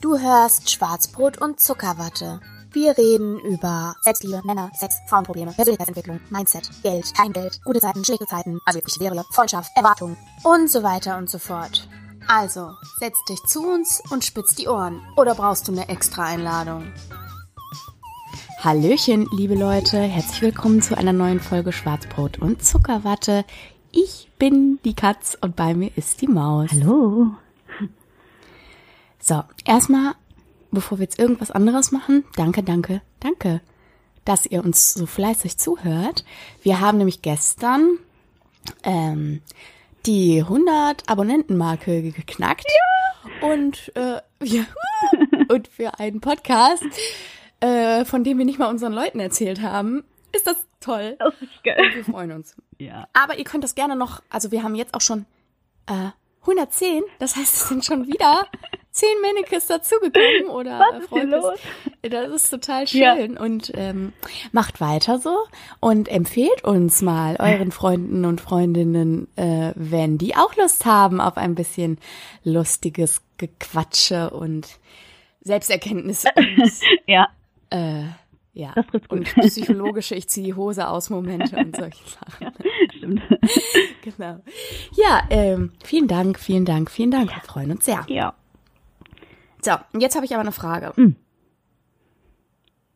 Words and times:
Du 0.00 0.18
hörst 0.18 0.70
Schwarzbrot 0.70 1.40
und 1.40 1.60
Zuckerwatte. 1.60 2.40
Wir 2.72 2.96
reden 2.96 3.38
über 3.40 3.94
Selbstliebe, 4.02 4.40
Männer, 4.44 4.70
Sex, 4.74 4.96
Frauenprobleme, 5.08 5.52
Persönlichkeitsentwicklung, 5.52 6.20
Mindset, 6.30 6.68
Geld, 6.82 7.12
kein 7.14 7.32
Geld, 7.32 7.60
gute 7.64 7.80
Zeiten, 7.80 8.04
schlechte 8.04 8.26
Zeiten, 8.26 8.58
also 8.64 8.78
wirklich 8.78 8.94
Serie, 8.94 9.24
Freundschaft, 9.32 9.70
Erwartungen 9.76 10.16
und 10.44 10.70
so 10.70 10.82
weiter 10.82 11.16
und 11.18 11.28
so 11.30 11.38
fort. 11.38 11.88
Also, 12.26 12.70
setz 12.98 13.16
dich 13.28 13.40
zu 13.44 13.66
uns 13.66 14.02
und 14.10 14.24
spitz 14.24 14.54
die 14.54 14.68
Ohren. 14.68 15.00
Oder 15.16 15.34
brauchst 15.34 15.68
du 15.68 15.72
eine 15.72 15.88
extra 15.88 16.24
Einladung? 16.24 16.92
Hallöchen, 18.58 19.28
liebe 19.32 19.54
Leute, 19.54 19.98
herzlich 19.98 20.42
willkommen 20.42 20.82
zu 20.82 20.96
einer 20.96 21.12
neuen 21.12 21.40
Folge 21.40 21.72
Schwarzbrot 21.72 22.38
und 22.38 22.64
Zuckerwatte. 22.64 23.44
Ich 23.92 24.28
bin 24.38 24.78
die 24.84 24.94
Katz 24.94 25.36
und 25.40 25.56
bei 25.56 25.74
mir 25.74 25.90
ist 25.96 26.20
die 26.20 26.28
Maus. 26.28 26.70
Hallo. 26.72 27.32
So, 29.20 29.44
erstmal, 29.66 30.14
bevor 30.70 30.98
wir 30.98 31.04
jetzt 31.04 31.18
irgendwas 31.18 31.50
anderes 31.50 31.92
machen, 31.92 32.24
danke, 32.36 32.62
danke, 32.62 33.02
danke, 33.20 33.60
dass 34.24 34.46
ihr 34.46 34.64
uns 34.64 34.94
so 34.94 35.06
fleißig 35.06 35.58
zuhört. 35.58 36.24
Wir 36.62 36.80
haben 36.80 36.98
nämlich 36.98 37.20
gestern 37.20 37.98
ähm, 38.82 39.42
die 40.06 40.40
100 40.40 41.08
Abonnentenmarke 41.08 42.02
geknackt 42.12 42.64
ja. 42.66 43.48
und 43.48 43.92
äh, 43.94 44.20
ja, 44.42 44.64
und 45.48 45.68
für 45.68 45.98
einen 45.98 46.22
Podcast, 46.22 46.84
äh, 47.60 48.06
von 48.06 48.24
dem 48.24 48.38
wir 48.38 48.46
nicht 48.46 48.58
mal 48.58 48.70
unseren 48.70 48.94
Leuten 48.94 49.20
erzählt 49.20 49.60
haben, 49.60 50.04
ist 50.32 50.46
das 50.46 50.56
toll. 50.80 51.16
Das 51.18 51.34
ist 51.42 51.62
geil. 51.62 51.76
Und 51.78 51.94
wir 51.94 52.04
freuen 52.04 52.32
uns. 52.32 52.56
Ja. 52.78 53.06
Aber 53.12 53.38
ihr 53.38 53.44
könnt 53.44 53.64
das 53.64 53.74
gerne 53.74 53.96
noch, 53.96 54.22
also 54.30 54.50
wir 54.50 54.62
haben 54.62 54.74
jetzt 54.74 54.94
auch 54.94 55.02
schon 55.02 55.26
äh, 55.86 56.10
110, 56.40 57.02
das 57.18 57.36
heißt, 57.36 57.54
es 57.54 57.68
sind 57.68 57.84
schon 57.84 58.06
wieder 58.06 58.46
zehn 58.92 59.08
Mannequins 59.22 59.66
dazugekommen 59.66 60.46
oder 60.50 60.80
Was 60.80 61.04
ist 61.04 61.10
los? 61.30 61.58
Das 62.02 62.28
ist 62.30 62.50
total 62.50 62.84
Ja. 62.86 63.16
schön 63.16 63.36
und 63.36 63.72
ähm, 63.74 64.12
macht 64.52 64.80
weiter 64.80 65.18
so 65.18 65.36
und 65.80 66.08
empfehlt 66.08 66.64
uns 66.64 67.00
mal 67.02 67.36
euren 67.38 67.70
Freunden 67.72 68.24
und 68.24 68.40
Freundinnen, 68.40 69.28
äh, 69.36 69.72
wenn 69.76 70.18
die 70.18 70.34
auch 70.36 70.56
Lust 70.56 70.84
haben 70.86 71.20
auf 71.20 71.36
ein 71.36 71.54
bisschen 71.54 71.98
lustiges 72.44 73.22
Gequatsche 73.38 74.30
und 74.30 74.68
Selbsterkenntnis 75.42 76.24
und 76.36 76.72
Ja, 77.06 77.28
äh, 77.70 78.02
ja 78.52 78.72
das 78.74 78.86
trifft 78.88 79.10
und 79.10 79.34
gut. 79.34 79.44
psychologische 79.46 80.14
ich 80.14 80.28
ziehe 80.28 80.44
die 80.46 80.54
Hose 80.54 80.88
aus 80.88 81.08
Momente 81.10 81.56
und 81.56 81.76
solche 81.76 82.02
Sachen. 82.08 82.52
Stimmt. 82.96 83.22
Genau. 84.02 84.40
Ja, 84.94 85.22
ähm, 85.28 85.72
vielen 85.84 86.08
Dank, 86.08 86.38
vielen 86.40 86.64
Dank, 86.64 86.90
vielen 86.90 87.10
Dank. 87.10 87.30
Wir 87.34 87.42
freuen 87.42 87.70
uns 87.70 87.84
sehr. 87.84 88.04
Ja. 88.08 88.34
So, 89.62 89.72
und 89.92 90.00
jetzt 90.00 90.14
habe 90.16 90.24
ich 90.24 90.32
aber 90.32 90.40
eine 90.40 90.52
Frage. 90.52 90.92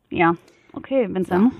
Ja. 0.09 0.35
Okay, 0.73 1.07
wenn 1.09 1.23
dann. 1.23 1.51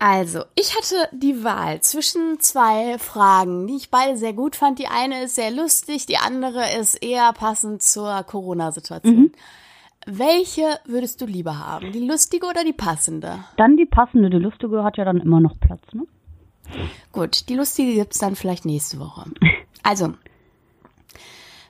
Also, 0.00 0.44
ich 0.54 0.76
hatte 0.76 1.08
die 1.12 1.42
Wahl 1.42 1.80
zwischen 1.80 2.38
zwei 2.40 2.98
Fragen, 2.98 3.66
die 3.66 3.76
ich 3.76 3.90
beide 3.90 4.16
sehr 4.16 4.32
gut 4.32 4.54
fand. 4.54 4.78
Die 4.78 4.86
eine 4.86 5.24
ist 5.24 5.34
sehr 5.34 5.50
lustig, 5.50 6.06
die 6.06 6.18
andere 6.18 6.64
ist 6.78 6.94
eher 6.94 7.32
passend 7.32 7.82
zur 7.82 8.22
Corona-Situation. 8.22 9.32
Welche 10.06 10.78
würdest 10.86 11.20
du 11.20 11.26
lieber 11.26 11.58
haben? 11.58 11.92
Die 11.92 12.06
lustige 12.06 12.46
oder 12.46 12.64
die 12.64 12.72
passende? 12.72 13.44
Dann 13.56 13.76
die 13.76 13.86
passende, 13.86 14.30
die 14.30 14.38
lustige 14.38 14.84
hat 14.84 14.96
ja 14.96 15.04
dann 15.04 15.20
immer 15.20 15.40
noch 15.40 15.58
Platz, 15.58 15.82
ne? 15.92 16.06
Gut, 17.12 17.48
die 17.48 17.56
lustige 17.56 17.94
gibt's 17.94 18.18
dann 18.18 18.36
vielleicht 18.36 18.64
nächste 18.64 19.00
Woche. 19.00 19.24
Also, 19.82 20.14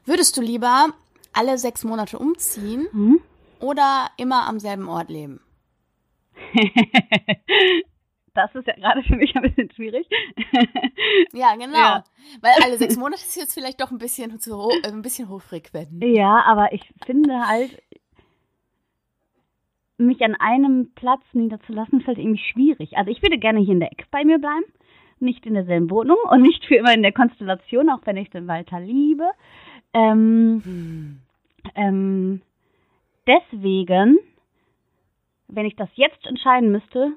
würdest 0.09 0.37
du 0.37 0.41
lieber 0.41 0.89
alle 1.33 1.59
sechs 1.59 1.84
Monate 1.84 2.19
umziehen 2.19 2.89
Mhm. 2.92 3.20
oder 3.61 4.09
immer 4.17 4.48
am 4.48 4.59
selben 4.59 4.89
Ort 4.89 5.08
leben? 5.11 5.41
Das 8.35 8.55
ist 8.55 8.69
ja 8.69 8.74
gerade 8.77 9.02
für 9.02 9.17
mich 9.17 9.35
ein 9.35 9.42
bisschen 9.42 9.69
schwierig. 9.73 10.07
Ja, 11.33 11.57
genau. 11.57 11.77
Ja. 11.77 12.05
Weil 12.41 12.52
alle 12.63 12.79
sechs 12.79 12.96
Monate 12.96 13.17
ist 13.20 13.35
jetzt 13.35 13.52
vielleicht 13.55 13.80
doch 13.80 13.91
ein 13.91 13.98
bisschen 13.98 14.39
zu 14.39 14.57
ho 14.57 14.70
äh, 14.85 14.86
ein 14.89 15.02
bisschen 15.02 15.29
hochfrequent. 15.29 15.89
Ja, 16.05 16.45
aber 16.46 16.73
ich 16.73 16.83
finde 17.05 17.48
halt, 17.48 17.83
mich 19.96 20.23
an 20.23 20.36
einem 20.36 20.92
Platz 20.95 21.23
niederzulassen, 21.33 22.01
ist 22.01 22.07
halt 22.07 22.19
irgendwie 22.19 22.40
schwierig. 22.52 22.96
Also 22.96 23.11
ich 23.11 23.23
würde 23.23 23.39
gerne 23.39 23.58
hier 23.58 23.73
in 23.73 23.80
der 23.80 23.90
Ecke 23.90 24.05
bei 24.13 24.25
mir 24.25 24.39
bleiben, 24.39 24.64
nicht 25.19 25.45
in 25.45 25.55
derselben 25.55 25.90
Wohnung 25.90 26.19
und 26.30 26.42
nicht 26.42 26.64
für 26.64 26.77
immer 26.77 26.95
in 26.95 27.02
der 27.02 27.13
Konstellation, 27.13 27.90
auch 27.90 28.02
wenn 28.05 28.17
ich 28.17 28.30
den 28.30 28.46
Walter 28.46 28.79
liebe. 28.79 29.29
Ähm, 29.93 31.21
ähm, 31.75 32.43
deswegen, 33.27 34.19
wenn 35.49 35.67
ich 35.67 35.77
das 35.77 35.89
jetzt 35.95 36.27
entscheiden 36.27 36.71
müsste, 36.73 37.13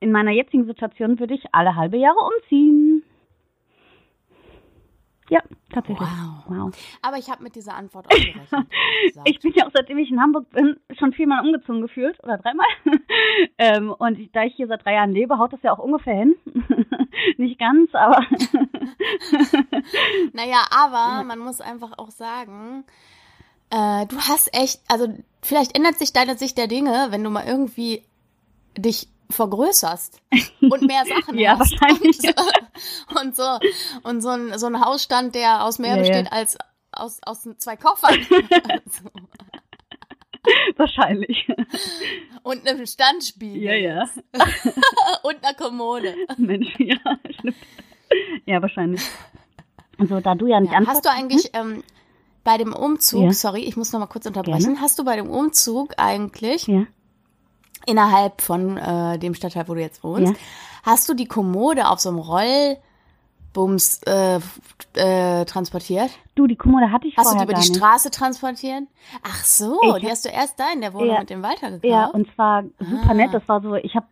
in 0.00 0.12
meiner 0.12 0.30
jetzigen 0.30 0.66
Situation 0.66 1.18
würde 1.18 1.34
ich 1.34 1.54
alle 1.54 1.76
halbe 1.76 1.98
Jahre 1.98 2.18
umziehen. 2.18 3.02
Ja, 5.30 5.40
tatsächlich. 5.72 6.08
Wow. 6.08 6.44
wow. 6.48 6.98
Aber 7.02 7.16
ich 7.16 7.30
habe 7.30 7.42
mit 7.44 7.54
dieser 7.54 7.74
Antwort 7.74 8.06
auch 8.06 8.10
gerechnet. 8.10 8.48
Ich 9.24 9.38
bin 9.40 9.52
ja 9.54 9.66
auch 9.66 9.70
seitdem 9.72 9.98
ich 9.98 10.10
in 10.10 10.20
Hamburg 10.20 10.50
bin, 10.50 10.76
schon 10.98 11.12
viermal 11.12 11.44
umgezogen 11.46 11.80
gefühlt 11.80 12.22
oder 12.22 12.36
dreimal. 12.36 12.66
ähm, 13.58 13.94
und 13.96 14.18
da 14.34 14.44
ich 14.44 14.54
hier 14.56 14.66
seit 14.66 14.84
drei 14.84 14.94
Jahren 14.94 15.12
lebe, 15.12 15.38
haut 15.38 15.52
das 15.52 15.62
ja 15.62 15.72
auch 15.72 15.78
ungefähr 15.78 16.16
hin. 16.16 16.34
Nicht 17.38 17.58
ganz, 17.58 17.94
aber 17.94 18.20
naja, 20.32 20.62
aber 20.70 21.24
man 21.24 21.38
muss 21.38 21.60
einfach 21.60 21.98
auch 21.98 22.10
sagen, 22.10 22.84
äh, 23.70 24.06
du 24.06 24.16
hast 24.20 24.54
echt, 24.54 24.80
also 24.88 25.08
vielleicht 25.42 25.76
ändert 25.76 25.98
sich 25.98 26.12
deine 26.12 26.36
Sicht 26.36 26.58
der 26.58 26.66
Dinge, 26.66 27.08
wenn 27.10 27.24
du 27.24 27.30
mal 27.30 27.46
irgendwie 27.46 28.04
dich 28.76 29.08
vergrößerst 29.30 30.20
und 30.60 30.82
mehr 30.82 31.04
Sachen 31.06 31.38
Ja, 31.38 31.58
hast. 31.58 31.72
wahrscheinlich. 31.80 32.18
Und 33.14 33.16
so, 33.16 33.20
und 33.20 33.36
so, 33.36 33.58
und 34.02 34.20
so 34.22 34.28
ein, 34.30 34.58
so 34.58 34.66
ein 34.66 34.84
Hausstand, 34.84 35.34
der 35.34 35.64
aus 35.64 35.78
mehr 35.78 35.96
Ja, 35.96 35.96
ja. 35.96 36.02
besteht 36.02 36.32
als 36.32 36.58
aus, 36.92 37.20
aus 37.24 37.48
zwei 37.58 37.76
Koffern. 37.76 38.14
Also, 38.68 39.10
wahrscheinlich. 40.76 41.46
und 42.42 42.66
einem 42.66 42.86
Standspiegel. 42.86 43.62
ja, 43.62 43.74
ja. 43.74 44.08
Und 45.22 45.44
einer 45.44 45.54
Kommode. 45.54 46.14
Mensch, 46.38 46.74
ja, 46.78 46.96
stimmt. 47.38 47.56
Ja, 48.46 48.60
wahrscheinlich. 48.62 49.02
Also, 49.98 50.20
da 50.20 50.34
du 50.34 50.46
ja 50.46 50.60
nicht 50.60 50.72
Ja, 50.72 50.80
hast 50.86 51.04
du 51.04 51.10
eigentlich 51.10 51.50
ähm, 51.52 51.82
bei 52.42 52.56
dem 52.56 52.72
Umzug, 52.72 53.22
Ja. 53.24 53.32
sorry, 53.32 53.60
ich 53.60 53.76
muss 53.76 53.92
noch 53.92 54.00
mal 54.00 54.06
kurz 54.06 54.24
unterbrechen, 54.26 54.80
hast 54.80 54.98
du 54.98 55.04
bei 55.04 55.16
dem 55.16 55.28
Umzug 55.28 55.94
eigentlich 55.98 56.66
Ja. 56.66 56.86
innerhalb 57.86 58.40
von 58.40 58.76
äh, 58.78 59.18
dem 59.18 59.34
Stadtteil, 59.34 59.68
wo 59.68 59.74
du 59.74 59.80
jetzt 59.80 60.02
wohnst, 60.02 60.34
hast 60.82 61.08
du 61.08 61.14
die 61.14 61.26
Kommode 61.26 61.88
auf 61.88 62.00
so 62.00 62.08
einem 62.08 62.18
Rollbums 63.56 64.00
äh, 64.06 64.38
äh, 64.94 65.44
transportiert? 65.44 66.10
Du, 66.34 66.46
die 66.46 66.56
Kommode 66.56 66.90
hatte 66.92 67.06
ich 67.08 67.16
Hast 67.16 67.32
du 67.32 67.34
die 67.34 67.38
vorher 67.38 67.44
über 67.44 67.54
die 67.62 67.68
nicht. 67.68 67.76
Straße 67.76 68.10
transportiert? 68.10 68.84
Ach 69.22 69.44
so, 69.44 69.78
Ich 69.82 69.94
die 70.00 70.06
hab- 70.06 70.12
hast 70.12 70.24
du 70.24 70.28
erst 70.30 70.58
da 70.60 70.64
in 70.74 70.80
der 70.80 70.94
Wohnung 70.94 71.08
Ja. 71.14 71.20
mit 71.20 71.30
dem 71.30 71.42
Walter 71.42 71.66
gekauft? 71.70 71.84
Ja, 71.84 72.06
und 72.06 72.32
zwar 72.34 72.64
super 72.78 73.10
Ah. 73.10 73.14
nett. 73.14 73.34
Das 73.34 73.46
war 73.48 73.60
so, 73.60 73.74
ich 73.74 73.94
habe, 73.96 74.06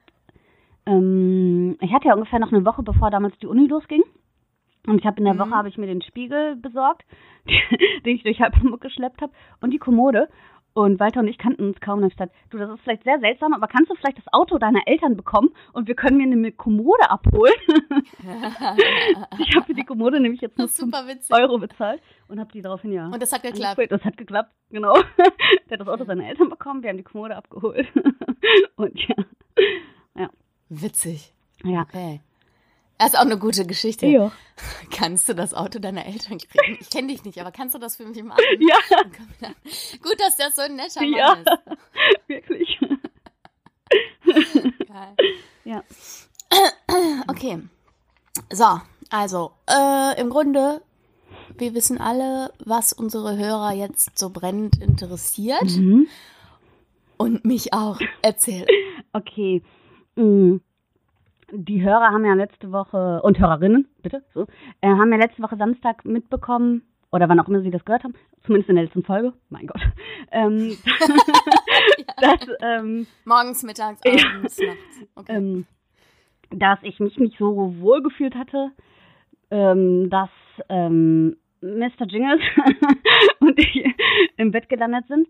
ähm, 0.87 1.77
ich 1.81 1.93
hatte 1.93 2.09
ja 2.09 2.15
ungefähr 2.15 2.38
noch 2.38 2.53
eine 2.53 2.65
Woche, 2.65 2.82
bevor 2.82 3.10
damals 3.10 3.37
die 3.38 3.47
Uni 3.47 3.66
losging. 3.66 4.03
Und 4.87 4.98
ich 5.00 5.06
habe 5.06 5.19
in 5.19 5.25
der 5.25 5.34
Mhm. 5.34 5.38
Woche 5.41 5.50
habe 5.50 5.69
ich 5.69 5.77
mir 5.77 5.87
den 5.87 6.03
Spiegel 6.03 6.56
besorgt, 6.56 7.04
den 8.04 8.16
ich 8.16 8.22
durch 8.22 8.41
halb 8.41 8.56
Hamburg 8.56 8.81
geschleppt 8.81 9.21
habe 9.21 9.32
und 9.60 9.71
die 9.71 9.78
Kommode. 9.78 10.28
Und 10.78 11.00
Walter 11.00 11.19
und 11.19 11.27
ich 11.27 11.39
kannten 11.39 11.65
uns 11.66 11.81
kaum. 11.81 11.99
Und 11.99 12.06
ich 12.06 12.12
gesagt, 12.12 12.33
du, 12.50 12.59
das 12.59 12.71
ist 12.71 12.83
vielleicht 12.83 13.03
sehr 13.03 13.19
seltsam, 13.19 13.53
aber 13.53 13.66
kannst 13.66 13.91
du 13.91 13.97
vielleicht 13.97 14.19
das 14.19 14.33
Auto 14.33 14.59
deiner 14.59 14.87
Eltern 14.87 15.16
bekommen 15.16 15.49
und 15.72 15.89
wir 15.89 15.97
können 15.97 16.19
mir 16.19 16.22
eine 16.22 16.53
Kommode 16.53 17.11
abholen? 17.11 17.53
ich 19.41 19.56
habe 19.56 19.66
für 19.66 19.75
die 19.75 19.83
Kommode 19.83 20.21
nämlich 20.21 20.41
jetzt 20.41 20.56
nur 20.56 20.69
das 20.69 20.75
ist 20.75 20.81
5 20.81 20.94
super 20.94 21.09
witzig. 21.09 21.34
Euro 21.34 21.59
bezahlt 21.59 22.01
und 22.28 22.39
habe 22.39 22.53
die 22.53 22.63
daraufhin 22.63 22.92
ja. 22.92 23.09
Und 23.09 23.21
das 23.21 23.33
hat 23.33 23.42
geklappt. 23.42 23.91
Das 23.91 24.04
hat 24.04 24.16
geklappt, 24.16 24.53
genau. 24.71 24.95
Der 25.69 25.72
hat 25.72 25.80
das 25.80 25.89
Auto 25.89 26.04
seiner 26.04 26.28
Eltern 26.28 26.48
bekommen, 26.48 26.81
wir 26.84 26.91
haben 26.91 26.97
die 26.97 27.03
Kommode 27.03 27.34
abgeholt. 27.34 27.89
Und 28.77 29.01
ja. 30.15 30.28
Witzig. 30.69 31.34
Ja. 31.65 31.83
Okay. 31.83 32.21
Das 32.98 33.09
ist 33.09 33.16
auch 33.16 33.21
eine 33.22 33.39
gute 33.39 33.65
Geschichte. 33.66 34.06
Ja. 34.06 34.33
Kannst 34.91 35.28
du 35.28 35.34
das 35.34 35.54
Auto 35.54 35.78
deiner 35.78 36.04
Eltern 36.06 36.39
kriegen? 36.39 36.78
Ich 36.80 36.91
kenne 36.91 37.09
dich 37.09 37.24
nicht, 37.24 37.41
aber 37.41 37.53
kannst 37.53 37.74
du 37.74 37.78
das 37.78 37.97
für 37.97 38.04
mich 38.04 38.21
machen? 38.24 38.41
Ja, 38.59 38.77
Gut, 40.03 40.16
dass 40.18 40.36
das 40.36 40.56
so 40.56 40.62
ein 40.62 40.74
netter 40.77 41.00
Mann 41.03 41.12
Ja. 41.12 41.33
ist. 41.34 41.47
wirklich. 42.27 42.78
Geil. 44.86 45.16
Ja. 45.65 45.83
Okay. 47.28 47.59
So, 48.50 48.80
also, 49.10 49.53
äh, 49.68 50.18
im 50.21 50.30
Grunde, 50.30 50.80
wir 51.59 51.74
wissen 51.74 51.98
alle, 52.00 52.53
was 52.65 52.92
unsere 52.95 53.36
Hörer 53.36 53.72
jetzt 53.74 54.18
so 54.18 54.30
brennend 54.30 54.80
interessiert. 54.83 55.71
Die 61.53 61.83
Hörer 61.83 62.09
haben 62.10 62.24
ja 62.24 62.34
letzte 62.34 62.72
Woche, 62.72 63.22
und 63.22 63.39
Hörerinnen, 63.39 63.89
bitte, 64.03 64.22
so, 64.34 64.47
äh, 64.80 64.89
haben 64.89 65.12
ja 65.12 65.18
letzte 65.18 65.42
Woche 65.42 65.56
Samstag 65.56 66.04
mitbekommen, 66.04 66.83
oder 67.10 67.28
wann 67.28 67.41
auch 67.41 67.48
immer 67.48 67.62
sie 67.62 67.71
das 67.71 67.84
gehört 67.84 68.04
haben, 68.04 68.15
zumindest 68.45 68.68
in 68.68 68.77
der 68.77 68.84
letzten 68.84 69.03
Folge, 69.03 69.33
mein 69.48 69.66
Gott, 69.66 69.80
ähm, 70.33 70.77
dass, 72.21 72.47
ähm, 72.60 73.06
Morgens, 73.24 73.62
mittags, 73.62 74.00
abends, 74.04 74.59
nachts. 74.59 75.03
Okay. 75.15 75.33
ähm, 75.34 75.66
dass 76.50 76.78
ich 76.83 76.98
mich 77.00 77.18
nicht 77.18 77.39
so 77.39 77.74
wohl 77.80 78.03
gefühlt 78.03 78.34
hatte, 78.34 78.71
ähm, 79.50 80.10
dass 80.10 80.30
ähm, 80.68 81.36
Mr. 81.60 82.06
Jingles 82.06 82.41
und 83.41 83.59
ich 83.59 83.84
im 84.36 84.50
Bett 84.50 84.68
gelandet 84.68 85.06
sind. 85.09 85.28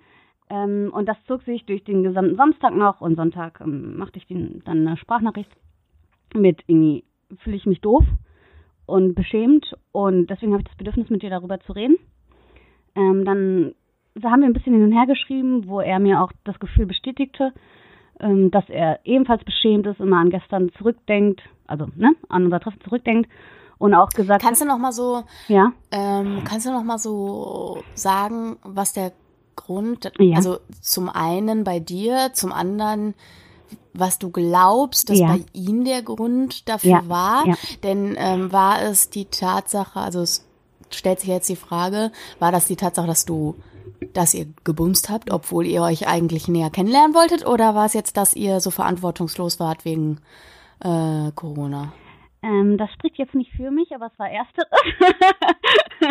Ähm, 0.50 0.90
und 0.92 1.06
das 1.06 1.16
zog 1.26 1.42
sich 1.42 1.66
durch 1.66 1.84
den 1.84 2.02
gesamten 2.02 2.36
Samstag 2.36 2.74
noch 2.74 3.00
und 3.00 3.16
Sonntag 3.16 3.60
ähm, 3.60 3.96
machte 3.96 4.18
ich 4.18 4.26
den, 4.26 4.62
dann 4.64 4.86
eine 4.86 4.96
Sprachnachricht 4.96 5.50
mit 6.34 6.62
irgendwie 6.66 7.04
fühle 7.38 7.56
ich 7.56 7.66
mich 7.66 7.80
doof 7.80 8.04
und 8.86 9.14
beschämt 9.14 9.74
und 9.92 10.28
deswegen 10.28 10.52
habe 10.52 10.62
ich 10.62 10.68
das 10.68 10.76
Bedürfnis, 10.76 11.10
mit 11.10 11.22
dir 11.22 11.30
darüber 11.30 11.60
zu 11.60 11.72
reden. 11.72 11.96
Ähm, 12.94 13.24
dann 13.24 13.74
haben 14.24 14.40
wir 14.40 14.48
ein 14.48 14.52
bisschen 14.54 14.72
hin 14.74 14.84
und 14.84 14.92
her 14.92 15.06
geschrieben, 15.06 15.68
wo 15.68 15.80
er 15.80 15.98
mir 15.98 16.22
auch 16.22 16.32
das 16.44 16.58
Gefühl 16.58 16.86
bestätigte, 16.86 17.52
ähm, 18.20 18.50
dass 18.50 18.68
er 18.68 19.00
ebenfalls 19.04 19.44
beschämt 19.44 19.86
ist, 19.86 20.00
immer 20.00 20.18
an 20.18 20.30
gestern 20.30 20.70
zurückdenkt, 20.78 21.40
also 21.66 21.86
ne, 21.96 22.12
an 22.28 22.44
unser 22.44 22.60
Treffen 22.60 22.80
zurückdenkt 22.80 23.30
und 23.78 23.94
auch 23.94 24.08
gesagt 24.10 24.42
Kannst 24.42 24.60
du 24.62 24.66
noch 24.66 24.78
mal 24.78 24.92
so, 24.92 25.22
ja, 25.48 25.72
ähm, 25.92 26.42
kannst 26.44 26.66
du 26.66 26.72
noch 26.72 26.82
mal 26.82 26.98
so 26.98 27.82
sagen, 27.94 28.56
was 28.64 28.92
der 28.92 29.12
Grund, 29.54 30.10
Ja. 30.18 30.36
also 30.36 30.58
zum 30.80 31.08
einen 31.08 31.64
bei 31.64 31.78
dir, 31.80 32.30
zum 32.32 32.52
anderen, 32.52 33.14
was 33.94 34.18
du 34.18 34.30
glaubst, 34.30 35.10
dass 35.10 35.18
Ja. 35.18 35.28
bei 35.28 35.40
ihm 35.52 35.84
der 35.84 36.02
Grund 36.02 36.68
dafür 36.68 36.90
Ja, 36.90 37.08
war? 37.08 37.46
ja. 37.46 37.54
Denn 37.82 38.14
ähm, 38.18 38.52
war 38.52 38.82
es 38.82 39.10
die 39.10 39.26
Tatsache, 39.26 39.98
also 40.00 40.20
es 40.20 40.46
stellt 40.90 41.20
sich 41.20 41.28
jetzt 41.28 41.48
die 41.48 41.56
Frage, 41.56 42.12
war 42.38 42.52
das 42.52 42.66
die 42.66 42.76
Tatsache, 42.76 43.06
dass 43.06 43.24
du, 43.24 43.56
dass 44.14 44.34
ihr 44.34 44.46
gebumst 44.64 45.10
habt, 45.10 45.30
obwohl 45.30 45.66
ihr 45.66 45.82
euch 45.82 46.06
eigentlich 46.08 46.48
näher 46.48 46.70
kennenlernen 46.70 47.14
wolltet, 47.14 47.46
oder 47.46 47.74
war 47.74 47.86
es 47.86 47.94
jetzt, 47.94 48.16
dass 48.16 48.34
ihr 48.34 48.60
so 48.60 48.70
verantwortungslos 48.70 49.60
wart 49.60 49.84
wegen 49.84 50.20
äh, 50.80 51.30
Corona? 51.34 51.92
ähm, 52.40 52.78
das 52.78 52.88
spricht 52.92 53.18
jetzt 53.18 53.34
nicht 53.34 53.50
für 53.56 53.70
mich, 53.72 53.92
aber 53.94 54.06
es 54.12 54.18
war 54.18 54.30
ersteres. 54.30 54.68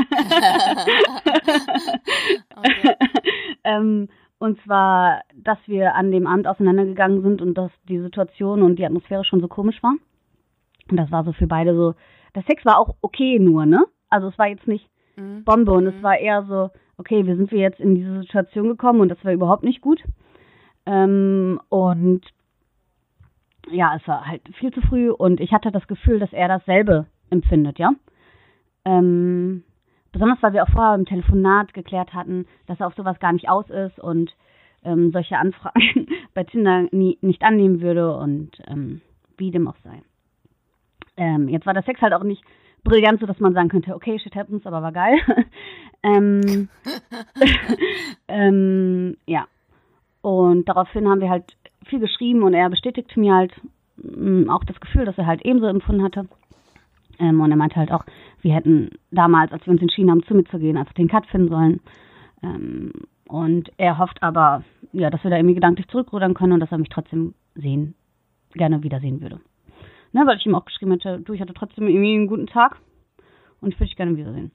Okay. 2.58 2.96
ähm, 3.64 4.10
und 4.40 4.60
zwar, 4.62 5.22
dass 5.36 5.58
wir 5.66 5.96
an 5.96 6.12
dem 6.12 6.28
Abend 6.28 6.48
auseinandergegangen 6.48 7.22
sind 7.22 7.42
und 7.42 7.56
dass 7.56 7.72
die 7.88 8.00
Situation 8.00 8.62
und 8.62 8.78
die 8.78 8.86
Atmosphäre 8.86 9.24
schon 9.24 9.42
so 9.42 9.48
komisch 9.48 9.82
war. 9.82 9.96
Und 10.90 10.98
das 10.98 11.12
war 11.12 11.24
so 11.24 11.34
für 11.34 11.48
beide 11.48 11.76
so. 11.76 11.96
Der 12.36 12.44
Sex 12.44 12.64
war 12.66 12.80
auch 12.80 12.96
okay 13.02 13.40
nur, 13.40 13.66
ne? 13.66 13.86
Also 14.10 14.28
es 14.28 14.38
war 14.38 14.48
jetzt 14.48 14.68
nicht 14.68 14.88
Mhm. 15.18 15.44
Bombe 15.44 15.72
und 15.72 15.88
es 15.88 16.02
war 16.04 16.18
eher 16.18 16.44
so, 16.44 16.70
okay, 16.98 17.26
wir 17.26 17.36
sind 17.36 17.52
wir 17.52 17.60
jetzt 17.60 17.80
in 17.80 17.96
diese 17.96 18.22
Situation 18.22 18.68
gekommen 18.68 19.02
und 19.02 19.10
das 19.10 19.24
war 19.26 19.34
überhaupt 19.34 19.64
nicht 19.64 19.82
gut. 19.82 20.02
Ähm, 20.86 21.60
und 21.70 22.22
ja, 23.70 23.96
es 24.00 24.08
war 24.08 24.26
halt 24.26 24.42
viel 24.60 24.72
zu 24.72 24.82
früh 24.82 25.10
und 25.10 25.42
ich 25.42 25.52
hatte 25.52 25.72
das 25.72 25.88
Gefühl, 25.88 26.20
dass 26.20 26.32
er 26.32 26.48
dasselbe 26.48 27.08
empfindet, 27.30 27.80
ja. 27.80 27.92
Ähm, 28.86 29.64
besonders 30.18 30.42
weil 30.42 30.54
wir 30.54 30.64
auch 30.64 30.70
vorher 30.70 30.96
im 30.96 31.06
Telefonat 31.06 31.76
geklärt 31.76 32.14
hatten, 32.14 32.48
dass 32.66 32.80
er 32.80 32.88
auf 32.88 32.96
sowas 32.96 33.20
gar 33.20 33.34
nicht 33.34 33.50
aus 33.50 33.70
ist 33.70 34.00
und 34.00 34.36
ähm, 34.84 35.12
solche 35.12 35.38
Anfragen 35.38 36.08
bei 36.34 36.44
Tinder 36.44 36.88
nie, 36.92 37.20
nicht 37.22 37.44
annehmen 37.44 37.82
würde 37.82 38.18
und 38.18 38.52
ähm, 38.68 39.02
wie 39.38 39.52
dem 39.52 39.68
auch 39.68 39.76
sei. 39.84 40.02
Ähm, 41.18 41.50
jetzt 41.50 41.68
war 41.68 41.74
der 41.76 41.84
Sex 41.84 42.02
halt 42.02 42.14
auch 42.14 42.24
nicht 42.24 42.44
brillant, 42.84 43.20
so 43.20 43.28
dass 43.28 43.40
man 43.40 43.54
sagen 43.54 43.70
könnte, 43.70 43.94
okay, 43.96 44.18
shit 44.18 44.36
happens, 44.36 44.66
aber 44.66 44.82
war 44.82 44.92
geil. 44.92 45.20
ähm, 46.04 46.70
ähm, 48.28 49.18
ja. 49.28 49.46
Und 50.22 50.68
daraufhin 50.68 51.08
haben 51.08 51.22
wir 51.22 51.30
halt 51.30 51.56
viel 51.86 52.00
geschrieben 52.00 52.42
und 52.42 52.56
er 52.56 52.70
bestätigte 52.70 53.20
mir 53.20 53.36
halt 53.36 53.54
mh, 53.98 54.52
auch 54.54 54.64
das 54.64 54.80
Gefühl, 54.80 55.06
dass 55.06 55.18
er 55.18 55.28
halt 55.28 55.46
ebenso 55.46 55.68
empfunden 55.68 56.04
hatte. 56.04 56.28
Ähm, 57.20 57.40
und 57.40 57.52
er 57.52 57.58
meinte 57.58 57.76
halt 57.76 57.92
auch, 57.92 58.04
wir 58.48 58.54
hätten 58.54 58.92
damals, 59.12 59.52
als 59.52 59.66
wir 59.66 59.74
uns 59.74 59.82
entschieden 59.82 60.10
haben, 60.10 60.24
zu 60.24 60.34
mir 60.34 60.46
zu 60.46 60.58
gehen, 60.58 60.78
einfach 60.78 60.94
den 60.94 61.10
Cut 61.10 61.26
finden 61.26 61.50
sollen. 61.50 61.82
Ähm, 62.42 62.94
und 63.28 63.70
er 63.76 63.98
hofft 63.98 64.24
aber, 64.24 64.64
ja, 64.94 65.10
dass 65.10 65.22
wir 65.26 65.32
da 65.32 65.36
irgendwie 65.36 65.56
gedanklich 65.56 65.86
zurückrudern 65.90 66.34
können 66.34 66.54
und 66.54 66.62
dass 66.62 66.72
er 66.72 66.78
mich 66.78 66.88
trotzdem 66.88 67.34
sehen, 67.56 67.94
gerne 68.54 68.84
wiedersehen 68.84 69.20
würde. 69.20 69.42
Ne, 70.14 70.26
weil 70.26 70.38
ich 70.38 70.46
ihm 70.46 70.56
auch 70.56 70.64
geschrieben 70.64 70.92
hätte, 70.92 71.20
du, 71.20 71.34
ich 71.34 71.42
hatte 71.42 71.54
trotzdem 71.54 71.88
irgendwie 71.90 72.16
einen 72.16 72.28
guten 72.28 72.48
Tag 72.48 72.78
und 73.60 73.74
ich 73.74 73.80
würde 73.80 73.90
dich 73.90 73.98
gerne 73.98 74.16
wiedersehen. 74.16 74.52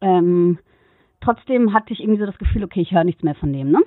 Ähm, 0.00 0.60
trotzdem 1.20 1.72
hatte 1.72 1.92
ich 1.92 1.98
irgendwie 1.98 2.20
so 2.20 2.26
das 2.26 2.38
Gefühl, 2.38 2.62
okay, 2.62 2.82
ich 2.82 2.92
höre 2.92 3.02
nichts 3.02 3.24
mehr 3.24 3.34
von 3.34 3.52
dem, 3.52 3.72
ne? 3.72 3.80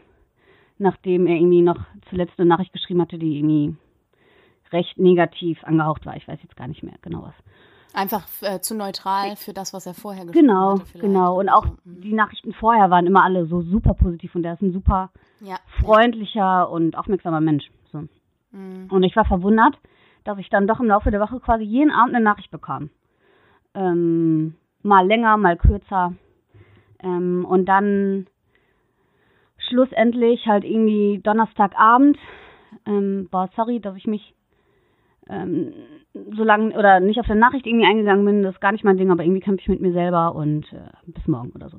Nachdem 0.80 1.28
er 1.28 1.36
irgendwie 1.36 1.62
noch 1.62 1.80
zuletzt 2.10 2.38
eine 2.38 2.50
Nachricht 2.50 2.74
geschrieben 2.74 3.02
hatte, 3.02 3.18
die 3.18 3.38
irgendwie 3.38 3.74
recht 4.74 4.98
negativ 4.98 5.64
angehaucht 5.64 6.06
war. 6.06 6.18
Ich 6.18 6.28
weiß 6.28 6.40
jetzt 6.44 6.58
gar 6.58 6.68
nicht 6.68 6.84
mehr 6.84 6.96
genau 7.02 7.24
was. 7.24 7.36
Einfach 7.94 8.26
äh, 8.42 8.62
zu 8.62 8.74
neutral 8.76 9.36
für 9.36 9.54
das, 9.54 9.74
was 9.74 9.86
er 9.86 9.94
vorher 9.94 10.26
geschrieben 10.26 10.48
Genau, 10.48 10.72
hatte. 10.80 10.86
vielleicht 10.86 11.02
genau. 11.02 11.38
Und 11.40 11.50
auch. 11.50 11.66
Mhm. 11.84 12.02
die 12.02 12.14
Nachrichten 12.14 12.54
vorher 12.54 12.90
waren 12.90 13.06
immer 13.06 13.24
alle 13.24 13.46
so 13.46 13.62
super 13.62 13.94
positiv 13.94 14.34
und 14.36 14.46
er 14.46 14.54
ist 14.54 14.62
ein 14.62 14.72
super 14.72 15.10
Ja. 15.42 15.58
freundlicher 15.82 16.70
und 16.70 16.98
aufmerksamer 16.98 17.42
Mensch. 17.42 17.70
So. 17.92 18.06
Mhm. 18.52 18.88
Und 18.90 19.04
ich 19.04 19.16
war 19.16 19.26
verwundert, 19.26 19.78
dass 20.24 20.38
ich 20.38 20.50
dann 20.50 20.68
doch 20.68 20.80
im 20.80 20.88
Laufe 20.88 21.12
der 21.12 21.20
Woche 21.20 21.40
quasi 21.40 21.64
jeden 21.64 21.92
Abend 21.92 22.16
eine 22.16 22.24
Nachricht 22.24 22.50
bekam. 22.52 22.90
Ähm, 23.74 24.56
mal 24.84 25.06
länger, 25.06 25.36
mal 25.38 25.58
kürzer. 25.58 26.14
Ähm, 27.04 27.46
und 27.46 27.66
dann 27.66 28.28
schlussendlich 29.58 30.48
halt 30.48 30.64
irgendwie 30.64 31.20
Donnerstagabend. 31.24 32.18
Ähm, 32.86 33.28
boah, 33.32 33.50
sorry, 33.56 33.80
dass 33.80 33.96
ich 33.96 34.08
mich 34.08 34.34
ähm, 35.32 35.74
so 36.14 36.44
lange 36.44 36.78
oder 36.78 37.00
nicht 37.00 37.20
auf 37.20 37.26
der 37.26 37.36
Nachricht 37.36 37.66
irgendwie 37.66 37.86
eingegangen 37.86 38.26
bin. 38.26 38.44
Das 38.44 38.56
ist 38.56 38.62
gar 38.62 38.72
nicht 38.72 38.84
mein 38.84 38.98
Ding, 38.98 39.12
aber 39.12 39.24
irgendwie 39.24 39.42
kämpfe 39.42 39.62
ich 39.62 39.70
mit 39.70 39.82
mir 39.82 39.94
selber 39.94 40.36
und 40.36 40.72
äh, 40.74 40.90
bis 41.08 41.28
morgen 41.28 41.52
oder 41.52 41.70
so. 41.70 41.78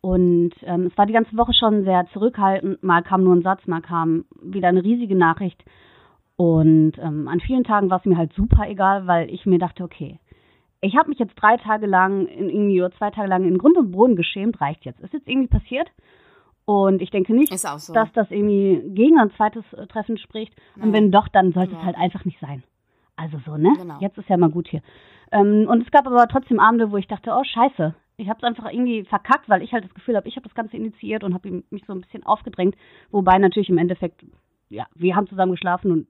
Und 0.00 0.52
ähm, 0.62 0.86
es 0.86 0.98
war 0.98 1.06
die 1.06 1.12
ganze 1.12 1.36
Woche 1.36 1.52
schon 1.54 1.84
sehr 1.84 2.06
zurückhaltend. 2.12 2.82
Mal 2.82 3.02
kam 3.02 3.22
nur 3.22 3.34
ein 3.34 3.42
Satz, 3.42 3.66
mal 3.66 3.82
kam 3.82 4.24
wieder 4.42 4.68
eine 4.68 4.82
riesige 4.82 5.16
Nachricht. 5.16 5.62
Und 6.36 6.94
ähm, 6.98 7.28
an 7.28 7.40
vielen 7.40 7.64
Tagen 7.64 7.90
war 7.90 7.98
es 7.98 8.04
mir 8.04 8.16
halt 8.16 8.32
super 8.32 8.68
egal, 8.68 9.06
weil 9.06 9.30
ich 9.30 9.46
mir 9.46 9.58
dachte, 9.58 9.84
okay, 9.84 10.18
ich 10.80 10.96
habe 10.96 11.08
mich 11.08 11.20
jetzt 11.20 11.36
drei 11.36 11.56
Tage 11.56 11.86
lang, 11.86 12.26
in, 12.26 12.50
irgendwie 12.50 12.82
oder 12.82 12.90
zwei 12.92 13.10
Tage 13.10 13.28
lang 13.28 13.44
in 13.44 13.58
Grund 13.58 13.76
und 13.76 13.92
Boden 13.92 14.16
geschämt, 14.16 14.60
reicht 14.60 14.84
jetzt. 14.84 15.00
Ist 15.00 15.12
jetzt 15.12 15.28
irgendwie 15.28 15.48
passiert. 15.48 15.88
Und 16.64 17.02
ich 17.02 17.10
denke 17.10 17.34
nicht, 17.34 17.56
so. 17.58 17.92
dass 17.92 18.12
das 18.12 18.30
irgendwie 18.30 18.82
gegen 18.94 19.18
ein 19.18 19.30
zweites 19.32 19.64
äh, 19.72 19.86
Treffen 19.86 20.16
spricht. 20.16 20.54
Und 20.76 20.92
wenn 20.92 21.10
doch, 21.10 21.28
dann 21.28 21.52
sollte 21.52 21.72
es 21.72 21.78
Überhaupt 21.78 21.86
halt 21.86 21.96
einfach 21.98 22.24
nicht 22.24 22.38
sein. 22.40 22.62
Also 23.16 23.38
so, 23.44 23.56
ne? 23.56 23.72
Genau. 23.76 23.98
Jetzt 24.00 24.18
ist 24.18 24.28
ja 24.28 24.36
mal 24.36 24.50
gut 24.50 24.68
hier. 24.68 24.82
Ähm, 25.32 25.66
und 25.68 25.82
es 25.82 25.90
gab 25.90 26.06
aber 26.06 26.28
trotzdem 26.28 26.60
Abende, 26.60 26.92
wo 26.92 26.96
ich 26.96 27.08
dachte, 27.08 27.32
oh 27.36 27.42
scheiße, 27.44 27.94
ich 28.16 28.28
habe 28.28 28.38
es 28.38 28.44
einfach 28.44 28.70
irgendwie 28.70 29.04
verkackt, 29.04 29.48
weil 29.48 29.62
ich 29.62 29.72
halt 29.72 29.84
das 29.84 29.94
Gefühl 29.94 30.16
habe, 30.16 30.28
ich 30.28 30.36
habe 30.36 30.46
das 30.46 30.54
Ganze 30.54 30.76
initiiert 30.76 31.24
und 31.24 31.34
habe 31.34 31.62
mich 31.70 31.84
so 31.86 31.92
ein 31.92 32.00
bisschen 32.00 32.24
aufgedrängt. 32.24 32.76
Wobei 33.10 33.38
natürlich 33.38 33.68
im 33.68 33.78
Endeffekt, 33.78 34.24
ja, 34.68 34.86
wir 34.94 35.16
haben 35.16 35.26
zusammen 35.26 35.52
geschlafen 35.52 35.90
und 35.90 36.06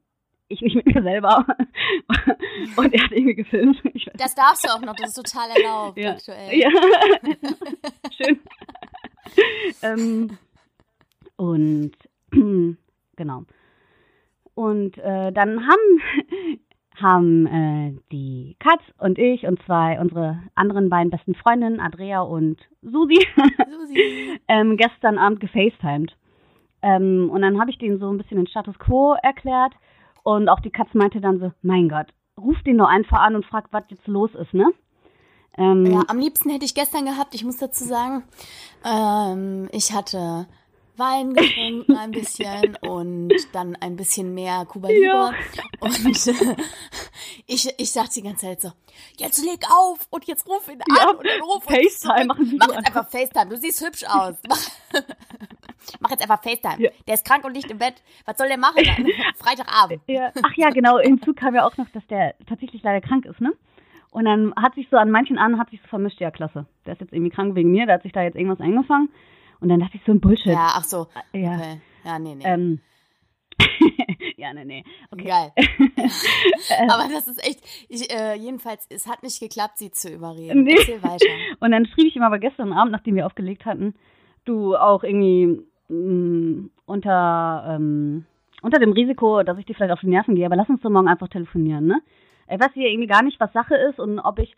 ich 0.49 0.61
nicht 0.61 0.77
mit 0.77 0.87
mir 0.87 1.03
selber. 1.03 1.47
und 2.77 2.93
er 2.93 3.05
hat 3.05 3.13
irgendwie 3.13 3.35
gefilmt. 3.35 3.81
Das 4.15 4.35
darfst 4.35 4.65
du 4.65 4.69
auch 4.69 4.81
noch, 4.83 4.95
das 4.95 5.17
ist 5.17 5.33
total 5.33 5.49
erlaubt 5.57 5.99
ja. 5.99 6.11
aktuell. 6.11 6.59
Ja. 6.59 6.69
Schön. 8.13 8.41
ähm, 9.83 10.39
und 11.37 11.93
genau. 13.17 13.45
Und 14.55 14.99
äh, 14.99 15.33
dann 15.33 15.67
haben, 15.67 16.59
haben 16.97 17.47
äh, 17.47 17.95
die 18.11 18.57
Katz 18.59 18.83
und 18.99 19.19
ich 19.19 19.47
und 19.47 19.61
zwei 19.63 19.99
unsere 20.01 20.41
anderen 20.55 20.91
beiden 20.91 21.11
besten 21.11 21.35
Freundinnen, 21.35 21.81
Andrea 21.81 22.21
und 22.21 22.61
Susi, 22.83 23.19
Susi. 23.71 24.41
ähm, 24.49 24.77
gestern 24.77 25.19
Abend 25.19 25.41
gefacetimed. 25.41 26.17
Ähm, 26.83 27.31
und 27.31 27.43
dann 27.43 27.61
habe 27.61 27.71
ich 27.71 27.79
denen 27.79 27.99
so 27.99 28.11
ein 28.11 28.19
bisschen 28.19 28.37
den 28.37 28.47
Status 28.49 28.79
quo 28.79 29.15
erklärt. 29.23 29.73
Und 30.25 30.49
auch 30.49 30.61
die 30.61 30.71
Katz 30.71 30.93
meinte 30.95 31.21
dann 31.21 31.41
so, 31.41 31.53
mein 31.63 31.89
Gott, 31.89 32.09
ruf 32.39 32.61
den 32.63 32.79
doch 32.79 32.89
einfach 32.89 33.21
an 33.21 33.35
und 33.35 33.47
frag, 33.47 33.67
was 33.73 33.85
jetzt 33.89 34.07
los 34.07 34.35
ist, 34.35 34.55
ne? 34.55 34.73
Ähm, 35.59 35.87
Ja, 35.87 36.03
am 36.09 36.19
liebsten 36.19 36.51
hätte 36.51 36.65
ich 36.65 36.75
gestern 36.75 37.05
gehabt, 37.05 37.35
ich 37.35 37.45
muss 37.45 37.57
dazu 37.59 37.85
sagen, 37.85 38.25
ähm, 38.85 39.69
ich 39.73 39.93
hatte 39.93 40.47
Wein 40.97 41.35
getrunken 41.35 41.97
ein 41.97 42.11
bisschen 42.13 42.77
und 42.83 43.33
dann 43.53 43.77
ein 43.77 43.97
bisschen 43.97 44.35
mehr 44.35 44.65
Cuba 44.67 44.89
Libre. 44.89 45.05
Ja. 45.07 45.33
Und 45.81 46.27
äh, 46.27 46.57
ich, 47.47 47.69
ich 47.79 47.93
sagte 47.93 48.15
die 48.15 48.23
ganze 48.23 48.47
Zeit 48.47 48.61
so, 48.61 48.73
jetzt 49.19 49.43
leg 49.45 49.65
auf 49.71 50.07
und 50.11 50.27
jetzt 50.27 50.47
ruf 50.49 50.69
ihn 50.69 50.81
an 50.81 50.97
Ja, 50.97 51.11
und 51.11 51.27
dann 51.27 51.41
ruf 51.43 51.67
uns 51.67 51.77
FaceTime, 51.99 52.27
machen 52.27 52.47
Video 52.47 52.59
Mach 52.59 52.69
jetzt 52.69 52.79
an. 52.79 52.85
einfach 52.85 53.09
FaceTime, 53.11 53.49
du 53.49 53.57
siehst 53.57 53.81
hübsch 53.85 54.05
aus. 54.05 54.35
Mach, 54.49 54.59
mach 56.01 56.11
jetzt 56.11 56.23
einfach 56.23 56.43
FaceTime. 56.43 56.81
Ja. 56.83 56.91
Der 57.07 57.15
ist 57.15 57.25
krank 57.25 57.45
und 57.45 57.53
nicht 57.53 57.71
im 57.71 57.79
Bett. 57.79 57.95
Was 58.27 58.37
soll 58.39 58.49
der 58.49 58.59
machen? 58.59 58.85
Freitagabend. 59.39 60.03
Ach 60.43 60.57
ja, 60.57 60.71
genau. 60.71 60.99
Hinzu 60.99 61.33
kam 61.35 61.55
ja 61.55 61.67
auch 61.67 61.77
noch, 61.79 61.89
dass 61.91 62.07
der 62.07 62.35
tatsächlich 62.49 62.83
leider 62.83 63.01
krank 63.07 63.25
ist, 63.27 63.41
ne? 63.41 63.53
Und 64.13 64.27
dann 64.27 64.55
hat 64.57 64.75
sich 64.75 64.89
so 64.91 64.99
an 64.99 65.11
manchen 65.11 65.39
an 65.39 65.59
hat 65.59 65.71
sich 65.71 65.81
so 65.81 65.89
vermischt, 65.89 66.21
ja, 66.21 66.31
klasse. 66.31 66.67
Der 66.85 66.93
ist 66.93 67.01
jetzt 67.01 67.15
irgendwie 67.15 67.31
krank 67.31 67.55
wegen 67.55 67.71
mir, 67.71 67.87
der 67.87 67.95
hat 67.95 68.03
sich 68.03 68.13
da 68.13 68.23
jetzt 68.23 68.37
irgendwas 68.37 68.61
eingefangen. 68.61 69.09
Und 69.61 69.71
dann 69.71 69.81
dachte 69.81 69.97
ich 69.97 70.03
so 70.05 70.13
ein 70.13 70.21
Bullshit. 70.21 70.53
Ja, 70.53 70.73
ach 70.75 70.85
so. 70.85 71.07
Ja. 71.33 71.55
Okay. 71.55 71.81
Ja, 72.05 72.19
nee, 72.19 72.35
nee. 72.35 72.45
Ähm, 72.45 72.81
ja, 74.37 74.53
nee, 74.53 74.67
nee. 74.67 74.85
Okay. 75.11 75.25
Geil. 75.25 75.53
Aber 76.91 77.09
das 77.11 77.27
ist 77.27 77.43
echt, 77.43 77.61
ich, 77.89 78.13
äh, 78.13 78.35
jedenfalls, 78.35 78.87
es 78.91 79.07
hat 79.07 79.23
nicht 79.23 79.41
geklappt, 79.41 79.79
sie 79.79 79.91
zu 79.91 80.13
überreden. 80.13 80.65
Nee. 80.65 80.77
Erzähl 80.77 81.03
weiter. 81.03 81.25
Und 81.61 81.71
dann 81.71 81.87
schrieb 81.87 82.09
ich 82.09 82.17
ihm 82.17 82.23
aber 82.23 82.39
gestern 82.39 82.75
Abend, 82.75 82.93
nachdem 82.93 83.17
wir 83.17 83.25
aufgelegt 83.25 83.65
hatten, 83.65 83.95
du 84.45 84.77
auch 84.77 85.05
irgendwie 85.05 85.63
mh, 85.89 85.97
mm, 85.97 86.71
unter, 86.85 87.65
ähm, 87.77 88.27
unter 88.61 88.79
dem 88.79 88.93
Risiko, 88.93 89.43
dass 89.43 89.57
ich 89.57 89.65
dir 89.65 89.75
vielleicht 89.75 89.93
auf 89.93 90.01
die 90.01 90.09
Nerven 90.09 90.35
gehe, 90.35 90.45
aber 90.45 90.57
lass 90.57 90.69
uns 90.69 90.83
doch 90.83 90.91
morgen 90.91 91.09
einfach 91.09 91.29
telefonieren, 91.29 91.87
ne? 91.87 92.03
Ich 92.53 92.61
weiß 92.61 92.73
hier 92.75 92.89
irgendwie 92.89 93.09
gar 93.09 93.23
nicht, 93.23 93.41
was 93.41 93.53
Sache 93.53 93.75
ist 93.75 93.99
und 93.99 94.19
ob 94.19 94.39
ich 94.39 94.55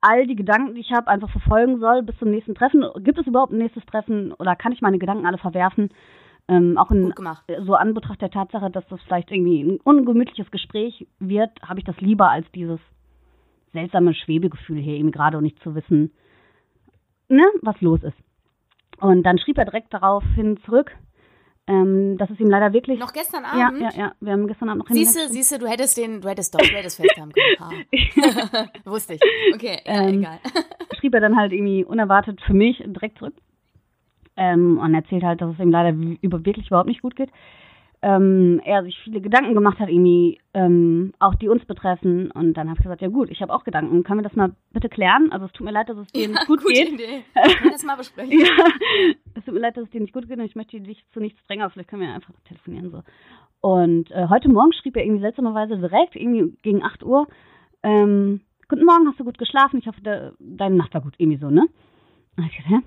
all 0.00 0.26
die 0.26 0.36
Gedanken, 0.36 0.74
die 0.74 0.80
ich 0.80 0.92
habe, 0.92 1.08
einfach 1.08 1.30
verfolgen 1.30 1.78
soll 1.78 2.02
bis 2.02 2.18
zum 2.18 2.30
nächsten 2.30 2.54
Treffen. 2.54 2.84
Gibt 2.98 3.18
es 3.18 3.26
überhaupt 3.26 3.52
ein 3.52 3.58
nächstes 3.58 3.84
Treffen 3.86 4.32
oder 4.32 4.56
kann 4.56 4.72
ich 4.72 4.80
meine 4.80 4.98
Gedanken 4.98 5.26
alle 5.26 5.38
verwerfen? 5.38 5.90
Ähm, 6.46 6.76
auch 6.76 6.90
in 6.90 7.12
so 7.64 7.74
Anbetracht 7.74 8.20
der 8.20 8.30
Tatsache, 8.30 8.70
dass 8.70 8.86
das 8.88 9.00
vielleicht 9.02 9.30
irgendwie 9.30 9.62
ein 9.62 9.80
ungemütliches 9.82 10.50
Gespräch 10.50 11.06
wird, 11.18 11.50
habe 11.62 11.80
ich 11.80 11.86
das 11.86 11.98
lieber 12.00 12.30
als 12.30 12.50
dieses 12.52 12.80
seltsame 13.72 14.14
Schwebegefühl 14.14 14.78
hier 14.78 14.94
eben 14.94 15.10
gerade 15.10 15.38
und 15.38 15.44
nicht 15.44 15.62
zu 15.62 15.74
wissen, 15.74 16.12
ne, 17.28 17.44
was 17.62 17.80
los 17.80 18.02
ist. 18.02 18.16
Und 19.00 19.22
dann 19.24 19.38
schrieb 19.38 19.58
er 19.58 19.64
direkt 19.64 19.92
daraufhin 19.92 20.58
zurück, 20.64 20.96
ähm, 21.66 22.18
das 22.18 22.30
ist 22.30 22.40
ihm 22.40 22.50
leider 22.50 22.72
wirklich. 22.74 22.98
Noch 22.98 23.12
gestern 23.12 23.44
Abend? 23.44 23.80
Ja, 23.80 23.88
ja, 23.88 23.98
ja. 23.98 24.12
Wir 24.20 24.32
haben 24.32 24.46
gestern 24.46 24.68
Abend 24.68 24.84
noch 24.84 24.94
Siehst 24.94 25.16
du, 25.16 25.28
siehst 25.28 25.52
du, 25.52 25.58
du 25.58 25.66
hättest 25.66 25.96
den, 25.96 26.20
du 26.20 26.28
hättest 26.28 26.54
doch, 26.54 26.60
du 26.60 26.74
hättest 26.74 27.00
FaceTime 27.00 27.32
können. 27.32 27.84
Wusste 28.84 29.14
ich. 29.14 29.20
Okay, 29.54 29.78
ähm, 29.86 30.20
egal. 30.20 30.40
schrieb 30.98 31.14
er 31.14 31.20
dann 31.20 31.36
halt 31.36 31.52
irgendwie 31.52 31.84
unerwartet 31.84 32.40
für 32.42 32.52
mich 32.52 32.82
direkt 32.84 33.18
zurück. 33.18 33.34
Ähm, 34.36 34.78
und 34.78 34.94
erzählt 34.94 35.22
halt, 35.22 35.40
dass 35.40 35.54
es 35.54 35.60
ihm 35.60 35.70
leider 35.70 35.90
über, 36.20 36.44
wirklich 36.44 36.66
überhaupt 36.66 36.88
nicht 36.88 37.02
gut 37.02 37.16
geht. 37.16 37.30
Ähm, 38.06 38.60
er 38.64 38.84
sich 38.84 38.98
viele 39.02 39.22
Gedanken 39.22 39.54
gemacht 39.54 39.78
hat, 39.78 39.88
irgendwie, 39.88 40.38
ähm, 40.52 41.14
auch 41.18 41.34
die 41.36 41.48
uns 41.48 41.64
betreffen. 41.64 42.30
Und 42.30 42.54
dann 42.54 42.68
habe 42.68 42.78
ich 42.78 42.82
gesagt, 42.82 43.00
ja 43.00 43.08
gut, 43.08 43.30
ich 43.30 43.40
habe 43.40 43.54
auch 43.54 43.64
Gedanken. 43.64 44.02
Können 44.02 44.18
wir 44.20 44.28
das 44.28 44.36
mal 44.36 44.54
bitte 44.72 44.90
klären? 44.90 45.32
Also 45.32 45.46
es 45.46 45.52
tut 45.52 45.64
mir 45.64 45.72
leid, 45.72 45.88
dass 45.88 45.96
es 45.96 46.08
dir 46.08 46.22
ja, 46.22 46.28
nicht 46.28 46.46
gut 46.46 46.62
gute 46.62 46.74
geht. 46.74 46.92
Idee. 46.92 47.22
Können 47.34 47.64
wir 47.64 47.70
das 47.70 47.84
mal 47.84 47.96
besprechen? 47.96 48.40
ja. 48.40 48.66
Es 49.34 49.44
tut 49.44 49.54
mir 49.54 49.60
leid, 49.60 49.76
dass 49.76 49.84
es 49.84 49.90
dir 49.90 50.02
nicht 50.02 50.12
gut 50.12 50.28
geht 50.28 50.38
und 50.38 50.44
ich 50.44 50.56
möchte 50.56 50.78
dich 50.80 51.02
zu 51.12 51.20
nichts 51.20 51.42
drängen, 51.46 51.62
aber 51.62 51.72
vielleicht 51.72 51.88
können 51.88 52.02
wir 52.02 52.12
einfach 52.12 52.34
telefonieren 52.44 52.90
so. 52.90 53.02
Und 53.60 54.10
äh, 54.10 54.28
heute 54.28 54.50
Morgen 54.50 54.72
schrieb 54.74 54.96
er 54.96 55.04
irgendwie 55.04 55.22
seltsamerweise 55.22 55.78
direkt, 55.78 56.14
irgendwie 56.14 56.54
gegen 56.62 56.82
8 56.82 57.02
Uhr, 57.02 57.26
ähm, 57.82 58.42
Guten 58.68 58.86
Morgen, 58.86 59.06
hast 59.06 59.20
du 59.20 59.24
gut 59.24 59.36
geschlafen? 59.36 59.78
Ich 59.78 59.86
hoffe, 59.86 60.00
de 60.00 60.32
deine 60.38 60.76
Nacht 60.76 60.94
war 60.94 61.02
gut, 61.02 61.14
irgendwie 61.18 61.38
so, 61.38 61.50
ne? 61.50 61.66
Und 62.36 62.46
ich 62.46 62.56
gesagt, 62.56 62.70
hä? 62.70 62.80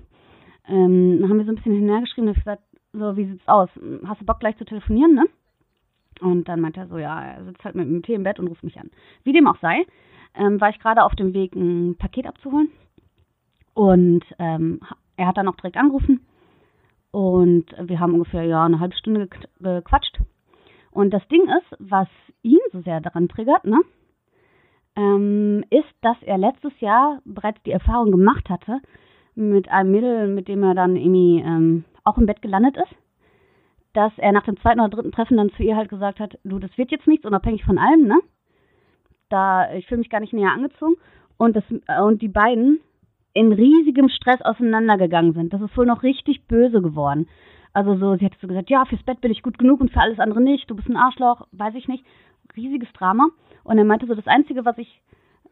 Ähm, 0.68 1.20
dann 1.20 1.30
haben 1.30 1.38
wir 1.38 1.44
so 1.44 1.52
ein 1.52 1.54
bisschen 1.54 1.74
hinterhergeschrieben 1.74 2.28
und 2.28 2.36
ich 2.36 2.44
gesagt, 2.44 2.62
so, 2.92 3.16
wie 3.16 3.26
sieht's 3.26 3.46
aus? 3.46 3.68
Hast 4.06 4.20
du 4.20 4.26
Bock 4.26 4.40
gleich 4.40 4.56
zu 4.56 4.64
telefonieren, 4.64 5.14
ne? 5.14 5.26
Und 6.20 6.48
dann 6.48 6.60
meinte 6.60 6.80
er 6.80 6.88
so, 6.88 6.98
ja, 6.98 7.22
er 7.22 7.44
sitzt 7.44 7.64
halt 7.64 7.74
mit 7.74 7.86
dem 7.86 8.02
Tee 8.02 8.14
im 8.14 8.24
Bett 8.24 8.38
und 8.38 8.48
ruft 8.48 8.64
mich 8.64 8.78
an. 8.78 8.90
Wie 9.22 9.32
dem 9.32 9.46
auch 9.46 9.58
sei, 9.60 9.86
ähm, 10.34 10.60
war 10.60 10.70
ich 10.70 10.80
gerade 10.80 11.04
auf 11.04 11.14
dem 11.14 11.32
Weg, 11.32 11.54
ein 11.54 11.96
Paket 11.96 12.26
abzuholen. 12.26 12.70
Und 13.74 14.24
ähm, 14.38 14.80
er 15.16 15.28
hat 15.28 15.36
dann 15.36 15.48
auch 15.48 15.56
direkt 15.56 15.76
angerufen. 15.76 16.26
Und 17.10 17.66
wir 17.80 18.00
haben 18.00 18.14
ungefähr 18.14 18.42
ja 18.44 18.64
eine 18.64 18.80
halbe 18.80 18.96
Stunde 18.96 19.28
gequatscht. 19.60 20.18
Und 20.90 21.10
das 21.12 21.26
Ding 21.28 21.42
ist, 21.42 21.76
was 21.78 22.08
ihn 22.42 22.58
so 22.72 22.80
sehr 22.80 23.00
daran 23.00 23.28
triggert, 23.28 23.64
ne, 23.64 23.80
ähm, 24.96 25.64
ist, 25.70 25.94
dass 26.00 26.16
er 26.22 26.38
letztes 26.38 26.72
Jahr 26.80 27.20
bereits 27.24 27.62
die 27.62 27.70
Erfahrung 27.70 28.10
gemacht 28.10 28.50
hatte 28.50 28.80
mit 29.36 29.68
einem 29.68 29.92
Mädel, 29.92 30.28
mit 30.28 30.48
dem 30.48 30.62
er 30.64 30.74
dann 30.74 30.96
irgendwie 30.96 31.40
ähm, 31.40 31.84
auch 32.08 32.18
im 32.18 32.26
Bett 32.26 32.42
gelandet 32.42 32.76
ist, 32.76 32.94
dass 33.92 34.12
er 34.18 34.32
nach 34.32 34.44
dem 34.44 34.58
zweiten 34.60 34.80
oder 34.80 34.90
dritten 34.90 35.12
Treffen 35.12 35.36
dann 35.36 35.50
zu 35.50 35.62
ihr 35.62 35.76
halt 35.76 35.88
gesagt 35.88 36.20
hat, 36.20 36.38
du, 36.44 36.58
das 36.58 36.76
wird 36.76 36.90
jetzt 36.90 37.06
nichts, 37.06 37.26
unabhängig 37.26 37.64
von 37.64 37.78
allem, 37.78 38.06
ne? 38.06 38.18
Da, 39.28 39.72
ich 39.74 39.86
fühle 39.86 39.98
mich 39.98 40.10
gar 40.10 40.20
nicht 40.20 40.32
näher 40.32 40.52
angezogen. 40.52 40.94
Und, 41.36 41.54
das, 41.54 41.64
und 42.02 42.22
die 42.22 42.28
beiden 42.28 42.80
in 43.34 43.52
riesigem 43.52 44.08
Stress 44.08 44.40
auseinandergegangen 44.42 45.34
sind. 45.34 45.52
Das 45.52 45.60
ist 45.60 45.76
wohl 45.76 45.86
noch 45.86 46.02
richtig 46.02 46.46
böse 46.46 46.80
geworden. 46.80 47.28
Also 47.72 47.96
so, 47.96 48.16
sie 48.16 48.24
hat 48.24 48.32
so 48.40 48.48
gesagt, 48.48 48.70
ja, 48.70 48.84
fürs 48.86 49.02
Bett 49.02 49.20
bin 49.20 49.30
ich 49.30 49.42
gut 49.42 49.58
genug 49.58 49.80
und 49.80 49.92
für 49.92 50.00
alles 50.00 50.18
andere 50.18 50.40
nicht. 50.40 50.68
Du 50.70 50.74
bist 50.74 50.88
ein 50.88 50.96
Arschloch, 50.96 51.46
weiß 51.52 51.74
ich 51.74 51.86
nicht. 51.86 52.04
Riesiges 52.56 52.92
Drama. 52.94 53.28
Und 53.64 53.78
er 53.78 53.84
meinte 53.84 54.06
so, 54.06 54.14
das 54.14 54.26
Einzige, 54.26 54.64
was 54.64 54.78
ich 54.78 55.02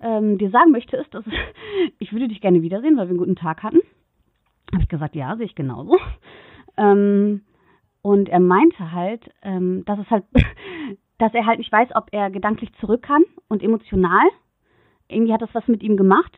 ähm, 0.01 0.39
dir 0.39 0.51
sagen 0.51 0.73
möchte, 0.73 0.97
ist, 0.97 1.13
dass 1.15 1.25
ich 1.99 2.13
würde 2.13 2.29
dich 2.29 2.41
gerne 2.41 2.63
wiedersehen, 2.63 2.97
weil 2.97 3.07
wir 3.07 3.11
einen 3.11 3.19
guten 3.19 3.37
Tag 3.37 3.63
hatten. 3.63 3.81
Habe 4.73 4.83
ich 4.83 4.89
gesagt, 4.89 5.15
ja, 5.15 5.37
sehe 5.37 5.47
ich 5.47 5.55
genauso. 5.55 5.99
Ähm, 6.77 7.43
und 8.03 8.29
er 8.29 8.41
meinte 8.41 8.93
halt, 8.93 9.23
ähm, 9.43 9.85
dass 9.85 9.99
es 9.99 10.11
halt, 10.11 10.25
dass 11.19 11.35
er 11.35 11.47
halt 11.47 11.59
nicht 11.59 11.73
weiß, 11.73 11.89
ob 11.95 12.09
er 12.13 12.31
gedanklich 12.31 12.73
zurück 12.81 13.03
kann 13.03 13.25
und 13.49 13.63
emotional. 13.63 14.27
Irgendwie 15.09 15.33
hat 15.33 15.43
das 15.43 15.55
was 15.55 15.67
mit 15.69 15.83
ihm 15.83 15.97
gemacht. 15.97 16.33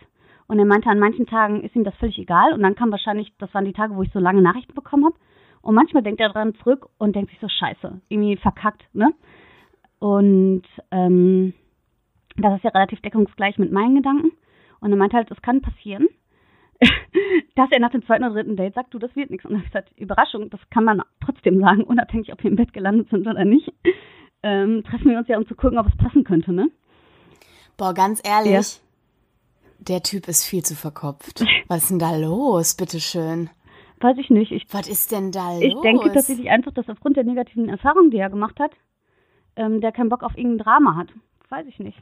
Und 0.47 0.59
er 0.59 0.65
meinte, 0.65 0.89
an 0.89 0.99
manchen 0.99 1.27
Tagen 1.27 1.63
ist 1.63 1.77
ihm 1.77 1.85
das 1.85 1.95
völlig 1.97 2.19
egal. 2.19 2.55
Und 2.55 2.63
dann 2.63 2.75
kam 2.75 2.91
wahrscheinlich, 2.91 3.33
das 3.39 3.53
waren 3.53 3.67
die 3.67 3.75
Tage, 3.75 3.95
wo 3.95 4.03
ich 4.03 4.13
so 4.13 4.19
lange 4.19 4.41
Nachrichten 4.41 4.75
bekommen 4.75 5.05
habe. 5.05 5.17
Und 5.61 5.75
manchmal 5.75 6.03
denkt 6.03 6.21
er 6.21 6.31
dran 6.31 6.55
zurück 6.55 6.89
und 6.97 7.15
denkt 7.15 7.31
sich 7.31 7.41
so, 7.41 7.49
scheiße, 7.49 8.01
irgendwie 8.09 8.37
verkackt, 8.37 8.83
ne? 8.95 9.13
Und 9.99 10.63
ähm, 10.91 11.53
das 12.37 12.57
ist 12.57 12.65
ja 12.65 12.71
relativ 12.71 13.01
deckungsgleich 13.01 13.59
mit 13.59 13.73
meinen 13.73 13.97
Gedanken. 13.97 14.33
Und 14.81 14.91
er 14.91 14.97
meinte 14.97 15.17
halt, 15.17 15.31
es 15.31 15.43
kann 15.43 15.61
passieren, 15.61 16.09
dass 17.57 17.71
er 17.73 17.81
nach 17.81 17.91
dem 17.91 18.05
zweiten 18.05 18.25
oder 18.25 18.35
dritten 18.35 18.57
Date 18.57 18.75
sagt, 18.75 18.95
du, 18.95 18.99
das 18.99 19.15
wird 19.17 19.31
nichts. 19.31 19.45
Und 19.45 19.53
dann 19.53 19.61
habe 19.61 19.67
ich 19.67 19.73
gesagt, 19.73 19.99
Überraschung, 19.99 20.51
das 20.51 20.61
kann 20.71 20.85
man 20.85 21.03
trotzdem 21.25 21.61
sagen, 21.61 21.83
unabhängig, 21.83 22.33
ob 22.33 22.43
wir 22.43 22.51
im 22.51 22.57
Bett 22.57 22.73
gelandet 22.73 23.09
sind 23.11 23.27
oder 23.27 23.45
nicht. 23.45 23.73
Ähm, 24.43 24.85
treffen 24.85 25.11
wir 25.11 25.19
uns 25.19 25.29
ja, 25.29 25.37
um 25.37 25.47
zu 25.47 25.57
gucken, 25.57 25.79
ob 25.79 25.89
es 25.89 25.97
passen 25.97 26.25
könnte, 26.25 26.53
ne? 26.53 26.71
Boah, 27.77 27.95
ganz 27.95 28.21
ehrlich, 28.25 28.53
ja. 28.77 28.83
der 29.81 30.03
Typ 30.03 30.29
ist 30.29 30.45
viel 30.45 30.63
zu 30.63 30.77
verkopft. 30.77 31.45
Was 31.69 31.85
ist 31.85 31.91
denn 31.91 31.99
da 31.99 32.17
los, 32.17 32.77
bitteschön? 32.77 33.51
Weiß 34.01 34.17
ich 34.19 34.31
nicht. 34.31 34.53
Ich, 34.53 34.67
Was 34.73 34.89
ist 34.89 35.11
denn 35.11 35.33
da 35.33 35.55
los? 35.55 35.63
Ich 35.63 35.75
denke 35.83 36.13
tatsächlich 36.13 36.51
einfach, 36.51 36.73
dass 36.73 36.89
aufgrund 36.89 37.17
der 37.17 37.25
negativen 37.25 37.69
Erfahrungen, 37.69 38.13
die 38.13 38.19
er 38.19 38.31
gemacht 38.31 38.61
hat, 38.61 38.71
ähm, 39.57 39.81
der 39.81 39.91
keinen 39.91 40.09
Bock 40.09 40.23
auf 40.23 40.37
irgendein 40.37 40.65
Drama 40.65 40.97
hat. 40.97 41.09
Weiß 41.49 41.67
ich 41.67 41.81
nicht. 41.81 41.99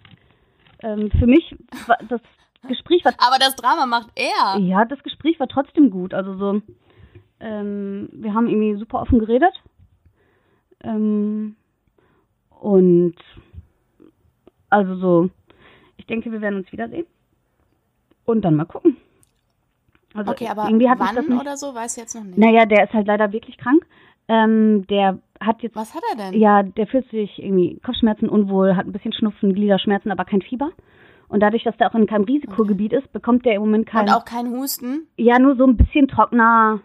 Ähm, 0.82 1.10
für 1.18 1.26
mich, 1.26 1.56
das 2.08 2.20
Gespräch 2.62 3.04
war. 3.04 3.12
Aber 3.18 3.38
das 3.38 3.56
Drama 3.56 3.86
macht 3.86 4.08
er. 4.14 4.58
Ja, 4.60 4.84
das 4.84 5.02
Gespräch 5.02 5.38
war 5.40 5.48
trotzdem 5.48 5.90
gut. 5.90 6.14
Also 6.14 6.36
so, 6.36 6.62
ähm, 7.40 8.08
wir 8.12 8.34
haben 8.34 8.48
irgendwie 8.48 8.76
super 8.76 9.00
offen 9.00 9.18
geredet. 9.18 9.52
Ähm, 10.82 11.56
und 12.50 13.16
also 14.70 14.96
so, 14.96 15.30
ich 15.96 16.06
denke, 16.06 16.32
wir 16.32 16.40
werden 16.40 16.58
uns 16.60 16.72
wiedersehen. 16.72 17.06
Und 18.24 18.42
dann 18.42 18.56
mal 18.56 18.64
gucken. 18.64 18.96
Also 20.14 20.32
okay, 20.32 20.48
aber 20.48 20.64
irgendwie 20.64 20.88
hat 20.88 20.98
wann 20.98 21.38
oder 21.38 21.56
so, 21.56 21.74
weiß 21.74 21.96
ich 21.96 22.02
jetzt 22.02 22.14
noch 22.14 22.24
nicht. 22.24 22.38
Naja, 22.38 22.64
der 22.64 22.84
ist 22.84 22.94
halt 22.94 23.06
leider 23.06 23.32
wirklich 23.32 23.58
krank. 23.58 23.86
Ähm, 24.28 24.86
der 24.88 25.18
hat 25.40 25.62
jetzt. 25.62 25.76
Was 25.76 25.94
hat 25.94 26.02
er 26.10 26.16
denn? 26.16 26.40
Ja, 26.40 26.62
der 26.62 26.86
fühlt 26.86 27.08
sich 27.10 27.38
irgendwie 27.38 27.78
Kopfschmerzen 27.84 28.28
unwohl, 28.28 28.74
hat 28.74 28.86
ein 28.86 28.92
bisschen 28.92 29.12
Schnupfen, 29.12 29.54
Gliederschmerzen, 29.54 30.10
aber 30.10 30.24
kein 30.24 30.42
Fieber. 30.42 30.70
Und 31.28 31.40
dadurch, 31.40 31.64
dass 31.64 31.76
der 31.76 31.90
auch 31.90 31.94
in 31.94 32.06
keinem 32.06 32.24
Risikogebiet 32.24 32.92
ist, 32.92 33.12
bekommt 33.12 33.44
der 33.44 33.54
im 33.54 33.62
Moment 33.62 33.86
keinen. 33.86 34.08
Und 34.08 34.14
auch 34.14 34.24
kein 34.24 34.50
Husten? 34.50 35.08
Ja, 35.16 35.38
nur 35.38 35.56
so 35.56 35.64
ein 35.64 35.76
bisschen 35.76 36.08
trockener, 36.08 36.80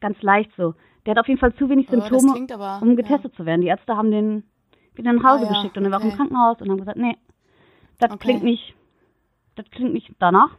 ganz 0.00 0.20
leicht 0.22 0.50
so. 0.56 0.74
Der 1.04 1.12
hat 1.12 1.20
auf 1.20 1.28
jeden 1.28 1.38
Fall 1.38 1.54
zu 1.54 1.68
wenig 1.68 1.86
oh, 1.88 1.92
Symptome, 1.92 2.46
oh, 2.50 2.54
aber, 2.54 2.82
um 2.82 2.96
getestet 2.96 3.32
ja. 3.32 3.36
zu 3.36 3.46
werden. 3.46 3.60
Die 3.60 3.68
Ärzte 3.68 3.96
haben 3.96 4.10
den 4.10 4.42
wieder 4.94 5.12
nach 5.12 5.22
Hause 5.22 5.44
oh, 5.44 5.46
ja. 5.46 5.54
geschickt 5.54 5.76
und 5.76 5.84
er 5.84 5.90
war 5.90 5.98
okay. 5.98 6.08
auch 6.08 6.10
im 6.10 6.16
Krankenhaus 6.16 6.60
und 6.60 6.70
haben 6.70 6.78
gesagt, 6.78 6.98
nee, 6.98 7.16
das 8.00 8.10
okay. 8.10 8.18
klingt 8.18 8.42
nicht, 8.42 8.74
das 9.54 9.70
klingt 9.70 9.92
nicht 9.92 10.10
danach. 10.18 10.50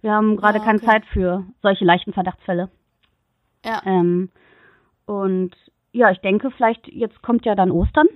Wir 0.00 0.12
haben 0.12 0.36
gerade 0.36 0.58
oh, 0.60 0.64
keine 0.64 0.80
Zeit 0.80 1.04
für 1.06 1.44
solche 1.62 1.84
leichten 1.84 2.12
Verdachtsfälle. 2.12 2.70
Ja. 3.64 3.82
Ähm, 3.84 4.30
und 5.06 5.54
ja, 5.92 6.10
ich 6.10 6.18
denke, 6.18 6.50
vielleicht 6.50 6.88
jetzt 6.88 7.22
kommt 7.22 7.46
ja 7.46 7.54
dann 7.54 7.70
Ostern 7.70 8.08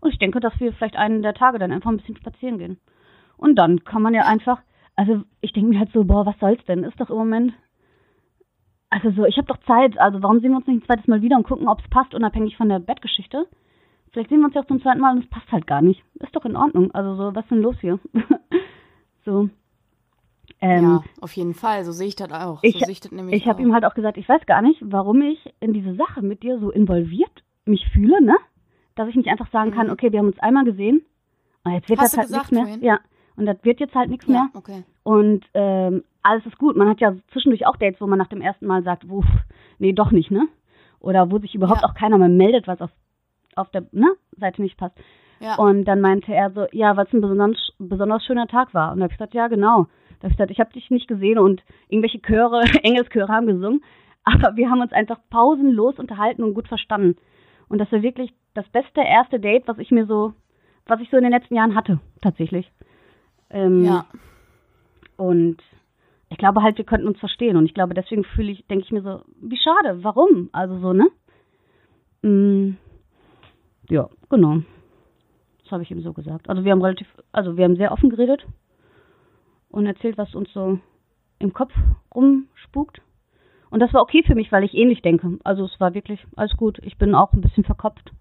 und 0.00 0.12
ich 0.12 0.18
denke, 0.18 0.40
dass 0.40 0.58
wir 0.60 0.72
vielleicht 0.72 0.96
einen 0.96 1.22
der 1.22 1.34
Tage 1.34 1.58
dann 1.58 1.72
einfach 1.72 1.90
ein 1.90 1.96
bisschen 1.96 2.16
spazieren 2.16 2.58
gehen. 2.58 2.78
Und 3.38 3.54
dann 3.56 3.82
kann 3.84 4.02
man 4.02 4.12
ja 4.14 4.22
einfach, 4.26 4.60
also 4.96 5.22
ich 5.40 5.52
denke 5.52 5.70
mir 5.70 5.78
halt 5.78 5.92
so, 5.92 6.04
boah, 6.04 6.26
was 6.26 6.38
soll's 6.38 6.62
denn? 6.66 6.84
Ist 6.84 7.00
doch 7.00 7.08
im 7.10 7.16
Moment, 7.16 7.54
also 8.90 9.10
so, 9.12 9.24
ich 9.24 9.36
habe 9.38 9.46
doch 9.46 9.58
Zeit, 9.66 9.98
also 9.98 10.22
warum 10.22 10.40
sehen 10.40 10.50
wir 10.50 10.56
uns 10.58 10.66
nicht 10.66 10.82
ein 10.82 10.86
zweites 10.86 11.06
Mal 11.06 11.22
wieder 11.22 11.36
und 11.36 11.46
gucken, 11.46 11.68
ob 11.68 11.80
es 11.80 11.88
passt, 11.88 12.14
unabhängig 12.14 12.56
von 12.56 12.68
der 12.68 12.78
Bettgeschichte? 12.78 13.46
Vielleicht 14.12 14.30
sehen 14.30 14.40
wir 14.40 14.46
uns 14.46 14.54
ja 14.54 14.62
auch 14.62 14.66
zum 14.66 14.80
zweiten 14.82 15.00
Mal 15.00 15.14
und 15.14 15.24
es 15.24 15.30
passt 15.30 15.50
halt 15.52 15.66
gar 15.66 15.82
nicht. 15.82 16.02
Ist 16.14 16.34
doch 16.34 16.44
in 16.46 16.56
Ordnung. 16.56 16.90
Also 16.92 17.14
so, 17.14 17.34
was 17.34 17.44
ist 17.44 17.50
denn 17.50 17.60
los 17.62 17.76
hier? 17.80 17.98
so. 19.24 19.50
Ähm, 20.60 20.82
ja, 20.82 21.02
auf 21.20 21.32
jeden 21.34 21.54
Fall. 21.54 21.84
So 21.84 21.92
sehe 21.92 22.08
ich 22.08 22.16
das 22.16 22.32
auch. 22.32 22.60
Ich, 22.62 22.78
so 22.84 22.90
ich 23.30 23.46
habe 23.46 23.62
ihm 23.62 23.72
halt 23.74 23.84
auch 23.84 23.94
gesagt, 23.94 24.16
ich 24.16 24.28
weiß 24.28 24.44
gar 24.46 24.62
nicht, 24.62 24.80
warum 24.82 25.20
ich 25.22 25.38
in 25.60 25.72
diese 25.72 25.94
Sache 25.94 26.22
mit 26.22 26.42
dir 26.42 26.58
so 26.58 26.70
involviert 26.70 27.44
mich 27.64 27.86
fühle, 27.92 28.20
ne? 28.24 28.36
Dass 28.96 29.08
ich 29.08 29.14
nicht 29.14 29.28
einfach 29.28 29.50
sagen 29.52 29.70
kann, 29.70 29.86
Mhm. 29.86 29.92
okay, 29.92 30.10
wir 30.10 30.18
haben 30.18 30.26
uns 30.28 30.38
einmal 30.40 30.64
gesehen 30.64 31.04
und 31.64 31.72
jetzt 31.72 31.88
wird 31.88 32.00
Hast 32.00 32.14
das 32.14 32.18
halt 32.18 32.28
gesagt 32.28 32.50
nichts 32.50 32.52
mehr. 32.52 32.64
vorhin? 32.64 32.82
Ja. 32.84 32.98
Und 33.38 33.46
das 33.46 33.56
wird 33.62 33.78
jetzt 33.80 33.94
halt 33.94 34.10
nichts 34.10 34.26
ja, 34.26 34.32
mehr. 34.32 34.48
okay. 34.54 34.82
Und 35.04 35.46
ähm, 35.54 36.02
alles 36.22 36.44
ist 36.44 36.58
gut. 36.58 36.76
Man 36.76 36.88
hat 36.88 37.00
ja 37.00 37.14
zwischendurch 37.32 37.66
auch 37.66 37.76
Dates, 37.76 38.00
wo 38.00 38.06
man 38.06 38.18
nach 38.18 38.26
dem 38.28 38.40
ersten 38.42 38.66
Mal 38.66 38.82
sagt, 38.82 39.04
uff, 39.08 39.24
nee, 39.78 39.92
doch 39.92 40.10
nicht, 40.10 40.30
ne? 40.30 40.48
Oder 41.00 41.30
wo 41.30 41.38
sich 41.38 41.54
überhaupt 41.54 41.82
Ja. 41.82 41.88
auch 41.88 41.94
keiner 41.94 42.18
mehr 42.18 42.28
meldet, 42.28 42.66
was 42.66 42.80
auf, 42.80 42.90
auf 43.54 43.70
der 43.70 43.84
ne, 43.92 44.12
Seite 44.36 44.60
nicht 44.60 44.76
passt. 44.76 44.96
Ja. 45.40 45.54
Und 45.54 45.84
dann 45.84 46.00
meinte 46.00 46.34
er 46.34 46.50
so, 46.50 46.66
ja, 46.72 46.96
weil 46.96 47.06
es 47.06 47.12
ein 47.12 47.20
besonders, 47.20 47.72
besonders 47.78 48.24
schöner 48.24 48.48
Tag 48.48 48.74
war. 48.74 48.90
Und 48.92 48.98
da 48.98 49.04
habe 49.04 49.12
ich 49.12 49.18
gesagt, 49.18 49.34
ja, 49.34 49.46
genau. 49.46 49.86
Da 50.18 50.24
habe 50.24 50.32
ich 50.32 50.36
gesagt, 50.36 50.50
ich 50.50 50.58
habe 50.58 50.72
dich 50.72 50.90
nicht 50.90 51.06
gesehen 51.06 51.38
und 51.38 51.62
irgendwelche 51.88 52.20
Chöre, 52.20 52.62
Engelschöre 52.82 53.32
haben 53.32 53.46
gesungen, 53.46 53.82
aber 54.24 54.56
wir 54.56 54.68
haben 54.68 54.80
uns 54.80 54.92
einfach 54.92 55.20
pausenlos 55.30 56.00
unterhalten 56.00 56.42
und 56.42 56.54
gut 56.54 56.66
verstanden. 56.66 57.16
Und 57.68 57.78
das 57.78 57.92
war 57.92 58.02
wirklich 58.02 58.34
das 58.54 58.68
beste 58.70 59.00
erste 59.00 59.38
Date, 59.38 59.68
was 59.68 59.78
ich 59.78 59.92
mir 59.92 60.06
so, 60.06 60.32
was 60.86 61.00
ich 61.00 61.08
so 61.10 61.16
in 61.16 61.22
den 61.22 61.32
letzten 61.32 61.54
Jahren 61.54 61.76
hatte, 61.76 62.00
tatsächlich. 62.20 62.72
Ähm, 63.50 63.84
ja. 63.84 64.06
und 65.16 65.62
ich 66.30 66.36
glaube 66.36 66.62
halt, 66.62 66.76
wir 66.76 66.84
könnten 66.84 67.08
uns 67.08 67.18
verstehen. 67.18 67.56
Und 67.56 67.66
ich 67.66 67.74
glaube, 67.74 67.94
deswegen 67.94 68.24
fühle 68.24 68.52
ich, 68.52 68.66
denke 68.66 68.84
ich 68.84 68.92
mir 68.92 69.02
so, 69.02 69.22
wie 69.40 69.56
schade, 69.56 70.04
warum? 70.04 70.50
Also 70.52 70.78
so, 70.78 70.92
ne? 70.92 71.08
Mm, 72.22 72.76
ja, 73.88 74.08
genau. 74.28 74.58
Das 75.62 75.72
habe 75.72 75.82
ich 75.82 75.90
ihm 75.90 76.02
so 76.02 76.12
gesagt. 76.12 76.48
Also 76.48 76.64
wir 76.64 76.72
haben 76.72 76.82
relativ, 76.82 77.06
also 77.32 77.56
wir 77.56 77.64
haben 77.64 77.76
sehr 77.76 77.92
offen 77.92 78.10
geredet 78.10 78.46
und 79.70 79.86
erzählt, 79.86 80.18
was 80.18 80.34
uns 80.34 80.52
so 80.52 80.78
im 81.38 81.52
Kopf 81.52 81.72
rumspukt. 82.14 83.00
Und 83.70 83.80
das 83.80 83.92
war 83.92 84.02
okay 84.02 84.22
für 84.26 84.34
mich, 84.34 84.50
weil 84.50 84.64
ich 84.64 84.74
ähnlich 84.74 85.02
denke. 85.02 85.38
Also 85.44 85.64
es 85.64 85.78
war 85.78 85.94
wirklich 85.94 86.24
alles 86.36 86.56
gut. 86.56 86.78
Ich 86.82 86.96
bin 86.96 87.14
auch 87.14 87.32
ein 87.32 87.42
bisschen 87.42 87.64
verkopft. 87.64 88.12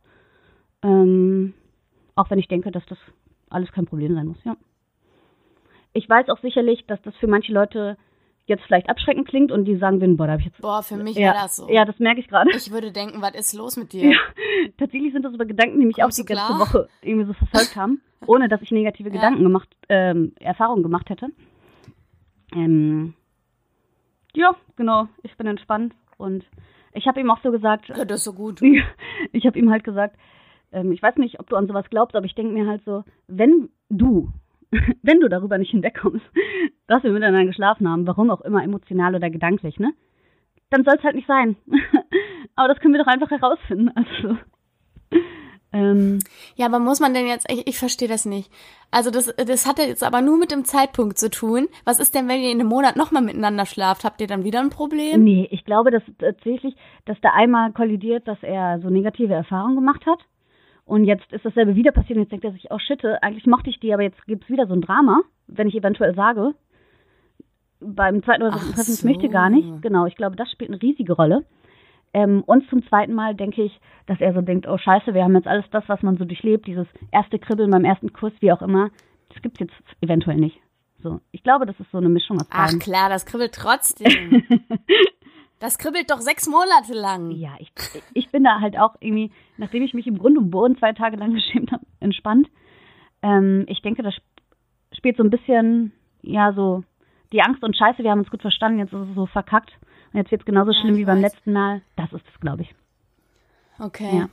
Ähm, 0.83 1.53
auch 2.15 2.29
wenn 2.29 2.39
ich 2.39 2.47
denke, 2.47 2.71
dass 2.71 2.85
das 2.87 2.97
alles 3.49 3.71
kein 3.71 3.85
Problem 3.85 4.13
sein 4.13 4.27
muss, 4.27 4.43
ja. 4.43 4.57
Ich 5.93 6.07
weiß 6.09 6.29
auch 6.29 6.39
sicherlich, 6.39 6.85
dass 6.87 7.01
das 7.01 7.15
für 7.15 7.27
manche 7.27 7.51
Leute 7.53 7.97
jetzt 8.45 8.63
vielleicht 8.63 8.89
abschreckend 8.89 9.27
klingt 9.27 9.51
und 9.51 9.65
die 9.65 9.75
sagen 9.75 9.99
würden, 9.99 10.15
boah, 10.15 10.27
da 10.27 10.33
habe 10.33 10.41
ich 10.41 10.47
jetzt. 10.47 10.61
Boah, 10.61 10.81
für 10.81 10.95
mich 10.95 11.15
ja, 11.17 11.33
wäre 11.33 11.43
das 11.43 11.57
so. 11.57 11.69
ja, 11.69 11.83
das 11.85 11.99
merke 11.99 12.21
ich 12.21 12.27
gerade. 12.29 12.49
Ich 12.55 12.71
würde 12.71 12.91
denken, 12.91 13.21
was 13.21 13.35
ist 13.35 13.53
los 13.53 13.75
mit 13.77 13.91
dir? 13.93 14.11
Ja, 14.11 14.17
tatsächlich 14.77 15.11
sind 15.11 15.23
das 15.23 15.33
aber 15.33 15.45
Gedanken, 15.45 15.79
die 15.79 15.85
mich 15.85 15.97
Kommst 15.97 16.19
auch 16.19 16.25
die 16.25 16.33
ganze? 16.33 16.59
Woche 16.59 16.87
irgendwie 17.01 17.27
so 17.27 17.33
verfolgt 17.33 17.75
haben, 17.75 18.01
ohne 18.25 18.47
dass 18.47 18.61
ich 18.61 18.71
negative 18.71 19.09
Ja. 19.09 19.15
Gedanken 19.15 19.43
gemacht, 19.43 19.67
ähm, 19.89 20.33
Erfahrungen 20.39 20.83
gemacht 20.83 21.09
hätte. 21.09 21.27
Ähm, 22.53 23.13
ja, 24.33 24.55
genau, 24.75 25.07
ich 25.23 25.35
bin 25.35 25.47
entspannt 25.47 25.93
und 26.17 26.45
ich 26.93 27.07
habe 27.07 27.19
ihm 27.19 27.29
auch 27.29 27.39
so 27.43 27.51
gesagt, 27.51 27.89
Ja, 27.89 28.05
das 28.05 28.19
ist 28.19 28.23
so 28.23 28.33
gut. 28.33 28.61
ich 29.31 29.45
habe 29.45 29.59
ihm 29.59 29.69
halt 29.71 29.83
gesagt, 29.83 30.15
ähm, 30.71 30.91
ich 30.91 31.01
weiß 31.01 31.17
nicht, 31.17 31.39
ob 31.39 31.49
du 31.49 31.55
an 31.55 31.67
sowas 31.67 31.85
glaubst, 31.89 32.15
aber 32.15 32.25
ich 32.25 32.35
denke 32.35 32.53
mir 32.53 32.67
halt 32.67 32.83
so, 32.85 33.03
wenn 33.27 33.69
du, 33.89 34.31
wenn 35.01 35.19
du 35.19 35.29
darüber 35.29 35.57
nicht 35.57 35.71
hinwegkommst, 35.71 36.25
dass 36.87 37.03
wir 37.03 37.11
miteinander 37.11 37.45
geschlafen 37.45 37.87
haben, 37.87 38.07
warum 38.07 38.29
auch 38.29 38.41
immer, 38.41 38.63
emotional 38.63 39.15
oder 39.15 39.29
gedanklich, 39.29 39.79
ne? 39.79 39.93
Dann 40.69 40.83
soll 40.83 40.95
es 40.97 41.03
halt 41.03 41.15
nicht 41.15 41.27
sein. 41.27 41.55
aber 42.55 42.67
das 42.67 42.79
können 42.79 42.93
wir 42.93 43.03
doch 43.03 43.11
einfach 43.11 43.31
herausfinden. 43.31 43.89
Also, 43.95 44.37
ähm, 45.71 46.19
Ja, 46.55 46.65
aber 46.65 46.79
muss 46.79 46.99
man 46.99 47.13
denn 47.13 47.27
jetzt, 47.27 47.49
ich, 47.49 47.67
ich 47.67 47.77
verstehe 47.77 48.09
das 48.09 48.25
nicht. 48.25 48.51
Also 48.91 49.11
das, 49.11 49.33
das 49.35 49.65
hat 49.65 49.79
jetzt 49.79 50.03
aber 50.03 50.21
nur 50.21 50.37
mit 50.37 50.51
dem 50.51 50.65
Zeitpunkt 50.65 51.17
zu 51.17 51.29
tun. 51.29 51.67
Was 51.85 51.99
ist 51.99 52.15
denn, 52.15 52.27
wenn 52.27 52.41
ihr 52.41 52.51
in 52.51 52.59
einem 52.59 52.69
Monat 52.69 52.97
nochmal 52.97 53.21
miteinander 53.21 53.65
schlaft? 53.65 54.03
Habt 54.03 54.19
ihr 54.19 54.27
dann 54.27 54.43
wieder 54.43 54.59
ein 54.59 54.69
Problem? 54.69 55.23
nee, 55.23 55.47
ich 55.51 55.63
glaube, 55.63 55.91
dass 55.91 56.03
tatsächlich, 56.17 56.75
dass 57.05 57.19
da 57.21 57.31
einmal 57.31 57.71
kollidiert, 57.71 58.27
dass 58.27 58.41
er 58.41 58.79
so 58.81 58.89
negative 58.89 59.33
Erfahrungen 59.33 59.75
gemacht 59.75 60.05
hat. 60.05 60.19
Und 60.87 61.03
jetzt 61.03 61.31
ist 61.33 61.43
dasselbe 61.43 61.75
wieder 61.75 61.91
passiert 61.91 62.15
und 62.15 62.23
jetzt 62.23 62.31
denkt 62.31 62.45
er 62.45 62.53
sich, 62.53 62.71
oh 62.71 62.79
shit, 62.79 63.03
eigentlich 63.21 63.45
mochte 63.45 63.69
ich 63.69 63.79
die, 63.79 63.93
aber 63.93 64.03
jetzt 64.03 64.25
gibt's 64.25 64.49
wieder 64.49 64.67
so 64.67 64.73
ein 64.73 64.81
Drama, 64.81 65.21
wenn 65.47 65.67
ich 65.67 65.75
eventuell 65.75 66.15
sage, 66.15 66.53
beim 67.81 68.23
zweiten 68.23 68.43
oder 68.43 68.51
dritten 68.51 68.69
Ach 68.71 68.75
Treffen, 68.75 68.93
ich 68.93 68.99
so. 69.01 69.07
möchte 69.07 69.27
gar 69.27 69.49
nicht. 69.49 69.81
Genau, 69.81 70.05
ich 70.05 70.15
glaube, 70.15 70.37
das 70.37 70.49
spielt 70.49 70.71
eine 70.71 70.81
riesige 70.81 71.11
Rolle. 71.13 71.43
Ähm, 72.13 72.41
und 72.45 72.69
zum 72.69 72.87
zweiten 72.87 73.13
Mal 73.13 73.35
denke 73.35 73.63
ich, 73.63 73.79
dass 74.05 74.21
er 74.21 74.33
so 74.33 74.39
denkt, 74.39 74.65
oh 74.65 74.77
scheiße, 74.77 75.13
wir 75.13 75.25
haben 75.25 75.35
jetzt 75.35 75.47
alles 75.47 75.65
das, 75.71 75.83
was 75.87 76.01
man 76.03 76.17
so 76.17 76.23
durchlebt, 76.23 76.65
dieses 76.67 76.87
erste 77.11 77.37
Kribbeln 77.37 77.69
beim 77.69 77.83
ersten 77.83 78.13
Kuss, 78.13 78.31
wie 78.39 78.53
auch 78.53 78.61
immer, 78.61 78.89
das 79.27 79.41
gibt's 79.41 79.59
jetzt 79.59 79.73
eventuell 79.99 80.37
nicht. 80.37 80.57
So, 81.03 81.19
ich 81.31 81.43
glaube, 81.43 81.65
das 81.65 81.77
ist 81.79 81.91
so 81.91 81.97
eine 81.97 82.09
Mischung 82.09 82.37
aus 82.37 82.47
Ach 82.49 82.65
beiden. 82.67 82.79
klar, 82.79 83.09
das 83.09 83.25
kribbelt 83.25 83.53
trotzdem. 83.53 84.43
das 85.59 85.77
kribbelt 85.77 86.09
doch 86.11 86.19
sechs 86.21 86.47
Monate 86.47 86.93
lang. 86.93 87.31
Ja, 87.31 87.51
ich, 87.59 87.71
ich 88.13 88.29
bin 88.29 88.43
da 88.43 88.59
halt 88.59 88.77
auch 88.77 88.95
irgendwie, 88.99 89.31
nachdem 89.57 89.83
ich 89.83 89.93
mich 89.93 90.07
im 90.07 90.17
Grund 90.17 90.37
und 90.37 90.51
Boden 90.51 90.77
zwei 90.77 90.93
Tage 90.93 91.17
lang 91.17 91.33
geschämt 91.35 91.71
habe, 91.71 91.85
entspannt. 91.99 92.49
Ähm, 93.21 93.65
ich 93.67 93.81
denke, 93.81 94.03
das 94.03 94.13
sp- 94.15 94.29
spielt 94.95 95.17
so 95.17 95.23
ein 95.23 95.29
bisschen, 95.29 95.91
ja, 96.21 96.53
so 96.53 96.83
die 97.31 97.41
Angst 97.41 97.63
und 97.63 97.75
Scheiße, 97.75 98.03
wir 98.03 98.11
haben 98.11 98.19
uns 98.19 98.29
gut 98.31 98.41
verstanden, 98.41 98.79
jetzt 98.79 98.93
ist 98.93 99.09
es 99.09 99.15
so 99.15 99.25
verkackt. 99.25 99.71
Und 100.13 100.19
jetzt 100.19 100.31
wird 100.31 100.41
es 100.41 100.45
genauso 100.45 100.71
Ja, 100.71 100.79
schlimm 100.79 100.93
ich 100.93 100.99
wie 101.01 101.05
beim 101.05 101.21
weiß. 101.21 101.33
letzten 101.33 101.51
Mal. 101.53 101.81
Das 101.97 102.11
ist 102.13 102.23
es, 102.33 102.39
glaube 102.39 102.61
ich. 102.61 102.73
Okay. 103.79 104.17
Ja. 104.19 104.29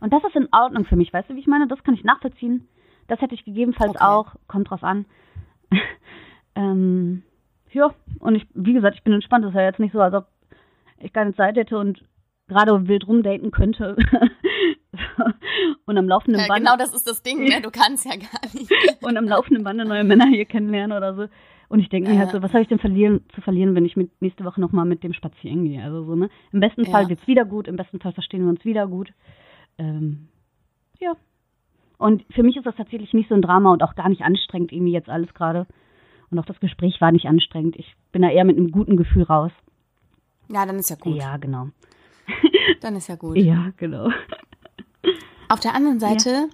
Und 0.00 0.12
das 0.12 0.22
ist 0.24 0.36
in 0.36 0.48
Ordnung 0.52 0.84
für 0.84 0.94
mich, 0.96 1.12
weißt 1.12 1.28
du, 1.30 1.34
wie 1.34 1.40
ich 1.40 1.46
meine? 1.48 1.66
Das 1.66 1.82
kann 1.82 1.94
ich 1.94 2.04
nachvollziehen. 2.04 2.68
Das 3.08 3.20
hätte 3.20 3.34
ich 3.34 3.44
gegebenenfalls 3.44 3.96
Okay. 3.96 4.04
auch. 4.04 4.34
Kommt 4.46 4.70
drauf 4.70 4.84
an. 4.84 5.06
ähm, 6.54 7.22
ja, 7.72 7.90
und 8.20 8.34
ich, 8.36 8.46
wie 8.54 8.72
gesagt, 8.72 8.96
ich 8.96 9.02
bin 9.02 9.12
entspannt. 9.12 9.44
Das 9.44 9.50
ist 9.50 9.56
ja 9.56 9.62
jetzt 9.64 9.80
nicht 9.80 9.92
so, 9.92 10.00
als 10.00 10.14
ob 10.14 10.26
ich 11.00 11.12
keine 11.12 11.34
Zeit 11.34 11.56
hätte 11.56 11.78
und 11.78 12.04
gerade 12.48 12.88
wild 12.88 13.06
rumdaten 13.06 13.50
könnte. 13.50 13.96
und 15.86 15.98
am 15.98 16.08
laufenden 16.08 16.40
Ja, 16.42 16.48
Band 16.48 16.60
genau 16.64 16.76
das 16.76 16.94
ist 16.94 17.06
das 17.06 17.22
Ding, 17.22 17.44
ne? 17.44 17.60
Du 17.62 17.70
kannst 17.70 18.04
ja 18.04 18.12
gar 18.16 18.40
nicht. 18.54 18.70
und 19.02 19.16
am 19.16 19.26
laufenden 19.26 19.64
Bande 19.64 19.84
neue 19.84 20.04
Männer 20.04 20.26
hier 20.26 20.44
kennenlernen 20.44 20.96
oder 20.96 21.14
so. 21.14 21.26
Und 21.68 21.80
ich 21.80 21.90
denke 21.90 22.08
mir 22.10 22.18
halt 22.18 22.28
Ja. 22.32 22.36
so, 22.36 22.42
was 22.42 22.52
habe 22.52 22.62
ich 22.62 22.68
denn 22.68 22.78
verlieren, 22.78 23.20
zu 23.34 23.42
verlieren, 23.42 23.74
wenn 23.74 23.84
ich 23.84 23.96
mit 23.96 24.10
nächste 24.22 24.44
Woche 24.44 24.60
nochmal 24.60 24.86
mit 24.86 25.02
dem 25.02 25.12
spazieren 25.12 25.64
gehe? 25.64 25.82
Also 25.84 26.04
so, 26.04 26.14
ne? 26.14 26.30
Im 26.52 26.60
besten 26.60 26.84
Ja. 26.84 26.90
Fall 26.90 27.08
wird's 27.10 27.26
wieder 27.26 27.44
gut, 27.44 27.68
im 27.68 27.76
besten 27.76 28.00
Fall 28.00 28.12
verstehen 28.12 28.42
wir 28.44 28.48
uns 28.48 28.64
wieder 28.64 28.86
gut. 28.86 29.12
Ähm, 29.76 30.28
ja. 30.98 31.12
Und 31.98 32.24
für 32.30 32.42
mich 32.42 32.56
ist 32.56 32.64
das 32.64 32.76
tatsächlich 32.76 33.12
nicht 33.12 33.28
so 33.28 33.34
ein 33.34 33.42
Drama 33.42 33.72
und 33.72 33.82
auch 33.82 33.94
gar 33.94 34.08
nicht 34.08 34.22
anstrengend 34.22 34.72
irgendwie 34.72 34.92
jetzt 34.92 35.10
alles 35.10 35.34
gerade. 35.34 35.66
Und 36.30 36.38
auch 36.38 36.46
das 36.46 36.60
Gespräch 36.60 37.00
war 37.00 37.12
nicht 37.12 37.26
anstrengend. 37.26 37.76
Ich 37.76 37.94
bin 38.12 38.22
da 38.22 38.30
eher 38.30 38.44
mit 38.44 38.56
einem 38.56 38.70
guten 38.70 38.96
Gefühl 38.96 39.24
raus. 39.24 39.52
Ja, 40.48 40.64
dann 40.66 40.78
ist 40.78 40.90
ja 40.90 40.96
gut. 40.96 41.16
Ja, 41.16 41.36
genau. 41.36 41.68
Dann 42.80 42.94
ist 42.96 43.08
ja 43.08 43.16
gut. 43.16 43.36
Ja, 43.38 43.72
genau. 43.76 44.10
Auf 45.48 45.60
der 45.60 45.74
anderen 45.74 45.98
Seite, 45.98 46.48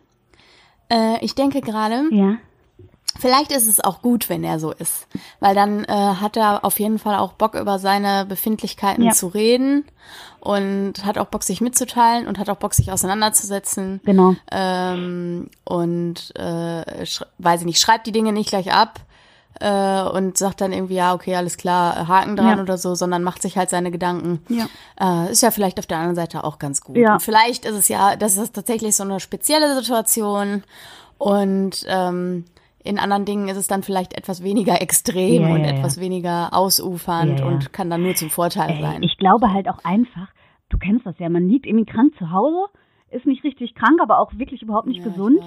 äh, 0.90 1.22
ich 1.24 1.34
denke 1.34 1.60
gerade, 1.60 2.04
Ja. 2.10 2.36
Vielleicht 3.16 3.52
ist 3.52 3.68
es 3.68 3.78
auch 3.78 4.02
gut, 4.02 4.28
wenn 4.28 4.42
er 4.42 4.58
so 4.58 4.72
ist, 4.72 5.06
weil 5.38 5.54
dann 5.54 5.84
äh, 5.84 5.92
hat 5.92 6.36
er 6.36 6.64
auf 6.64 6.80
jeden 6.80 6.98
Fall 6.98 7.14
auch 7.14 7.34
Bock 7.34 7.54
über 7.54 7.78
seine 7.78 8.26
Befindlichkeiten 8.26 9.04
Ja. 9.04 9.12
zu 9.12 9.28
reden 9.28 9.84
und 10.40 11.04
hat 11.06 11.16
auch 11.18 11.26
Bock 11.26 11.44
sich 11.44 11.60
mitzuteilen 11.60 12.26
und 12.26 12.40
hat 12.40 12.50
auch 12.50 12.56
Bock 12.56 12.74
sich 12.74 12.90
auseinanderzusetzen 12.90 14.00
Genau. 14.04 14.34
ähm, 14.50 15.48
und 15.64 16.32
äh, 16.36 17.04
weiß 17.38 17.60
ich 17.60 17.66
nicht, 17.66 17.78
schreibt 17.80 18.08
die 18.08 18.12
Dinge 18.12 18.32
nicht 18.32 18.48
gleich 18.48 18.72
ab 18.72 18.98
äh, 19.60 20.02
und 20.02 20.36
sagt 20.38 20.60
dann 20.60 20.72
irgendwie 20.72 20.94
ja 20.96 21.14
okay 21.14 21.36
alles 21.36 21.56
klar 21.56 22.08
Haken 22.08 22.36
dran 22.36 22.56
Ja. 22.58 22.62
oder 22.62 22.76
so, 22.78 22.94
sondern 22.94 23.22
macht 23.22 23.42
sich 23.42 23.56
halt 23.56 23.70
seine 23.70 23.90
Gedanken. 23.90 24.40
Ja. 24.48 24.66
Äh, 25.26 25.30
ist 25.32 25.42
ja 25.42 25.50
vielleicht 25.50 25.78
auf 25.78 25.86
der 25.86 25.98
anderen 25.98 26.16
Seite 26.16 26.44
auch 26.44 26.58
ganz 26.58 26.80
gut. 26.80 26.96
Ja. 26.96 27.14
Und 27.14 27.22
vielleicht 27.22 27.64
ist 27.64 27.76
es 27.76 27.88
ja, 27.88 28.16
das 28.16 28.36
ist 28.36 28.54
tatsächlich 28.54 28.96
so 28.96 29.02
eine 29.04 29.20
spezielle 29.20 29.74
Situation 29.76 30.62
und 31.18 31.84
ähm, 31.88 32.44
in 32.82 32.98
anderen 32.98 33.24
Dingen 33.24 33.48
ist 33.48 33.56
es 33.56 33.66
dann 33.66 33.82
vielleicht 33.82 34.12
etwas 34.12 34.42
weniger 34.42 34.82
extrem 34.82 35.42
Ja, 35.42 35.54
und 35.54 35.60
ja, 35.64 35.70
ja. 35.70 35.78
etwas 35.78 35.98
weniger 36.00 36.52
ausufernd 36.52 37.38
Ja, 37.40 37.46
ja. 37.46 37.50
und 37.50 37.72
kann 37.72 37.88
dann 37.88 38.02
nur 38.02 38.14
zum 38.14 38.28
Vorteil 38.30 38.70
Ey, 38.72 38.82
sein. 38.82 39.02
ich 39.02 39.16
glaube 39.16 39.52
halt 39.52 39.68
auch 39.68 39.78
einfach, 39.84 40.28
du 40.68 40.76
kennst 40.78 41.06
das 41.06 41.14
ja, 41.18 41.28
man 41.30 41.48
liegt 41.48 41.64
irgendwie 41.66 41.86
krank 41.86 42.12
zu 42.18 42.30
Hause, 42.30 42.58
ist 43.10 43.26
nicht 43.26 43.44
richtig 43.44 43.74
krank, 43.74 44.00
aber 44.02 44.18
auch 44.18 44.32
wirklich 44.36 44.62
überhaupt 44.62 44.86
nicht 44.88 44.98
Ja, 45.04 45.08
gesund. 45.10 45.38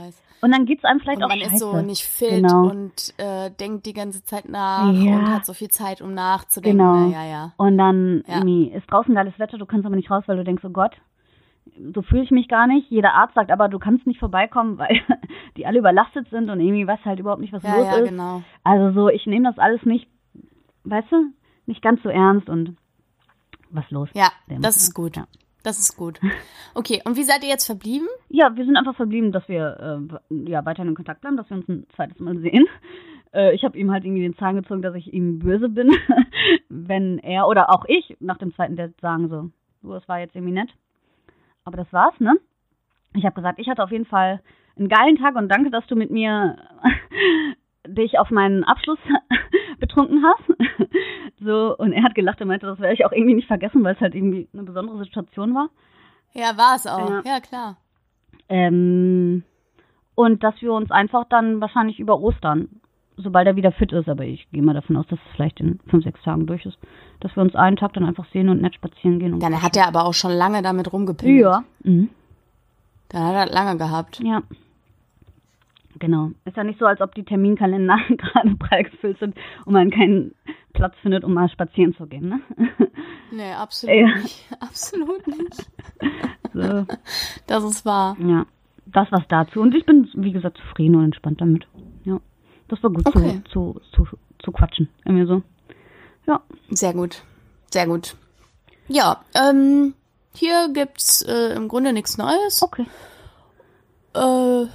Und 0.41 0.51
dann 0.51 0.65
geht's 0.65 0.83
einem 0.85 0.99
vielleicht 1.01 1.17
und 1.17 1.23
auch 1.25 1.29
man 1.29 1.39
scheiße. 1.39 1.53
ist 1.55 1.59
so 1.59 1.81
nicht 1.81 2.03
fit 2.03 2.29
Genau. 2.29 2.69
und 2.69 3.13
äh, 3.17 3.49
denkt 3.51 3.85
die 3.85 3.93
ganze 3.93 4.23
Zeit 4.23 4.47
nach 4.47 4.91
Ja. 4.93 5.15
und 5.17 5.33
hat 5.33 5.45
so 5.45 5.53
viel 5.53 5.67
Zeit, 5.69 6.01
um 6.01 6.13
nachzudenken. 6.13 6.77
Genau. 6.77 7.09
Ja, 7.09 7.25
ja. 7.25 7.53
Und 7.57 7.77
dann 7.77 8.23
irgendwie 8.27 8.67
ist 8.69 8.85
draußen 8.89 9.13
geiles 9.13 9.37
Wetter, 9.39 9.57
du 9.57 9.65
kannst 9.65 9.85
aber 9.85 9.95
nicht 9.95 10.09
raus, 10.09 10.23
weil 10.27 10.37
du 10.37 10.43
denkst, 10.45 10.63
oh 10.63 10.69
Gott, 10.69 10.95
so 11.93 12.01
fühle 12.01 12.23
ich 12.23 12.31
mich 12.31 12.47
gar 12.47 12.67
nicht. 12.67 12.89
Jeder 12.89 13.13
Arzt 13.13 13.33
sagt 13.35 13.51
aber, 13.51 13.67
du 13.67 13.79
kannst 13.79 14.07
nicht 14.07 14.19
vorbeikommen, 14.19 14.77
weil 14.77 15.01
die 15.57 15.65
alle 15.65 15.79
überlastet 15.79 16.29
sind 16.29 16.49
und 16.49 16.59
irgendwie 16.61 16.87
weiß 16.87 16.99
halt 17.03 17.19
überhaupt 17.19 17.41
nicht, 17.41 17.51
was 17.53 17.63
Ja, 17.63 17.75
los 17.77 17.85
ja, 17.87 17.95
ist. 17.97 18.09
genau. 18.09 18.43
Also 18.63 18.93
so, 18.93 19.09
ich 19.09 19.25
nehme 19.25 19.49
das 19.49 19.57
alles 19.59 19.83
nicht, 19.83 20.07
weißt 20.85 21.11
du, 21.11 21.25
nicht 21.65 21.81
ganz 21.81 22.01
so 22.03 22.09
ernst 22.09 22.47
und 22.47 22.77
was 23.71 23.89
los? 23.91 24.07
Ja, 24.13 24.29
das 24.47 24.77
ist 24.77 24.93
gut. 24.93 25.17
Ja. 25.17 25.25
Das 25.63 25.79
ist 25.79 25.97
gut. 25.97 26.19
Okay, 26.73 27.01
und 27.05 27.17
wie 27.17 27.23
seid 27.23 27.41
ihr 27.41 27.49
jetzt 27.49 27.65
verblieben? 27.65 28.07
Ja, 28.29 28.55
wir 28.55 28.63
sind 28.63 28.77
einfach 28.77 28.95
verblieben, 28.95 29.31
dass 29.31 29.49
wir 29.49 29.99
äh, 30.29 30.47
ja, 30.47 30.63
weiterhin 30.63 30.89
in 30.89 30.95
Kontakt 30.95 31.21
bleiben, 31.21 31.37
dass 31.37 31.49
wir 31.49 31.57
uns 31.57 31.67
ein 31.67 31.87
zweites 31.95 32.19
Mal 32.19 32.37
sehen. 32.37 32.67
Äh, 33.33 33.55
ich 33.55 33.63
habe 33.63 33.75
ihm 33.79 33.89
halt 33.89 34.05
irgendwie 34.05 34.21
den 34.21 34.37
Zahn 34.37 34.57
gezogen, 34.57 34.83
dass 34.83 34.93
ich 34.93 35.11
ihm 35.11 35.39
böse 35.39 35.69
bin, 35.69 35.91
wenn 36.69 37.17
er 37.17 37.47
oder 37.47 37.71
auch 37.71 37.85
ich 37.87 38.15
nach 38.19 38.37
dem 38.37 38.53
zweiten 38.53 38.75
Date 38.75 38.99
sagen 39.01 39.27
so, 39.27 39.49
du, 39.81 39.93
das 39.93 40.07
war 40.07 40.19
jetzt 40.19 40.35
irgendwie 40.35 40.53
nett. 40.53 40.69
Aber 41.63 41.77
das 41.77 41.91
war's, 41.91 42.13
ne? 42.19 42.35
Ich 43.15 43.25
habe 43.25 43.33
gesagt, 43.33 43.57
ich 43.59 43.67
hatte 43.67 43.83
auf 43.83 43.91
jeden 43.91 44.05
Fall 44.05 44.39
einen 44.77 44.89
geilen 44.89 45.17
Tag 45.17 45.35
und 45.35 45.49
danke, 45.49 45.71
dass 45.71 45.87
du 45.87 45.95
mit 45.95 46.11
mir 46.11 46.57
dich 47.87 48.19
auf 48.19 48.29
meinen 48.31 48.63
Abschluss 48.63 48.99
betrunken 49.79 50.23
hast. 50.23 50.57
so, 51.39 51.75
und 51.77 51.93
er 51.93 52.03
hat 52.03 52.15
gelacht 52.15 52.41
und 52.41 52.47
meinte, 52.47 52.65
das 52.65 52.79
werde 52.79 52.93
ich 52.93 53.05
auch 53.05 53.11
irgendwie 53.11 53.35
nicht 53.35 53.47
vergessen, 53.47 53.83
weil 53.83 53.95
es 53.95 54.01
halt 54.01 54.15
irgendwie 54.15 54.47
eine 54.53 54.63
besondere 54.63 55.03
Situation 55.03 55.53
war. 55.55 55.69
Ja, 56.33 56.57
war 56.57 56.75
es 56.75 56.85
auch. 56.87 57.09
Ja. 57.09 57.21
Ja, 57.25 57.39
klar. 57.39 57.77
Ähm, 58.49 59.43
und 60.15 60.43
dass 60.43 60.61
wir 60.61 60.73
uns 60.73 60.91
einfach 60.91 61.25
dann 61.29 61.61
wahrscheinlich 61.61 61.99
über 61.99 62.19
Ostern, 62.19 62.69
sobald 63.17 63.47
er 63.47 63.55
wieder 63.55 63.71
fit 63.71 63.91
ist, 63.91 64.07
aber 64.07 64.23
ich 64.23 64.49
gehe 64.51 64.61
mal 64.63 64.73
davon 64.73 64.95
aus, 64.97 65.05
dass 65.07 65.19
es 65.19 65.35
vielleicht 65.35 65.59
in 65.59 65.79
fünf, 65.89 66.03
sechs 66.03 66.21
Tagen 66.21 66.45
durch 66.45 66.65
ist, 66.65 66.77
dass 67.19 67.35
wir 67.35 67.41
uns 67.43 67.55
einen 67.55 67.77
Tag 67.77 67.93
dann 67.93 68.05
einfach 68.05 68.25
sehen 68.31 68.49
und 68.49 68.61
nett 68.61 68.75
spazieren 68.75 69.19
gehen. 69.19 69.33
Und 69.33 69.43
Dann 69.43 69.61
hat 69.61 69.75
er 69.75 69.87
aber 69.87 70.05
auch 70.05 70.13
schon 70.13 70.31
lange 70.31 70.61
damit 70.61 70.91
rumgepinkelt. 70.93 71.41
ja. 71.41 71.63
Mhm. 71.83 72.09
Dann 73.09 73.23
hat 73.23 73.35
er 73.35 73.53
lange 73.53 73.77
gehabt. 73.77 74.19
Ja. 74.23 74.41
Genau. 75.99 76.31
Ist 76.45 76.57
ja 76.57 76.63
nicht 76.63 76.79
so, 76.79 76.85
als 76.85 77.01
ob 77.01 77.15
die 77.15 77.23
Terminkalender 77.23 77.97
gerade 78.17 78.55
prall 78.55 78.83
gefüllt 78.83 79.19
sind 79.19 79.35
und 79.65 79.73
man 79.73 79.89
keinen 79.91 80.33
Platz 80.73 80.93
findet, 81.01 81.23
um 81.23 81.33
mal 81.33 81.49
spazieren 81.49 81.95
zu 81.95 82.05
gehen, 82.07 82.29
ne? 82.29 82.39
Nee, 83.31 83.51
absolut 83.51 83.95
Ja. 83.95 84.15
nicht. 84.21 84.47
Absolut 84.61 85.27
nicht. 85.27 85.69
So, 86.53 86.85
Das 87.45 87.63
ist 87.65 87.85
wahr. 87.85 88.15
ja. 88.19 88.45
Das 88.85 89.11
war's 89.11 89.25
dazu. 89.27 89.59
Und 89.59 89.75
ich 89.75 89.85
bin, 89.85 90.09
wie 90.13 90.31
gesagt, 90.31 90.57
zufrieden 90.59 90.95
und 90.95 91.03
entspannt 91.03 91.41
damit. 91.41 91.67
Ja. 92.05 92.21
Das 92.69 92.81
war 92.83 92.89
gut 92.89 93.05
Okay. 93.05 93.41
zu, 93.51 93.81
zu, 93.91 94.05
zu, 94.07 94.17
zu 94.39 94.51
quatschen. 94.53 94.87
Irgendwie 95.03 95.25
so. 95.27 95.41
Ja. 96.25 96.41
Sehr 96.69 96.93
gut. 96.93 97.21
Sehr 97.69 97.85
gut. 97.85 98.15
Ja, 98.87 99.25
ähm, 99.35 99.93
hier 100.33 100.69
gibt's 100.73 101.21
äh, 101.23 101.53
im 101.55 101.67
Grunde 101.67 101.91
nichts 101.91 102.17
Neues. 102.17 102.63
Okay. 102.63 102.85
Äh, 104.13 104.67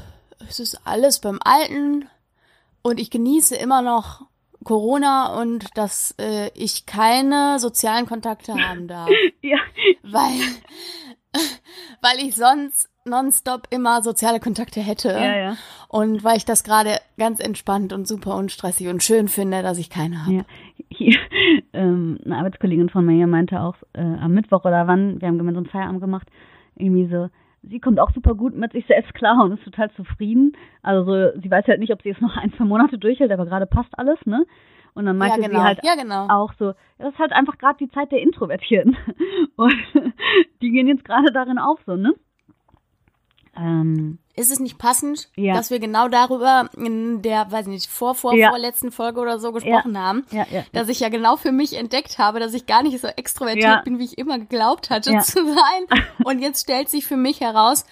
es 0.49 0.61
ist 0.61 0.81
alles 0.85 1.21
beim 1.21 1.39
Alten 1.45 2.09
und 2.83 2.99
ich 3.01 3.11
genieße 3.11 3.55
immer 3.57 3.83
noch 3.83 4.23
Corona 4.65 5.41
und 5.41 5.67
dass 5.77 6.15
äh, 6.21 6.51
ich 6.55 6.87
keine 6.87 7.59
sozialen 7.59 8.07
Kontakte 8.07 8.55
haben 8.55 8.87
darf, 8.89 9.11
Ja. 9.43 9.59
weil 10.03 10.39
weil 12.03 12.19
ich 12.27 12.35
sonst 12.37 12.89
nonstop 13.05 13.67
immer 13.71 14.03
soziale 14.03 14.39
Kontakte 14.39 14.81
hätte 14.81 15.09
Ja, 15.09 15.37
ja. 15.37 15.57
und 15.89 16.23
weil 16.23 16.37
ich 16.37 16.45
das 16.45 16.63
gerade 16.63 16.99
ganz 17.19 17.41
entspannt 17.41 17.93
und 17.93 18.07
super 18.07 18.37
unstressig 18.37 18.89
und 18.89 19.03
schön 19.03 19.27
finde, 19.29 19.63
dass 19.63 19.79
ich 19.79 19.91
keine 19.91 20.25
habe. 20.25 20.35
Ja. 20.37 20.45
Hier, 20.89 21.19
ähm, 21.73 22.21
eine 22.25 22.37
Arbeitskollegin 22.39 22.91
von 22.91 23.05
mir 23.05 23.27
meinte 23.27 23.61
auch 23.61 23.77
äh, 23.95 24.01
am 24.01 24.33
Mittwoch 24.33 24.65
oder 24.65 24.87
wann, 24.87 25.21
wir 25.21 25.27
haben 25.29 25.39
gemeinsam 25.39 25.65
Feierabend 25.67 26.01
gemacht, 26.01 26.29
irgendwie 26.77 27.07
so, 27.09 27.29
sie 27.63 27.81
kommt 27.81 28.01
auch 28.01 28.11
super 28.13 28.35
gut 28.35 28.55
mit 28.55 28.73
sich 28.73 28.87
selbst 28.87 29.15
klar 29.15 29.45
und 29.45 29.53
ist 29.53 29.65
total 29.65 29.91
zufrieden. 29.93 30.57
Also 30.83 31.05
so, 31.05 31.41
sie 31.41 31.51
weiß 31.51 31.67
halt 31.67 31.81
nicht, 31.81 31.93
ob 31.93 32.03
sie 32.03 32.11
es 32.11 32.21
noch 32.21 32.37
ein, 32.43 32.53
zwei 32.55 32.65
Monate 32.65 32.99
durchhält, 32.99 33.33
aber 33.33 33.47
gerade 33.47 33.67
passt 33.67 33.97
alles, 33.99 34.19
ne? 34.25 34.45
Und 34.95 35.07
dann 35.07 35.17
meinte 35.17 35.41
ja, 35.41 35.47
genau. 35.47 35.61
sie 35.61 35.65
halt 35.65 35.81
ja, 35.83 35.95
genau. 35.95 36.27
auch 36.29 36.53
so, 36.59 36.75
das 36.99 37.15
ist 37.15 37.19
halt 37.19 37.33
einfach 37.33 37.57
gerade 37.57 37.79
die 37.79 37.89
Zeit 37.91 38.13
der 38.13 38.21
Introvertierten. 38.21 38.97
Und 39.57 39.75
die 40.63 40.71
gehen 40.71 40.87
jetzt 40.87 41.05
gerade 41.05 41.33
darin 41.33 41.59
auf, 41.59 41.81
so, 41.87 41.97
ne? 41.97 42.15
Ähm, 43.57 44.19
Ist 44.35 44.51
es 44.51 44.61
nicht 44.61 44.79
passend, 44.79 45.29
Ja. 45.37 45.53
dass 45.55 45.71
wir 45.71 45.79
genau 45.79 46.09
darüber 46.09 46.71
in 46.77 47.21
der, 47.21 47.51
weiß 47.53 47.67
ich 47.67 47.73
nicht, 47.73 47.91
vor, 47.91 48.15
vor, 48.15 48.35
Ja. 48.35 48.49
vorletzten 48.49 48.91
Folge 48.91 49.21
oder 49.21 49.39
so 49.39 49.53
gesprochen 49.53 49.99
haben? 49.99 50.25
ja, 50.31 50.47
ja. 50.51 50.65
Dass 50.73 50.89
ich 50.89 51.01
ja 51.01 51.11
genau 51.11 51.37
für 51.37 51.53
mich 51.53 51.77
entdeckt 51.77 52.19
habe, 52.19 52.41
dass 52.41 52.55
ich 52.55 52.65
gar 52.67 52.83
nicht 52.83 52.99
so 52.99 53.09
extrovertiert 53.09 53.85
bin, 53.85 53.99
wie 53.99 54.05
ich 54.05 54.17
immer 54.17 54.39
geglaubt 54.39 54.89
hatte 54.89 55.19
zu 55.21 55.45
sein. 55.45 56.01
Und 56.25 56.39
jetzt 56.39 56.63
stellt 56.63 56.89
sich 56.89 57.05
für 57.05 57.17
mich 57.19 57.41
heraus, 57.43 57.85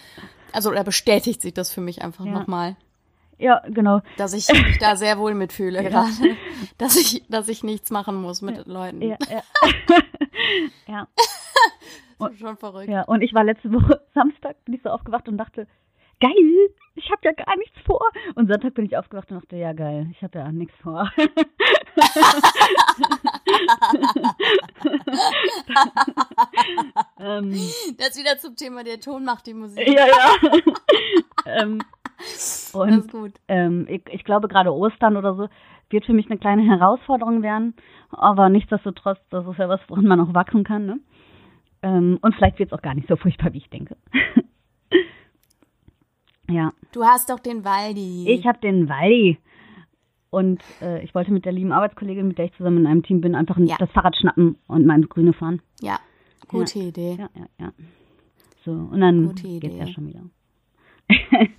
also 0.53 0.71
oder 0.71 0.83
bestätigt 0.83 1.43
sich 1.43 1.53
das 1.53 1.71
für 1.71 1.83
mich 1.83 2.01
einfach 2.03 2.25
nochmal, 2.25 2.75
Ja, 3.39 3.61
genau. 3.69 4.01
dass 4.17 4.33
ich 4.33 4.49
mich 4.49 4.79
da 4.79 4.97
sehr 4.97 5.19
wohl 5.19 5.35
mitfühle 5.35 5.83
gerade. 5.91 6.09
Dass 6.79 6.97
ich, 6.97 7.23
dass 7.29 7.49
ich 7.49 7.63
nichts 7.65 7.91
machen 7.91 8.15
muss 8.17 8.41
mit 8.41 8.67
Leuten. 8.67 9.03
Ja, 9.03 9.17
ja. 10.89 11.07
schon 12.39 12.57
verrückt. 12.57 12.89
Ja, 12.91 13.03
und 13.03 13.23
ich 13.23 13.35
war 13.35 13.45
letzte 13.45 13.73
Woche 13.73 14.01
Samstag, 14.15 14.63
bin 14.65 14.75
ich 14.75 14.83
so 14.83 14.89
aufgewacht 14.91 15.29
und 15.29 15.37
dachte, 15.39 15.67
geil, 16.21 16.69
ich 16.95 17.11
habe 17.11 17.21
ja 17.25 17.33
gar 17.33 17.57
nichts 17.57 17.79
vor. 17.87 18.01
Und 18.35 18.49
Sonntag 18.49 18.75
bin 18.75 18.85
ich 18.85 18.97
aufgewacht 18.97 19.31
und 19.31 19.43
dachte, 19.43 19.57
ja 19.57 19.73
geil, 19.73 20.09
ich 20.11 20.23
habe 20.23 20.39
ja 20.39 20.53
nichts 20.53 20.75
vor. 20.83 21.11
ähm, 27.21 27.51
Das 27.99 28.19
wieder 28.19 28.39
zum 28.39 28.57
Thema, 28.57 28.85
der 28.85 29.01
Ton 29.01 29.25
macht 29.25 29.47
die 29.47 29.55
Musik. 29.55 29.87
ja, 29.87 30.07
ja. 30.07 30.63
ähm, 31.63 31.81
das 32.19 32.73
und 32.75 32.89
ist 32.91 33.13
gut. 33.13 33.33
ähm, 33.49 33.87
ich, 33.89 34.03
ich 34.11 34.25
glaube, 34.25 34.49
gerade 34.49 34.75
Ostern 34.75 35.17
oder 35.17 35.35
so 35.35 35.49
wird 35.91 36.05
für 36.05 36.13
mich 36.13 36.27
eine 36.27 36.39
kleine 36.39 36.63
Herausforderung 36.63 37.43
werden. 37.43 37.75
Aber 38.11 38.49
nichtsdestotrotz, 38.49 39.19
das 39.31 39.47
ist 39.47 39.59
ja 39.59 39.69
was, 39.69 39.81
woran 39.89 40.07
man 40.07 40.21
auch 40.21 40.35
wachsen 40.35 40.65
kann. 40.65 40.87
Ne? 40.87 41.01
Ähm, 41.83 42.19
und 42.21 42.35
vielleicht 42.35 42.59
wird 42.59 42.73
es 42.73 42.79
auch 42.79 42.83
gar 42.83 42.95
nicht 42.95 43.09
so 43.09 43.17
furchtbar, 43.17 43.53
wie 43.53 43.59
ich 43.59 43.71
denke. 43.71 43.97
Ja, 46.51 46.73
Du 46.93 47.05
hast 47.05 47.31
doch 47.31 47.39
den 47.41 47.65
Waldi. 47.65 48.27
ich 48.29 48.47
habe 48.47 48.59
den 48.59 48.89
Waldi. 48.89 49.39
Und 50.31 50.63
äh, 50.81 51.03
ich 51.03 51.15
wollte 51.15 51.33
mit 51.33 51.45
der 51.45 51.53
lieben 51.53 51.73
Arbeitskollegin, 51.73 52.29
mit 52.29 52.39
der 52.39 52.45
ich 52.47 52.53
zusammen 52.55 52.79
in 52.79 52.87
einem 52.87 53.03
Team 53.03 53.21
bin, 53.21 53.35
einfach 53.35 53.57
Ja. 53.59 53.77
das 53.79 53.91
Fahrrad 53.91 54.17
schnappen 54.17 54.57
und 54.69 54.87
mal 54.87 54.97
ins 54.97 55.09
Grüne 55.09 55.33
fahren. 55.33 55.61
ja, 55.81 55.99
gute 56.49 56.79
Idee. 56.79 57.17
Ja, 57.19 57.29
ja, 57.35 57.47
ja. 57.59 57.73
So, 58.65 58.71
und 58.73 59.01
dann 59.01 59.35
geht's 59.35 59.77
ja 59.77 59.87
schon 59.89 60.07
wieder. 60.09 60.21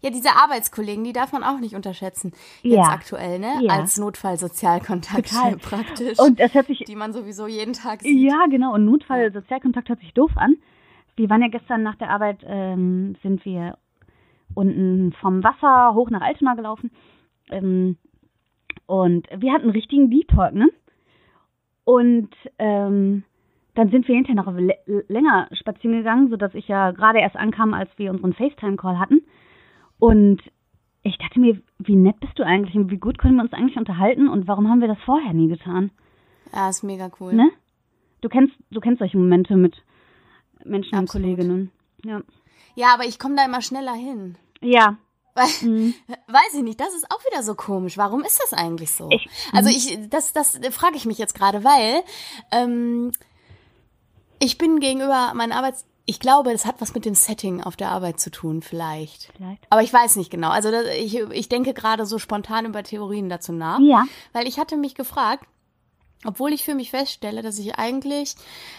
Ja, 0.00 0.10
diese 0.10 0.30
Arbeitskollegen, 0.36 1.02
die 1.04 1.12
darf 1.12 1.32
man 1.32 1.42
auch 1.42 1.58
nicht 1.58 1.74
unterschätzen. 1.74 2.32
Jetzt 2.62 2.74
Ja. 2.76 2.82
aktuell, 2.90 3.38
ne? 3.38 3.54
Ja. 3.62 3.72
Als 3.74 3.98
Notfallsozialkontakt 3.98 5.30
praktisch. 5.62 6.18
Und 6.18 6.40
das 6.40 6.52
hört 6.54 6.66
sich 6.66 6.78
die 6.86 6.94
man 6.96 7.12
sowieso 7.12 7.46
jeden 7.46 7.72
Tag 7.74 8.02
sieht. 8.02 8.18
Ja, 8.30 8.46
genau. 8.50 8.74
Und 8.74 8.84
Notfall, 8.84 9.32
Sozialkontakt 9.32 9.88
hört 9.88 10.00
sich 10.00 10.12
doof 10.14 10.30
an. 10.36 10.56
Wir 11.16 11.28
waren 11.30 11.40
ja 11.42 11.48
gestern 11.48 11.82
nach 11.82 11.94
der 11.96 12.10
Arbeit, 12.10 12.38
ähm, 12.46 13.16
sind 13.22 13.44
wir 13.44 13.76
unten 14.54 15.12
vom 15.20 15.42
Wasser 15.44 15.94
hoch 15.94 16.10
nach 16.10 16.20
Altona 16.22 16.54
gelaufen. 16.54 16.90
Ähm, 17.50 17.96
und 18.86 19.26
wir 19.36 19.52
hatten 19.52 19.64
einen 19.64 19.72
richtigen 19.72 20.10
Deep 20.10 20.28
Talk, 20.28 20.54
ne? 20.54 20.68
Und 21.84 22.30
ähm, 22.58 23.24
dann 23.74 23.90
sind 23.90 24.08
wir 24.08 24.14
hinterher 24.14 24.42
noch 24.42 24.46
lä- 24.52 25.04
länger 25.08 25.48
spazieren 25.52 25.98
gegangen, 25.98 26.30
sodass 26.30 26.54
ich 26.54 26.68
ja 26.68 26.92
gerade 26.92 27.18
erst 27.18 27.36
ankam, 27.36 27.74
als 27.74 27.90
wir 27.96 28.10
unseren 28.10 28.32
FaceTime-Call 28.32 28.98
hatten. 28.98 29.22
Und 29.98 30.40
ich 31.02 31.18
dachte 31.18 31.40
mir, 31.40 31.60
wie 31.78 31.96
nett 31.96 32.18
bist 32.20 32.38
du 32.38 32.44
eigentlich 32.44 32.74
und 32.76 32.90
wie 32.90 32.98
gut 32.98 33.18
können 33.18 33.36
wir 33.36 33.42
uns 33.42 33.52
eigentlich 33.52 33.76
unterhalten 33.76 34.28
und 34.28 34.48
warum 34.48 34.68
haben 34.68 34.80
wir 34.80 34.88
das 34.88 35.00
vorher 35.04 35.34
nie 35.34 35.48
getan? 35.48 35.90
Ja, 36.54 36.68
ist 36.70 36.82
mega 36.82 37.10
cool. 37.20 37.34
Ne? 37.34 37.50
Du 38.22 38.28
kennst, 38.28 38.54
du 38.70 38.80
kennst 38.80 39.00
solche 39.00 39.18
Momente 39.18 39.56
mit 39.56 39.76
Menschen 40.64 40.94
und 40.96 41.04
Absolut. 41.04 41.26
Kolleginnen. 41.26 41.70
Ja. 42.04 42.22
Ja, 42.76 42.94
aber 42.94 43.04
ich 43.04 43.18
komme 43.18 43.36
da 43.36 43.44
immer 43.44 43.60
schneller 43.60 43.92
hin. 43.92 44.36
Ja. 44.64 44.96
Weil, 45.34 45.48
Mhm. 45.62 45.94
weiß 46.28 46.54
ich 46.54 46.62
nicht, 46.62 46.80
das 46.80 46.94
ist 46.94 47.10
auch 47.10 47.24
wieder 47.30 47.42
so 47.42 47.54
komisch. 47.54 47.96
Warum 47.98 48.22
ist 48.22 48.40
das 48.42 48.52
eigentlich 48.52 48.90
so? 48.92 49.08
Ich- 49.10 49.28
also 49.52 49.68
ich, 49.68 49.98
das, 50.08 50.32
das 50.32 50.58
frage 50.70 50.96
ich 50.96 51.06
mich 51.06 51.18
jetzt 51.18 51.34
gerade, 51.34 51.64
weil 51.64 52.02
ähm, 52.52 53.10
ich 54.38 54.58
bin 54.58 54.80
gegenüber 54.80 55.32
meinen 55.34 55.52
Arbeits... 55.52 55.86
Ich 56.06 56.20
glaube, 56.20 56.52
das 56.52 56.66
hat 56.66 56.82
was 56.82 56.92
mit 56.92 57.06
dem 57.06 57.14
Setting 57.14 57.62
auf 57.62 57.76
der 57.76 57.88
Arbeit 57.90 58.20
zu 58.20 58.30
tun, 58.30 58.60
vielleicht. 58.60 59.32
Vielleicht. 59.36 59.62
Aber 59.70 59.80
ich 59.82 59.90
weiß 59.90 60.16
nicht 60.16 60.30
genau. 60.30 60.50
Also 60.50 60.70
das, 60.70 60.84
ich, 60.98 61.14
ich 61.18 61.48
denke 61.48 61.72
gerade 61.72 62.04
so 62.04 62.18
spontan 62.18 62.66
über 62.66 62.82
Theorien 62.82 63.30
dazu 63.30 63.52
nach. 63.52 63.78
Ja. 63.80 64.04
Weil 64.34 64.46
ich 64.46 64.58
hatte 64.58 64.76
mich 64.76 64.94
gefragt, 64.94 65.46
obwohl 66.24 66.52
ich 66.52 66.64
für 66.64 66.74
mich 66.74 66.90
feststelle, 66.90 67.42
dass 67.42 67.58
ich 67.58 67.76
eigentlich 67.76 68.36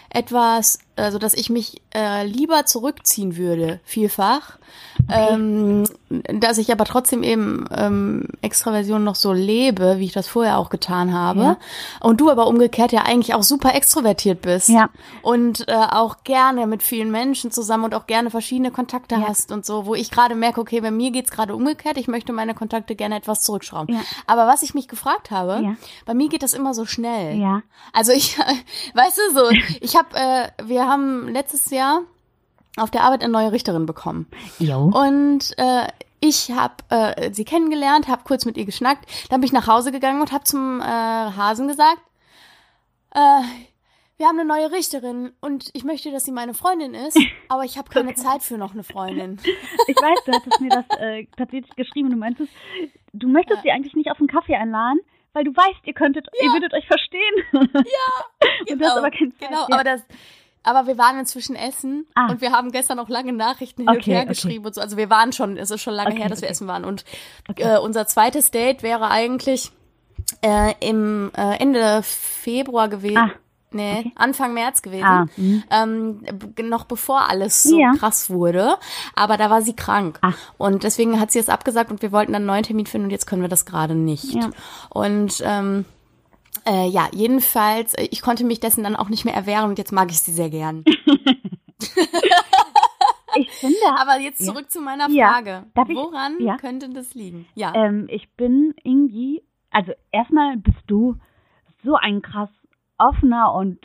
etwas, 0.09 0.79
also 0.95 1.17
dass 1.17 1.33
ich 1.33 1.49
mich 1.49 1.81
äh, 1.93 2.25
lieber 2.25 2.65
zurückziehen 2.65 3.35
würde, 3.37 3.79
vielfach, 3.83 4.57
ähm, 5.11 5.83
dass 6.09 6.57
ich 6.57 6.71
aber 6.71 6.85
trotzdem 6.85 7.21
eben 7.21 7.65
ähm, 7.75 8.27
Extraversion 8.41 9.03
noch 9.03 9.15
so 9.15 9.33
lebe, 9.33 9.99
wie 9.99 10.05
ich 10.05 10.13
das 10.13 10.27
vorher 10.27 10.57
auch 10.57 10.69
getan 10.69 11.13
habe. 11.13 11.41
Ja. 11.41 11.57
Und 11.99 12.21
du 12.21 12.29
aber 12.29 12.47
umgekehrt 12.47 12.91
ja 12.91 13.01
eigentlich 13.01 13.33
auch 13.33 13.43
super 13.43 13.75
extrovertiert 13.75 14.41
bist. 14.41 14.69
Ja. 14.69 14.89
Und 15.21 15.67
äh, 15.67 15.73
auch 15.73 16.23
gerne 16.23 16.65
mit 16.65 16.81
vielen 16.81 17.11
Menschen 17.11 17.51
zusammen 17.51 17.83
und 17.85 17.93
auch 17.93 18.07
gerne 18.07 18.29
verschiedene 18.31 18.71
Kontakte 18.71 19.15
Ja. 19.15 19.27
hast 19.27 19.51
und 19.51 19.65
so, 19.65 19.85
wo 19.85 19.95
ich 19.95 20.11
gerade 20.11 20.35
merke, 20.35 20.61
okay, 20.61 20.79
bei 20.81 20.91
mir 20.91 21.11
geht's 21.11 21.31
gerade 21.31 21.55
umgekehrt, 21.55 21.97
ich 21.97 22.07
möchte 22.07 22.31
meine 22.31 22.53
Kontakte 22.53 22.95
gerne 22.95 23.17
etwas 23.17 23.41
zurückschrauben. 23.43 23.95
Ja. 23.95 24.01
Aber 24.27 24.47
was 24.47 24.63
ich 24.63 24.73
mich 24.73 24.87
gefragt 24.87 25.29
habe, 25.29 25.75
bei 26.05 26.13
mir 26.13 26.29
geht 26.29 26.43
das 26.43 26.53
immer 26.53 26.73
so 26.73 26.85
schnell. 26.85 27.34
Ja. 27.39 27.61
Also 27.93 28.11
ich, 28.11 28.37
weißt 28.93 29.17
du 29.17 29.33
so, 29.35 29.49
ich 29.81 29.95
habe, 29.95 30.15
äh, 30.15 30.47
wir 30.63 30.87
haben 30.87 31.27
letztes 31.29 31.69
Jahr 31.69 32.01
auf 32.77 32.91
der 32.91 33.03
Arbeit 33.03 33.23
eine 33.23 33.31
neue 33.31 33.51
Richterin 33.51 33.85
bekommen. 33.85 34.27
Jo. 34.59 34.91
Und 34.93 35.53
äh, 35.57 35.87
ich 36.19 36.51
habe 36.51 36.75
äh, 36.89 37.31
sie 37.33 37.45
kennengelernt, 37.45 38.07
habe 38.07 38.23
kurz 38.25 38.45
mit 38.45 38.57
ihr 38.57 38.65
geschnackt, 38.65 39.05
dann 39.29 39.41
bin 39.41 39.47
ich 39.47 39.53
nach 39.53 39.67
Hause 39.67 39.91
gegangen 39.91 40.21
und 40.21 40.31
habe 40.31 40.43
zum 40.43 40.81
äh, 40.81 40.83
Hasen 40.83 41.67
gesagt, 41.67 41.99
äh, 43.11 43.41
wir 44.17 44.27
haben 44.27 44.39
eine 44.39 44.47
neue 44.47 44.71
Richterin 44.71 45.33
und 45.41 45.69
ich 45.73 45.83
möchte, 45.83 46.09
dass 46.11 46.23
sie 46.23 46.31
meine 46.31 46.53
Freundin 46.53 46.93
ist, 46.93 47.17
aber 47.49 47.63
ich 47.65 47.77
habe 47.77 47.89
keine 47.89 48.13
Zeit 48.15 48.43
für 48.43 48.57
noch 48.57 48.73
eine 48.73 48.83
Freundin. 48.83 49.39
Ich 49.87 49.95
weiß, 49.97 50.23
du 50.25 50.31
hattest 50.31 50.61
mir 50.61 50.69
das 50.69 50.85
äh, 50.99 51.25
tatsächlich 51.37 51.75
geschrieben 51.75 52.07
und 52.07 52.13
du 52.13 52.19
meintest, 52.19 52.51
du 53.13 53.27
möchtest 53.27 53.57
Ja. 53.57 53.61
sie 53.63 53.71
eigentlich 53.71 53.93
nicht 53.95 54.09
auf 54.11 54.19
einen 54.19 54.27
Kaffee 54.29 54.55
einladen, 54.55 54.99
weil 55.35 55.43
du 55.43 55.51
weißt, 55.55 55.81
ihr 55.83 55.93
könntet, 55.93 56.27
ihr 56.41 56.49
würdet 56.51 56.73
euch 56.73 56.87
verstehen. 56.87 57.35
Ja, 57.73 58.47
Und 58.71 58.81
du 58.81 58.85
hast 58.85 58.97
aber 58.97 59.11
keine 59.11 59.31
Zeit. 59.37 59.49
Genau, 59.49 59.67
Ja. 59.69 59.75
aber 59.75 59.83
das. 59.83 60.01
Aber 60.63 60.87
wir 60.87 60.97
waren 60.97 61.19
inzwischen 61.19 61.55
essen 61.55 62.07
Ah. 62.15 62.31
und 62.31 62.41
wir 62.41 62.51
haben 62.51 62.71
gestern 62.71 62.97
auch 62.97 63.07
lange 63.09 63.31
Nachrichten 63.33 63.81
hin 63.83 63.89
und 63.89 63.97
Okay, 63.97 64.11
her 64.13 64.19
okay. 64.21 64.29
geschrieben 64.29 64.65
und 64.65 64.73
so. 64.73 64.81
Also 64.81 64.97
wir 64.97 65.11
waren 65.11 65.31
schon, 65.31 65.57
es 65.57 65.69
ist 65.69 65.81
schon 65.83 65.93
lange 65.93 66.09
Okay, 66.09 66.21
her, 66.21 66.29
dass 66.29 66.41
wir 66.41 66.49
essen 66.49 66.67
waren. 66.67 66.83
Und 66.85 67.05
äh, 67.57 67.77
unser 67.77 68.07
zweites 68.07 68.49
Date 68.49 68.81
wäre 68.81 69.11
eigentlich 69.11 69.71
äh, 70.41 70.73
im 70.79 71.31
äh, 71.37 71.57
Ende 71.59 72.01
Februar 72.01 72.87
gewesen. 72.87 73.17
Ah, 73.17 73.29
Nee, 73.75 73.99
okay. 73.99 74.11
Anfang 74.15 74.53
März 74.53 74.81
gewesen. 74.81 75.03
Ah, 75.05 75.25
mhm. 75.37 75.63
ähm, 75.69 76.21
noch 76.69 76.85
bevor 76.85 77.29
alles 77.29 77.63
so 77.63 77.77
Ja. 77.79 77.93
krass 77.97 78.29
wurde. 78.29 78.77
Aber 79.15 79.37
da 79.37 79.49
war 79.49 79.61
sie 79.61 79.75
krank. 79.75 80.17
Ah. 80.21 80.31
Und 80.57 80.83
deswegen 80.83 81.19
hat 81.19 81.31
sie 81.31 81.39
es 81.39 81.49
abgesagt 81.49 81.91
und 81.91 82.01
wir 82.01 82.11
wollten 82.11 82.31
dann 82.33 82.41
einen 82.43 82.47
neuen 82.47 82.63
Termin 82.63 82.85
finden 82.85 83.05
und 83.05 83.11
jetzt 83.11 83.25
können 83.27 83.41
wir 83.41 83.49
das 83.49 83.65
gerade 83.65 83.93
nicht. 83.95 84.33
Ja. 84.33 84.49
Und 84.89 85.41
ähm, 85.45 85.85
äh, 86.65 86.87
ja, 86.87 87.07
jedenfalls, 87.13 87.93
äh, 87.95 88.07
ich 88.11 88.21
konnte 88.21 88.43
mich 88.45 88.59
dessen 88.59 88.83
dann 88.83 88.95
auch 88.95 89.09
nicht 89.09 89.25
mehr 89.25 89.35
erwehren 89.35 89.69
und 89.69 89.77
jetzt 89.77 89.91
mag 89.91 90.09
ich 90.09 90.19
sie 90.21 90.31
sehr 90.31 90.49
gern. 90.49 90.83
Ich 93.37 93.49
finde, 93.51 93.75
Aber 93.99 94.17
jetzt 94.19 94.39
Ja. 94.39 94.45
zurück 94.53 94.71
zu 94.71 94.79
meiner 94.81 95.09
Ja. 95.09 95.29
Frage. 95.33 95.65
Ich- 95.89 95.95
Woran 95.95 96.37
Ja. 96.39 96.55
könnte 96.57 96.89
das 96.89 97.13
liegen? 97.15 97.45
Ja. 97.55 97.73
ähm, 97.75 98.07
ich 98.09 98.29
bin 98.35 98.73
irgendwie, 98.83 99.43
also 99.71 99.91
erstmal 100.11 100.55
bist 100.57 100.77
du 100.87 101.17
so 101.83 101.95
ein 101.95 102.21
krass 102.21 102.49
offener 102.97 103.53
und 103.53 103.79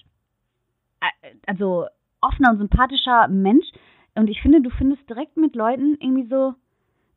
äh, 1.01 1.35
also 1.47 1.87
offener 2.21 2.51
und 2.51 2.59
sympathischer 2.59 3.29
Mensch. 3.29 3.67
Und 4.15 4.29
ich 4.29 4.41
finde, 4.43 4.61
du 4.61 4.71
findest 4.71 5.09
direkt 5.09 5.37
mit 5.37 5.55
Leuten 5.55 5.97
irgendwie 6.01 6.27
so 6.29 6.55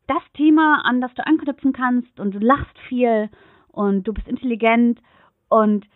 das 0.06 0.22
Thema, 0.34 0.82
an 0.84 1.00
das 1.00 1.12
du 1.14 1.26
anknüpfen 1.26 1.72
kannst. 1.72 2.18
Und 2.20 2.34
du 2.34 2.38
lachst 2.38 2.78
viel 2.88 3.30
und 3.68 4.04
du 4.06 4.12
bist 4.12 4.28
intelligent. 4.28 5.00
Und 5.48 5.86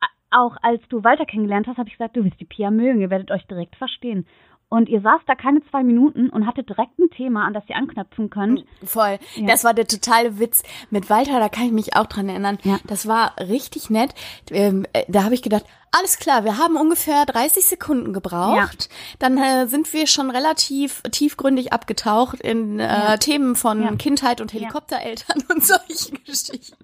a- 0.00 0.44
auch 0.44 0.56
als 0.62 0.82
du 0.88 1.04
Walter 1.04 1.26
kennengelernt 1.26 1.66
hast, 1.66 1.78
habe 1.78 1.88
ich 1.88 1.94
gesagt, 1.96 2.16
du 2.16 2.24
wirst 2.24 2.40
die 2.40 2.44
Pia 2.44 2.70
mögen, 2.70 3.00
ihr 3.00 3.10
werdet 3.10 3.30
euch 3.30 3.46
direkt 3.46 3.76
verstehen. 3.76 4.26
Und 4.68 4.88
ihr 4.88 5.00
saßt 5.00 5.22
da 5.28 5.36
keine 5.36 5.60
zwei 5.70 5.84
Minuten 5.84 6.28
und 6.28 6.44
hattet 6.44 6.68
direkt 6.68 6.98
ein 6.98 7.08
Thema, 7.10 7.44
an 7.46 7.54
das 7.54 7.62
ihr 7.68 7.76
anknüpfen 7.76 8.30
könnt. 8.30 8.64
Voll. 8.82 9.18
Ja. 9.36 9.46
Das 9.46 9.62
war 9.62 9.74
der 9.74 9.86
totale 9.86 10.40
Witz. 10.40 10.64
Mit 10.90 11.08
Walter, 11.08 11.38
da 11.38 11.48
kann 11.48 11.66
ich 11.66 11.72
mich 11.72 11.94
auch 11.94 12.06
dran 12.06 12.28
erinnern. 12.28 12.58
Ja. 12.64 12.78
Das 12.84 13.06
war 13.06 13.34
richtig 13.38 13.90
nett. 13.90 14.12
Ähm, 14.50 14.84
äh, 14.92 15.04
da 15.06 15.22
habe 15.22 15.34
ich 15.34 15.42
gedacht, 15.42 15.64
alles 15.96 16.18
klar, 16.18 16.44
wir 16.44 16.58
haben 16.58 16.76
ungefähr 16.76 17.24
30 17.26 17.64
Sekunden 17.64 18.12
gebraucht. 18.12 18.88
Dann 19.20 19.38
äh, 19.38 19.66
sind 19.68 19.92
wir 19.92 20.08
schon 20.08 20.30
relativ 20.30 21.00
tiefgründig 21.12 21.72
abgetaucht 21.72 22.40
in 22.40 22.80
äh, 22.80 22.84
Ja. 22.86 23.16
Themen 23.18 23.54
von 23.54 23.80
Ja. 23.82 23.94
Kindheit 23.94 24.40
und 24.40 24.52
Helikoptereltern 24.52 25.44
und 25.48 25.64
solche 25.64 26.10
Geschichten. 26.24 26.74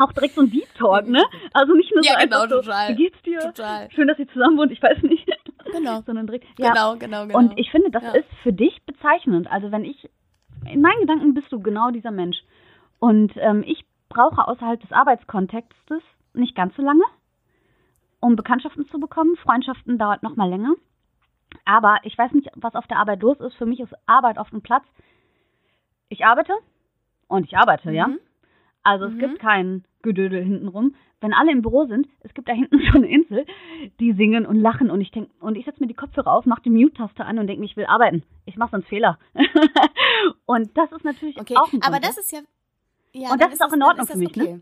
Auch 0.00 0.12
direkt 0.12 0.36
so 0.36 0.42
ein 0.42 0.50
Deep 0.50 0.72
Talk, 0.78 1.08
ne? 1.08 1.24
Also 1.52 1.74
nicht 1.74 1.92
nur 1.92 2.04
Ja, 2.04 2.12
so 2.12 2.18
genau, 2.24 2.40
einfach 2.42 2.56
so, 2.56 2.62
total. 2.62 2.88
wie 2.90 2.94
geht's 2.94 3.20
dir? 3.24 3.40
Total. 3.40 3.90
Schön, 3.90 4.06
dass 4.06 4.18
ihr 4.18 4.28
zusammen 4.28 4.56
wohnt, 4.56 4.70
ich 4.72 4.80
weiß 4.82 5.02
nicht. 5.02 5.17
Genau. 5.72 6.00
Sondern 6.06 6.26
direkt, 6.26 6.46
ja. 6.58 6.72
Genau, 6.72 6.96
genau, 6.96 7.26
genau. 7.26 7.38
Und 7.38 7.58
ich 7.58 7.70
finde, 7.70 7.90
das 7.90 8.02
Ja. 8.02 8.12
ist 8.12 8.28
für 8.42 8.52
dich 8.52 8.82
bezeichnend. 8.86 9.50
Also 9.50 9.70
wenn 9.72 9.84
ich, 9.84 10.08
in 10.70 10.80
meinen 10.80 11.00
Gedanken 11.00 11.34
bist 11.34 11.50
du 11.52 11.60
genau 11.60 11.90
dieser 11.90 12.10
Mensch. 12.10 12.38
Und 12.98 13.32
ähm, 13.36 13.62
ich 13.66 13.84
brauche 14.08 14.46
außerhalb 14.48 14.80
des 14.80 14.92
Arbeitskontextes 14.92 16.02
nicht 16.34 16.54
ganz 16.54 16.74
so 16.76 16.82
lange, 16.82 17.02
um 18.20 18.36
Bekanntschaften 18.36 18.88
zu 18.88 18.98
bekommen. 18.98 19.36
Freundschaften 19.36 19.98
dauert 19.98 20.22
noch 20.22 20.36
mal 20.36 20.48
länger. 20.48 20.74
Aber 21.64 21.98
ich 22.02 22.16
weiß 22.18 22.32
nicht, 22.32 22.50
was 22.56 22.74
auf 22.74 22.86
der 22.86 22.98
Arbeit 22.98 23.22
los 23.22 23.38
ist. 23.40 23.54
Für 23.54 23.66
mich 23.66 23.80
ist 23.80 23.94
Arbeit 24.06 24.38
auf 24.38 24.50
dem 24.50 24.62
Platz. 24.62 24.84
Ich 26.08 26.24
arbeite 26.24 26.52
und 27.28 27.44
ich 27.44 27.56
arbeite, 27.56 27.90
ja. 27.90 28.08
Mhm. 28.96 29.02
Also 29.02 29.04
es 29.06 29.14
Mhm. 29.14 29.18
gibt 29.18 29.38
kein 29.40 29.84
Gedödel 30.02 30.42
hintenrum. 30.42 30.94
Wenn 31.20 31.32
alle 31.34 31.50
im 31.50 31.62
Büro 31.62 31.84
sind, 31.86 32.06
es 32.20 32.32
gibt 32.32 32.48
da 32.48 32.52
hinten 32.52 32.78
so 32.92 32.98
eine 32.98 33.08
Insel, 33.08 33.44
die 33.98 34.12
singen 34.12 34.46
und 34.46 34.60
lachen 34.60 34.90
und 34.90 35.00
ich 35.00 35.10
denk, 35.10 35.28
und 35.40 35.56
ich 35.56 35.64
setze 35.64 35.80
mir 35.80 35.88
die 35.88 35.94
Kopfhörer 35.94 36.32
auf, 36.32 36.46
mache 36.46 36.62
die 36.62 36.70
Mute-Taste 36.70 37.24
an 37.24 37.38
und 37.38 37.48
denke, 37.48 37.64
ich 37.64 37.76
will 37.76 37.86
arbeiten. 37.86 38.22
Ich 38.46 38.56
mache 38.56 38.70
sonst 38.70 38.86
Fehler. 38.88 39.18
und 40.46 40.76
das 40.76 40.92
ist 40.92 41.04
natürlich 41.04 41.40
Okay, 41.40 41.56
auch 41.56 41.72
ein 41.72 41.82
aber 41.82 41.98
Grund, 41.98 42.04
das 42.04 42.16
ja? 42.16 42.20
ist 42.22 42.32
ja. 42.32 42.40
ja 43.14 43.32
Und 43.32 43.40
das 43.42 43.52
ist 43.52 43.62
auch 43.62 43.72
in 43.72 43.82
Ordnung 43.82 44.06
ist 44.06 44.12
für 44.12 44.18
mich, 44.18 44.34
ne? 44.36 44.60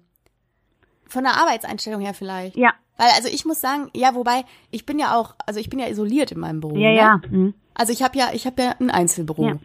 Von 1.09 1.23
der 1.25 1.35
Arbeitseinstellung 1.41 2.01
her 2.01 2.15
vielleicht. 2.15 2.57
Ja, 2.57 2.73
Weil, 2.97 3.09
also 3.15 3.29
ich 3.29 3.45
muss 3.45 3.61
sagen, 3.61 3.91
ja, 3.95 4.15
wobei, 4.15 4.45
ich 4.71 4.87
bin 4.87 4.99
ja 4.99 5.15
auch, 5.17 5.35
also 5.47 5.61
ich 5.61 5.69
bin 5.71 5.79
ja 5.79 5.87
isoliert 5.89 6.33
in 6.33 6.41
meinem 6.41 6.61
Büro. 6.61 6.77
ja, 6.77 6.91
ne? 6.91 6.97
ja. 6.97 7.21
Mhm. 7.31 7.55
Also 7.75 7.93
ich 7.93 8.03
habe 8.03 8.17
ja, 8.19 8.31
ich 8.33 8.47
habe 8.47 8.63
ja 8.63 8.75
ein 8.81 8.91
Einzelbüro. 8.91 9.47
Ja. 9.47 9.57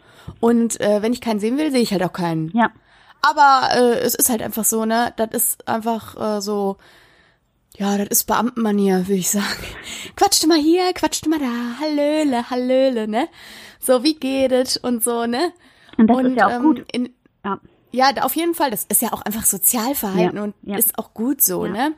Und 0.42 0.80
äh, 0.82 1.02
wenn 1.02 1.14
ich 1.14 1.22
keinen 1.22 1.40
sehen 1.40 1.58
will, 1.58 1.72
sehe 1.72 1.82
ich 1.82 1.94
halt 1.94 2.04
auch 2.04 2.12
keinen. 2.14 2.50
Ja, 2.50 2.70
Aber 3.22 3.70
äh, 3.74 4.00
es 4.00 4.16
ist 4.16 4.30
halt 4.30 4.42
einfach 4.42 4.66
so, 4.66 4.86
ne? 4.86 5.14
Das 5.18 5.30
ist 5.32 5.68
einfach 5.68 6.38
äh, 6.38 6.42
so, 6.42 6.78
ja, 7.78 7.98
das 7.98 8.08
ist 8.10 8.24
Beamtenmanier, 8.26 9.08
würde 9.08 9.14
ich 9.20 9.30
sagen. 9.30 9.46
Quatschte 10.16 10.48
mal 10.48 10.58
hier, 10.60 10.92
quatschte 10.94 11.30
mal 11.30 11.40
da, 11.40 11.80
hallöle, 11.80 12.50
hallöle, 12.50 13.08
ne? 13.08 13.28
So, 13.80 14.04
wie 14.04 14.16
geht 14.16 14.52
es 14.52 14.78
und 14.78 15.04
so, 15.04 15.26
ne? 15.26 15.54
und 15.98 16.08
das 16.08 16.18
und, 16.18 16.26
ist 16.28 16.38
ja 16.38 16.48
auch 16.48 16.52
ähm, 16.52 16.64
gut. 16.64 16.86
In, 16.92 17.14
Ja. 17.46 17.60
ja, 17.92 18.24
auf 18.24 18.36
jeden 18.36 18.54
Fall. 18.56 18.72
Das 18.72 18.86
ist 18.86 19.02
ja 19.02 19.14
auch 19.14 19.22
einfach 19.22 19.46
Sozialverhalten 19.46 20.38
Ja, 20.38 20.44
und 20.44 20.56
ja. 20.64 20.78
ist 20.78 20.98
auch 20.98 21.14
gut 21.14 21.42
so, 21.42 21.66
Ja. 21.66 21.72
ne? 21.72 21.94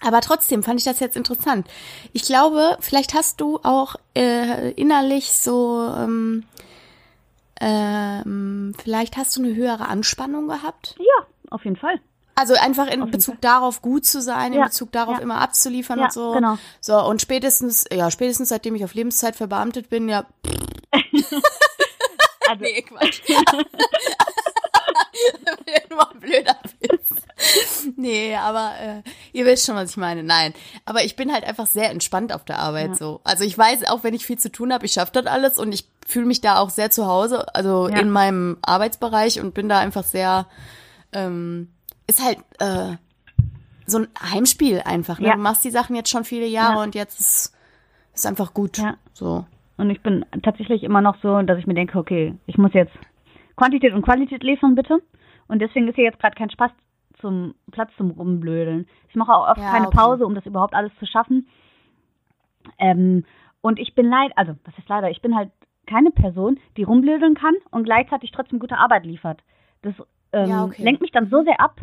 Aber 0.00 0.20
trotzdem 0.20 0.62
fand 0.62 0.80
ich 0.80 0.84
das 0.84 1.00
jetzt 1.00 1.16
interessant. 1.16 1.66
Ich 2.12 2.24
glaube, 2.24 2.76
vielleicht 2.80 3.14
hast 3.14 3.40
du 3.40 3.58
auch 3.62 3.96
äh, 4.14 4.72
innerlich 4.72 5.32
so, 5.32 5.90
ähm, 5.96 6.44
ähm, 7.66 8.74
vielleicht 8.82 9.16
hast 9.16 9.36
du 9.36 9.42
eine 9.42 9.54
höhere 9.54 9.88
Anspannung 9.88 10.48
gehabt. 10.48 10.96
Ja, 10.98 11.26
auf 11.50 11.64
jeden 11.64 11.76
Fall. 11.76 11.98
Also 12.36 12.54
einfach 12.54 12.86
in 12.88 13.00
jeden 13.00 13.10
Bezug 13.12 13.40
darauf 13.40 13.80
gut 13.80 14.04
zu 14.04 14.20
sein, 14.20 14.52
in 14.52 14.58
Ja, 14.58 14.64
Bezug 14.66 14.90
darauf 14.92 15.16
ja. 15.16 15.22
immer 15.22 15.40
abzuliefern 15.40 15.98
Ja, 15.98 16.06
und 16.06 16.12
so. 16.12 16.32
genau. 16.32 16.58
So, 16.80 17.00
und 17.00 17.22
spätestens, 17.22 17.84
ja, 17.92 18.10
spätestens 18.10 18.48
seitdem 18.50 18.74
ich 18.74 18.84
auf 18.84 18.92
Lebenszeit 18.94 19.36
verbeamtet 19.36 19.88
bin, 19.88 20.08
ja, 20.08 20.26
Also, 22.46 22.60
Nee, 22.60 22.82
Quatsch. 22.82 23.22
Nur 25.90 26.10
ein 26.12 26.20
blöder 26.20 26.56
Witz. 26.80 27.10
Nee, 27.96 28.34
aber 28.36 28.72
äh, 28.80 29.02
ihr 29.32 29.44
wisst 29.46 29.66
schon, 29.66 29.76
was 29.76 29.90
ich 29.90 29.96
meine. 29.96 30.22
Nein. 30.22 30.54
Aber 30.84 31.04
ich 31.04 31.16
bin 31.16 31.32
halt 31.32 31.44
einfach 31.44 31.66
sehr 31.66 31.90
entspannt 31.90 32.32
auf 32.32 32.44
der 32.44 32.58
Arbeit 32.58 32.90
Ja. 32.90 32.94
so. 32.94 33.20
Also 33.24 33.44
ich 33.44 33.56
weiß, 33.56 33.88
auch 33.88 34.02
wenn 34.04 34.14
ich 34.14 34.26
viel 34.26 34.38
zu 34.38 34.50
tun 34.50 34.72
habe, 34.72 34.86
ich 34.86 34.92
schaffe 34.92 35.12
das 35.12 35.26
alles 35.26 35.58
und 35.58 35.72
ich 35.72 35.86
fühle 36.06 36.26
mich 36.26 36.40
da 36.40 36.58
auch 36.58 36.70
sehr 36.70 36.90
zu 36.90 37.06
Hause, 37.06 37.54
also 37.54 37.88
Ja. 37.88 37.98
in 37.98 38.10
meinem 38.10 38.58
Arbeitsbereich 38.62 39.40
und 39.40 39.54
bin 39.54 39.68
da 39.68 39.78
einfach 39.78 40.04
sehr, 40.04 40.46
ähm, 41.12 41.68
ist 42.06 42.22
halt 42.22 42.38
äh, 42.58 42.96
so 43.86 43.98
ein 43.98 44.08
Heimspiel 44.32 44.80
einfach. 44.84 45.18
Ne? 45.18 45.28
Ja. 45.28 45.34
Du 45.34 45.40
machst 45.40 45.64
die 45.64 45.70
Sachen 45.70 45.94
jetzt 45.96 46.10
schon 46.10 46.24
viele 46.24 46.46
Jahre 46.46 46.76
Ja. 46.76 46.82
und 46.82 46.94
jetzt 46.94 47.20
ist, 47.20 47.54
ist 48.14 48.26
einfach 48.26 48.54
gut. 48.54 48.78
Ja. 48.78 48.96
So. 49.12 49.44
Und 49.76 49.90
ich 49.90 50.02
bin 50.02 50.24
tatsächlich 50.42 50.82
immer 50.84 51.00
noch 51.00 51.16
so, 51.22 51.40
dass 51.42 51.58
ich 51.58 51.66
mir 51.66 51.74
denke, 51.74 51.98
okay, 51.98 52.34
ich 52.46 52.56
muss 52.58 52.72
jetzt 52.74 52.92
Quantität 53.56 53.92
und 53.92 54.02
Qualität 54.02 54.42
liefern, 54.42 54.74
bitte. 54.74 55.00
Und 55.48 55.60
deswegen 55.60 55.88
ist 55.88 55.94
hier 55.96 56.04
jetzt 56.04 56.18
gerade 56.20 56.34
kein 56.36 56.50
Spaß 56.50 56.70
zum 57.20 57.54
Platz 57.70 57.90
zum 57.96 58.10
Rumblödeln. 58.10 58.86
Ich 59.08 59.14
mache 59.14 59.32
auch 59.32 59.48
oft 59.48 59.60
Ja, 59.60 59.70
keine 59.70 59.88
okay. 59.88 59.96
Pause, 59.96 60.26
um 60.26 60.34
das 60.34 60.46
überhaupt 60.46 60.74
alles 60.74 60.92
zu 60.98 61.06
schaffen. 61.06 61.46
Ähm, 62.78 63.24
und 63.60 63.78
ich 63.78 63.94
bin 63.94 64.08
leid, 64.08 64.32
also 64.36 64.54
was 64.64 64.76
ist 64.78 64.88
leider, 64.88 65.10
ich 65.10 65.22
bin 65.22 65.34
halt 65.36 65.50
keine 65.86 66.10
Person, 66.10 66.58
die 66.76 66.82
rumblödeln 66.82 67.34
kann 67.34 67.54
und 67.70 67.84
gleichzeitig 67.84 68.30
trotzdem 68.32 68.58
gute 68.58 68.78
Arbeit 68.78 69.04
liefert. 69.04 69.42
Das 69.82 69.94
ähm, 70.32 70.48
Ja, 70.50 70.64
okay. 70.64 70.82
lenkt 70.82 71.02
mich 71.02 71.12
dann 71.12 71.28
so 71.28 71.42
sehr 71.42 71.60
ab, 71.60 71.76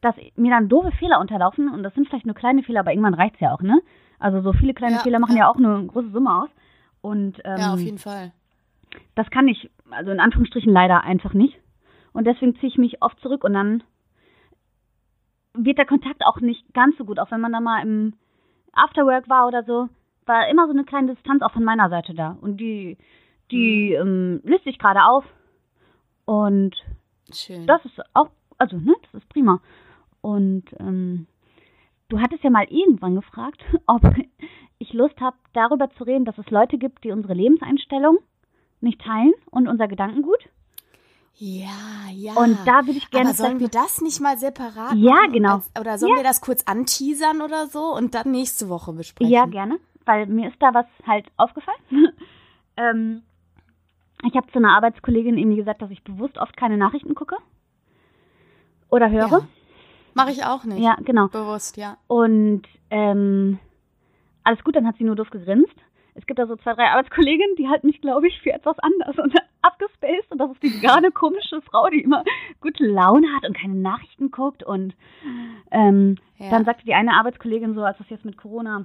dass 0.00 0.14
mir 0.36 0.50
dann 0.50 0.68
doofe 0.68 0.92
Fehler 0.92 1.20
unterlaufen 1.20 1.68
und 1.70 1.82
das 1.82 1.94
sind 1.94 2.08
vielleicht 2.08 2.24
nur 2.26 2.34
kleine 2.34 2.62
Fehler, 2.62 2.80
aber 2.80 2.92
irgendwann 2.92 3.14
reicht's 3.14 3.40
ja 3.40 3.52
auch, 3.54 3.60
ne? 3.60 3.80
Also 4.18 4.40
so 4.40 4.52
viele 4.54 4.72
kleine 4.74 4.96
Ja, 4.96 5.02
Fehler 5.02 5.18
machen 5.18 5.36
ja. 5.36 5.44
ja. 5.44 5.50
auch 5.50 5.56
eine 5.56 5.86
große 5.86 6.10
Summe 6.10 6.42
aus. 6.42 6.48
Und 7.02 7.40
ähm, 7.44 7.58
Ja, 7.58 7.72
auf 7.74 7.80
jeden 7.80 7.98
Fall. 7.98 8.32
das 9.14 9.30
kann 9.30 9.48
ich, 9.48 9.70
also 9.92 10.10
in 10.10 10.20
Anführungsstrichen 10.20 10.72
leider 10.72 11.02
einfach 11.04 11.34
nicht. 11.34 11.58
Und 12.12 12.26
deswegen 12.26 12.56
ziehe 12.56 12.68
ich 12.68 12.78
mich 12.78 13.02
oft 13.02 13.20
zurück 13.20 13.44
und 13.44 13.52
dann 13.54 13.82
wird 15.54 15.78
der 15.78 15.86
Kontakt 15.86 16.24
auch 16.24 16.40
nicht 16.40 16.72
ganz 16.74 16.96
so 16.96 17.04
gut, 17.04 17.18
auch 17.18 17.30
wenn 17.30 17.40
man 17.40 17.52
da 17.52 17.60
mal 17.60 17.82
im 17.82 18.14
Afterwork 18.72 19.28
war 19.28 19.46
oder 19.48 19.64
so, 19.64 19.88
war 20.26 20.48
immer 20.48 20.66
so 20.66 20.72
eine 20.72 20.84
kleine 20.84 21.14
Distanz 21.14 21.42
auch 21.42 21.52
von 21.52 21.64
meiner 21.64 21.88
Seite 21.88 22.14
da. 22.14 22.36
Und 22.40 22.58
die, 22.58 22.98
die 23.50 23.92
ähm, 23.92 24.40
löst 24.44 24.64
sich 24.64 24.78
gerade 24.78 25.04
auf. 25.04 25.24
Und 26.24 26.76
Schön. 27.32 27.66
das 27.66 27.84
ist 27.84 28.00
auch, 28.14 28.30
also, 28.58 28.76
ne, 28.76 28.94
das 29.02 29.22
ist 29.22 29.28
prima. 29.28 29.60
Und 30.20 30.64
ähm, 30.78 31.26
du 32.08 32.20
hattest 32.20 32.44
ja 32.44 32.50
mal 32.50 32.66
irgendwann 32.68 33.16
gefragt, 33.16 33.60
ob 33.86 34.02
ich 34.78 34.92
Lust 34.92 35.20
habe, 35.20 35.36
darüber 35.52 35.90
zu 35.90 36.04
reden, 36.04 36.24
dass 36.24 36.38
es 36.38 36.50
Leute 36.50 36.78
gibt, 36.78 37.02
die 37.04 37.10
unsere 37.10 37.34
Lebenseinstellung 37.34 38.18
nicht 38.82 39.00
teilen 39.00 39.32
und 39.50 39.68
unser 39.68 39.88
Gedankengut. 39.88 40.38
Ja, 41.36 41.68
ja. 42.12 42.34
Und 42.34 42.58
da 42.66 42.86
würde 42.86 42.98
ich 42.98 43.10
gerne. 43.10 43.30
Aber 43.30 43.36
sollen 43.36 43.60
wir 43.60 43.68
das 43.68 44.02
nicht 44.02 44.20
mal 44.20 44.36
separat 44.36 44.92
Ja, 44.94 45.26
genau. 45.32 45.54
Als, 45.54 45.70
oder 45.80 45.96
sollen 45.96 46.16
wir 46.16 46.22
das 46.22 46.42
kurz 46.42 46.64
anteasern 46.64 47.40
oder 47.40 47.66
so 47.66 47.94
und 47.94 48.14
dann 48.14 48.30
nächste 48.30 48.68
Woche 48.68 48.92
besprechen? 48.92 49.32
Ja, 49.32 49.46
gerne, 49.46 49.78
weil 50.04 50.26
mir 50.26 50.48
ist 50.48 50.60
da 50.60 50.74
was 50.74 50.86
halt 51.06 51.26
aufgefallen. 51.38 51.78
ähm, 52.76 53.22
ich 54.22 54.36
habe 54.36 54.52
zu 54.52 54.58
einer 54.58 54.76
Arbeitskollegin 54.76 55.38
irgendwie 55.38 55.56
gesagt, 55.56 55.80
dass 55.80 55.90
ich 55.90 56.04
bewusst 56.04 56.36
oft 56.36 56.56
keine 56.58 56.76
Nachrichten 56.76 57.14
gucke 57.14 57.36
oder 58.90 59.10
höre. 59.10 59.30
Ja. 59.30 59.48
Mache 60.12 60.32
ich 60.32 60.44
auch 60.44 60.64
nicht. 60.64 60.82
Ja, 60.82 60.96
genau. 61.02 61.28
Bewusst, 61.28 61.78
ja. 61.78 61.96
Und 62.06 62.62
ähm, 62.90 63.58
alles 64.44 64.62
gut, 64.62 64.76
dann 64.76 64.86
hat 64.86 64.96
sie 64.98 65.04
nur 65.04 65.16
doof 65.16 65.30
gegrinst. 65.30 65.74
Es 66.20 66.26
gibt 66.26 66.38
da 66.38 66.46
so 66.46 66.54
zwei, 66.56 66.74
drei 66.74 66.84
Arbeitskolleginnen, 66.90 67.56
die 67.56 67.68
halten 67.68 67.86
mich, 67.86 68.00
glaube 68.02 68.28
ich, 68.28 68.38
für 68.42 68.52
etwas 68.52 68.78
anders 68.80 69.18
und 69.18 69.34
abgespaced. 69.62 70.30
Und 70.30 70.38
das 70.38 70.50
ist 70.52 70.62
die 70.62 70.74
vegane, 70.74 71.10
komische 71.10 71.62
Frau, 71.62 71.88
die 71.88 72.02
immer 72.02 72.24
gute 72.60 72.84
Laune 72.86 73.26
hat 73.34 73.48
und 73.48 73.56
keine 73.56 73.74
Nachrichten 73.74 74.30
guckt. 74.30 74.62
Und 74.62 74.94
ähm, 75.70 76.16
Ja. 76.38 76.50
dann 76.50 76.64
sagte 76.66 76.84
die 76.84 76.94
eine 76.94 77.14
Arbeitskollegin 77.14 77.74
so, 77.74 77.82
als 77.82 77.96
das 77.98 78.10
jetzt 78.10 78.24
mit 78.26 78.36
Corona 78.36 78.84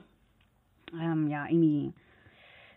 ähm, 0.93 1.27
ja 1.27 1.45
irgendwie 1.45 1.93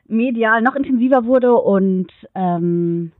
medial 0.08 0.60
noch 0.62 0.74
intensiver 0.74 1.24
wurde 1.24 1.54
und 1.54 2.10
ähm, 2.34 3.12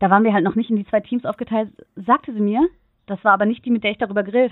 da 0.00 0.10
waren 0.10 0.24
wir 0.24 0.32
halt 0.34 0.44
noch 0.44 0.56
nicht 0.56 0.68
in 0.68 0.76
die 0.76 0.86
zwei 0.86 1.00
Teams 1.00 1.24
aufgeteilt, 1.24 1.70
sagte 1.94 2.32
sie 2.32 2.40
mir, 2.40 2.68
das 3.06 3.22
war 3.24 3.32
aber 3.32 3.46
nicht 3.46 3.64
die, 3.64 3.70
mit 3.70 3.84
der 3.84 3.92
ich 3.92 3.98
darüber 3.98 4.22
grillt. 4.24 4.50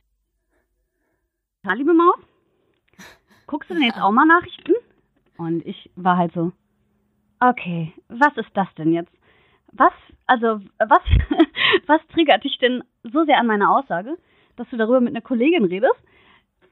Ja, 1.66 1.74
liebe 1.74 1.92
Maus, 1.92 2.14
guckst 3.46 3.68
du 3.68 3.74
denn 3.74 3.82
jetzt 3.82 4.00
auch 4.00 4.12
mal 4.12 4.24
Nachrichten? 4.24 4.72
Und 5.38 5.64
ich 5.66 5.90
war 5.96 6.16
halt 6.16 6.32
so, 6.32 6.52
okay, 7.40 7.92
was 8.08 8.36
ist 8.36 8.50
das 8.54 8.68
denn 8.76 8.92
jetzt? 8.92 9.12
Was, 9.72 9.92
also, 10.26 10.60
was, 10.78 11.02
was 11.86 12.00
triggert 12.08 12.44
dich 12.44 12.58
denn 12.58 12.82
so 13.02 13.24
sehr 13.24 13.38
an 13.38 13.46
meiner 13.46 13.70
Aussage, 13.70 14.16
dass 14.56 14.68
du 14.70 14.76
darüber 14.76 15.00
mit 15.00 15.14
einer 15.14 15.22
Kollegin 15.22 15.64
redest? 15.64 15.96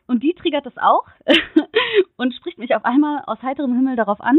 Und 0.07 0.23
die 0.23 0.35
triggert 0.35 0.66
das 0.66 0.77
auch 0.77 1.07
und 2.16 2.35
spricht 2.35 2.59
mich 2.59 2.75
auf 2.75 2.85
einmal 2.85 3.23
aus 3.27 3.40
heiterem 3.42 3.75
Himmel 3.75 3.96
darauf 3.96 4.20
an. 4.20 4.38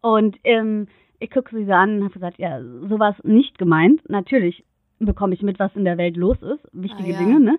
Und 0.00 0.38
ähm, 0.44 0.86
ich 1.18 1.30
gucke 1.30 1.54
sie 1.54 1.64
so 1.64 1.72
an 1.72 1.96
und 1.96 2.04
habe 2.04 2.14
gesagt, 2.14 2.38
ja, 2.38 2.60
sowas 2.62 3.16
nicht 3.24 3.58
gemeint. 3.58 4.08
Natürlich 4.08 4.64
bekomme 5.00 5.34
ich 5.34 5.42
mit, 5.42 5.58
was 5.58 5.74
in 5.74 5.84
der 5.84 5.98
Welt 5.98 6.16
los 6.16 6.40
ist. 6.42 6.66
Wichtige 6.72 7.10
Ah, 7.10 7.12
ja. 7.12 7.18
Dinge, 7.18 7.40
ne? 7.40 7.58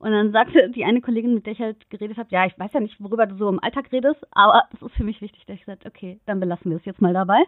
Und 0.00 0.12
dann 0.12 0.32
sagte 0.32 0.70
die 0.70 0.84
eine 0.84 1.00
Kollegin, 1.02 1.34
mit 1.34 1.44
der 1.46 1.52
ich 1.52 1.60
halt 1.60 1.88
geredet 1.90 2.16
habe, 2.16 2.28
ja, 2.32 2.46
ich 2.46 2.58
weiß 2.58 2.72
ja 2.72 2.80
nicht, 2.80 3.00
worüber 3.00 3.26
du 3.26 3.36
so 3.36 3.48
im 3.48 3.62
Alltag 3.62 3.92
redest, 3.92 4.26
aber 4.32 4.64
das 4.72 4.82
ist 4.82 4.96
für 4.96 5.04
mich 5.04 5.20
wichtig. 5.20 5.44
Da 5.46 5.52
hab 5.52 5.60
ich 5.60 5.66
gesagt, 5.66 5.86
okay, 5.86 6.18
dann 6.26 6.40
belassen 6.40 6.70
wir 6.70 6.78
es 6.78 6.84
jetzt 6.86 7.02
mal 7.02 7.12
dabei. 7.12 7.42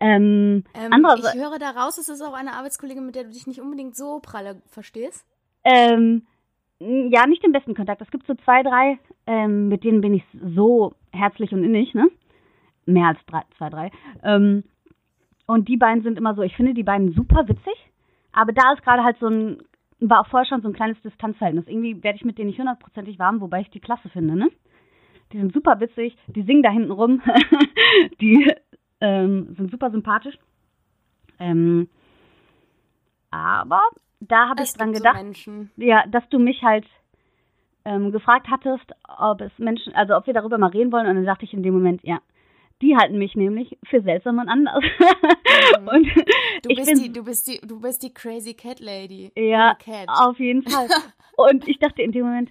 Ähm, 0.00 0.64
Ähm, 0.74 1.06
ich 1.16 1.34
höre 1.34 1.58
daraus, 1.60 1.96
es 1.98 2.08
ist 2.08 2.20
auch 2.22 2.34
eine 2.34 2.54
Arbeitskollegin, 2.54 3.06
mit 3.06 3.14
der 3.14 3.24
du 3.24 3.30
dich 3.30 3.46
nicht 3.46 3.60
unbedingt 3.60 3.96
so 3.96 4.18
pralle 4.20 4.60
verstehst. 4.66 5.24
ähm, 5.64 6.26
ja, 6.80 7.28
nicht 7.28 7.44
den 7.44 7.52
besten 7.52 7.76
Kontakt. 7.76 8.02
Es 8.02 8.10
gibt 8.10 8.26
so 8.26 8.34
zwei, 8.34 8.64
drei, 8.64 8.98
ähm, 9.28 9.68
mit 9.68 9.84
denen 9.84 10.00
bin 10.00 10.14
ich 10.14 10.24
so 10.56 10.94
herzlich 11.12 11.52
und 11.52 11.62
innig, 11.62 11.94
ne? 11.94 12.08
Mehr 12.86 13.06
als 13.06 13.18
drei, 13.26 13.42
zwei, 13.56 13.70
drei. 13.70 13.90
Ähm, 14.24 14.64
und 15.46 15.68
die 15.68 15.76
beiden 15.76 16.02
sind 16.02 16.18
immer 16.18 16.34
so, 16.34 16.42
ich 16.42 16.56
finde 16.56 16.74
die 16.74 16.82
beiden 16.82 17.12
super 17.12 17.46
witzig, 17.46 17.74
aber 18.32 18.52
da 18.52 18.72
ist 18.72 18.82
gerade 18.82 19.04
halt 19.04 19.16
so 19.20 19.28
ein, 19.28 19.62
war 20.10 20.20
auch 20.20 20.26
vorher 20.28 20.46
schon 20.46 20.62
so 20.62 20.68
ein 20.68 20.74
kleines 20.74 21.00
Distanzverhältnis. 21.02 21.66
Irgendwie 21.66 22.02
werde 22.02 22.16
ich 22.16 22.24
mit 22.24 22.38
denen 22.38 22.48
nicht 22.48 22.58
hundertprozentig 22.58 23.18
warm, 23.18 23.40
wobei 23.40 23.60
ich 23.60 23.70
die 23.70 23.80
klasse 23.80 24.08
finde, 24.08 24.36
ne? 24.36 24.48
Die 25.32 25.38
sind 25.38 25.52
super 25.52 25.80
witzig, 25.80 26.16
die 26.26 26.42
singen 26.42 26.62
da 26.62 26.70
hinten 26.70 26.90
rum, 26.90 27.22
die 28.20 28.52
ähm, 29.00 29.54
sind 29.56 29.70
super 29.70 29.90
sympathisch. 29.90 30.38
Ähm, 31.38 31.88
aber 33.30 33.80
da 34.20 34.48
habe 34.50 34.62
ich 34.62 34.72
dran 34.74 34.92
gedacht, 34.92 35.16
So 35.16 35.24
Menschen. 35.24 35.70
ja, 35.76 36.04
dass 36.06 36.28
du 36.28 36.38
mich 36.38 36.62
halt 36.62 36.86
ähm, 37.84 38.12
gefragt 38.12 38.48
hattest, 38.50 38.92
ob 39.18 39.40
es 39.40 39.50
Menschen, 39.58 39.94
also 39.94 40.16
ob 40.16 40.26
wir 40.26 40.34
darüber 40.34 40.58
mal 40.58 40.70
reden 40.70 40.92
wollen, 40.92 41.06
und 41.06 41.16
dann 41.16 41.24
sagte 41.24 41.44
ich 41.44 41.54
in 41.54 41.62
dem 41.62 41.74
Moment, 41.74 42.02
ja, 42.04 42.18
die 42.82 42.96
halten 42.96 43.18
mich 43.18 43.34
nämlich 43.34 43.78
für 43.84 44.02
seltsam 44.02 44.38
und 44.38 44.48
anders. 44.48 44.84
und 45.78 46.06
Du 46.62 46.70
ich 46.70 46.76
bist, 46.76 46.92
bin, 46.92 47.02
die, 47.02 47.12
du, 47.12 47.24
bist 47.24 47.46
die, 47.48 47.60
du 47.60 47.80
bist 47.80 48.02
die 48.02 48.14
Crazy 48.14 48.54
Cat 48.54 48.80
Lady. 48.80 49.32
ja, 49.36 49.74
Cat. 49.74 50.08
auf 50.08 50.38
jeden 50.38 50.62
Fall. 50.62 50.88
und 51.36 51.66
ich 51.68 51.78
dachte 51.78 52.02
in 52.02 52.12
dem 52.12 52.24
Moment, 52.24 52.50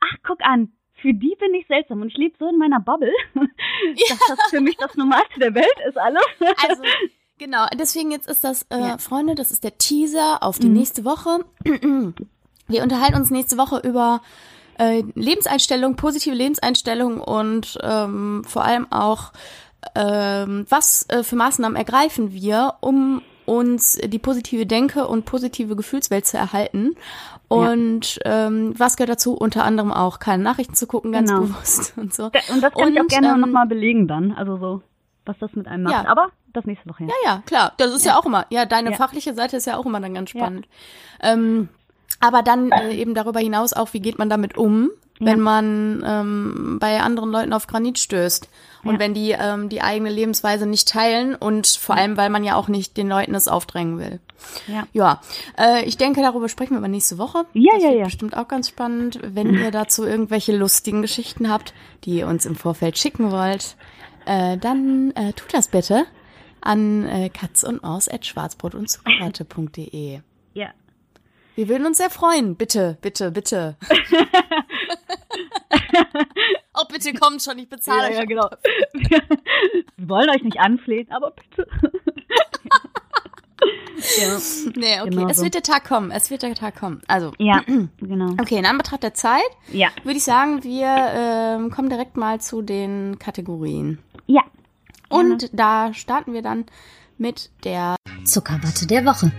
ach, 0.00 0.16
guck 0.26 0.38
an, 0.42 0.72
für 1.02 1.12
die 1.12 1.36
bin 1.38 1.54
ich 1.54 1.66
seltsam 1.66 2.00
und 2.02 2.08
ich 2.08 2.16
lebe 2.16 2.34
so 2.38 2.48
in 2.48 2.58
meiner 2.58 2.80
Bubble, 2.80 3.12
dass 3.34 4.18
das 4.28 4.50
für 4.50 4.60
mich 4.60 4.76
das 4.76 4.94
Normalste 4.96 5.38
der 5.40 5.54
Welt 5.54 5.66
ist, 5.88 5.96
alles. 5.98 6.22
Also, 6.68 6.82
genau, 7.38 7.66
deswegen 7.78 8.10
jetzt 8.10 8.28
ist 8.28 8.42
das, 8.44 8.62
äh, 8.70 8.78
Ja. 8.78 8.98
Freunde, 8.98 9.34
das 9.34 9.50
ist 9.50 9.64
der 9.64 9.76
Teaser 9.78 10.42
auf 10.42 10.58
die 10.58 10.68
Mhm. 10.68 10.74
nächste 10.74 11.04
Woche. 11.04 11.44
Wir 12.68 12.82
unterhalten 12.82 13.16
uns 13.16 13.30
nächste 13.30 13.56
Woche 13.58 13.80
über 13.86 14.20
äh, 14.78 15.02
Lebenseinstellung, 15.14 15.96
positive 15.96 16.34
Lebenseinstellung 16.34 17.20
und 17.20 17.78
ähm, 17.82 18.44
vor 18.46 18.64
allem 18.64 18.86
auch, 18.92 19.32
ähm, 19.94 20.66
was 20.68 21.08
äh, 21.08 21.22
für 21.24 21.34
Maßnahmen 21.36 21.76
ergreifen 21.76 22.32
wir, 22.32 22.74
um 22.80 23.22
uns 23.48 23.98
die 24.04 24.18
positive 24.18 24.66
Denke 24.66 25.06
und 25.08 25.24
positive 25.24 25.74
Gefühlswelt 25.74 26.26
zu 26.26 26.36
erhalten. 26.36 26.94
Und 27.48 28.18
ähm, 28.24 28.74
was 28.78 28.96
gehört 28.96 29.10
dazu? 29.10 29.34
Unter 29.34 29.64
anderem 29.64 29.90
auch 29.92 30.18
keine 30.18 30.42
Nachrichten 30.42 30.74
zu 30.74 30.86
gucken, 30.86 31.12
ganz 31.12 31.30
Genau. 31.30 31.42
bewusst 31.42 31.94
und 31.96 32.12
so. 32.12 32.24
Und 32.24 32.32
das 32.62 32.74
kann 32.74 32.92
ich 32.92 32.98
auch 32.98 33.02
Und, 33.04 33.08
gerne 33.10 33.28
ähm, 33.28 33.40
nochmal 33.40 33.66
belegen 33.66 34.06
dann, 34.06 34.32
also 34.32 34.58
so, 34.58 34.82
was 35.24 35.36
das 35.40 35.52
mit 35.54 35.66
einem 35.66 35.84
macht. 35.84 36.04
Ja. 36.04 36.10
Aber 36.10 36.28
das 36.52 36.66
nächste 36.66 36.88
Woche. 36.90 37.04
Ja, 37.04 37.14
ja, 37.24 37.42
klar. 37.46 37.72
Das 37.78 37.94
ist 37.94 38.04
ja, 38.04 38.18
auch 38.18 38.26
immer. 38.26 38.46
Ja, 38.50 38.66
deine 38.66 38.90
Ja. 38.90 38.96
fachliche 38.96 39.34
Seite 39.34 39.56
ist 39.56 39.66
ja 39.66 39.76
auch 39.76 39.86
immer 39.86 40.00
dann 40.00 40.14
ganz 40.14 40.30
spannend. 40.30 40.66
Ähm, 41.22 41.68
aber 42.20 42.42
dann 42.42 42.70
äh, 42.72 42.94
eben 42.94 43.14
darüber 43.14 43.40
hinaus 43.40 43.72
auch, 43.72 43.92
wie 43.94 44.00
geht 44.00 44.18
man 44.18 44.28
damit 44.28 44.56
um, 44.58 44.90
wenn 45.20 45.38
Ja. 45.38 45.44
man 45.44 46.02
ähm, 46.06 46.78
bei 46.80 47.00
anderen 47.00 47.30
Leuten 47.30 47.52
auf 47.52 47.66
Granit 47.66 47.98
stößt 47.98 48.48
und 48.84 48.94
Ja. 48.94 48.98
wenn 48.98 49.14
die 49.14 49.32
ähm, 49.38 49.68
die 49.68 49.82
eigene 49.82 50.10
Lebensweise 50.10 50.66
nicht 50.66 50.88
teilen 50.88 51.34
und 51.34 51.66
vor 51.66 51.96
allem, 51.96 52.16
weil 52.16 52.30
man 52.30 52.44
ja 52.44 52.54
auch 52.56 52.68
nicht 52.68 52.96
den 52.96 53.08
Leuten 53.08 53.34
es 53.34 53.48
aufdrängen 53.48 53.98
will. 53.98 54.20
Ja. 54.68 54.86
Ja, 54.92 55.20
äh, 55.58 55.84
ich 55.84 55.96
denke, 55.96 56.20
darüber 56.22 56.48
sprechen 56.48 56.70
wir 56.74 56.78
aber 56.78 56.88
nächste 56.88 57.18
Woche. 57.18 57.44
Ja, 57.54 57.72
das 57.74 57.82
ja, 57.82 57.90
ja. 57.90 58.04
bestimmt 58.04 58.36
auch 58.36 58.46
ganz 58.48 58.68
spannend. 58.68 59.18
Wenn 59.22 59.52
ihr 59.54 59.70
dazu 59.72 60.04
irgendwelche 60.04 60.56
lustigen 60.56 61.02
Geschichten 61.02 61.50
habt, 61.50 61.74
die 62.04 62.18
ihr 62.18 62.28
uns 62.28 62.46
im 62.46 62.54
Vorfeld 62.54 62.96
schicken 62.98 63.30
wollt, 63.32 63.76
äh, 64.26 64.56
dann 64.56 65.10
äh, 65.16 65.32
tut 65.32 65.52
das 65.52 65.68
bitte 65.68 66.04
an 66.60 67.06
äh, 67.08 67.28
katz 67.30 67.62
und 67.62 67.82
maus 67.82 68.08
at 68.08 68.26
schwarzbrot 68.26 68.74
und 68.74 68.88
Zuckerwatte.de. 68.88 70.20
Ja. 70.54 70.68
Wir 71.54 71.68
würden 71.68 71.86
uns 71.86 71.98
sehr 71.98 72.10
freuen. 72.10 72.54
Bitte, 72.56 72.98
bitte, 73.00 73.30
bitte. 73.32 73.76
oh, 76.74 76.84
bitte 76.90 77.12
kommt 77.14 77.42
schon, 77.42 77.58
ich 77.58 77.68
bezahle 77.68 78.04
Ja, 78.04 78.08
euch. 78.10 78.16
ja, 78.18 78.24
genau. 78.24 78.48
Wir 78.92 80.08
wollen 80.08 80.30
euch 80.30 80.42
nicht 80.42 80.58
anflehen, 80.58 81.10
aber 81.10 81.32
bitte. 81.32 81.66
ja. 84.18 84.38
Nee, 84.76 85.00
okay. 85.00 85.10
Genau 85.10 85.28
es 85.28 85.38
so. 85.38 85.44
wird 85.44 85.54
der 85.54 85.62
Tag 85.62 85.84
kommen. 85.84 86.10
Es 86.10 86.30
wird 86.30 86.42
der 86.42 86.54
Tag 86.54 86.76
kommen. 86.76 87.02
Also, 87.08 87.32
ja, 87.38 87.62
genau. 88.00 88.32
okay, 88.40 88.56
in 88.58 88.66
Anbetracht 88.66 89.02
der 89.02 89.14
Zeit 89.14 89.42
Ja. 89.72 89.88
würde 90.04 90.18
ich 90.18 90.24
sagen, 90.24 90.62
wir 90.64 90.86
ähm, 90.86 91.70
kommen 91.70 91.88
direkt 91.90 92.16
mal 92.16 92.40
zu 92.40 92.62
den 92.62 93.18
Kategorien. 93.18 93.98
Ja. 94.26 94.42
Und 95.10 95.48
da 95.52 95.92
starten 95.94 96.34
wir 96.34 96.42
dann 96.42 96.66
mit 97.16 97.50
der 97.64 97.96
Zuckerwatte 98.24 98.86
der 98.86 99.04
Woche. 99.04 99.32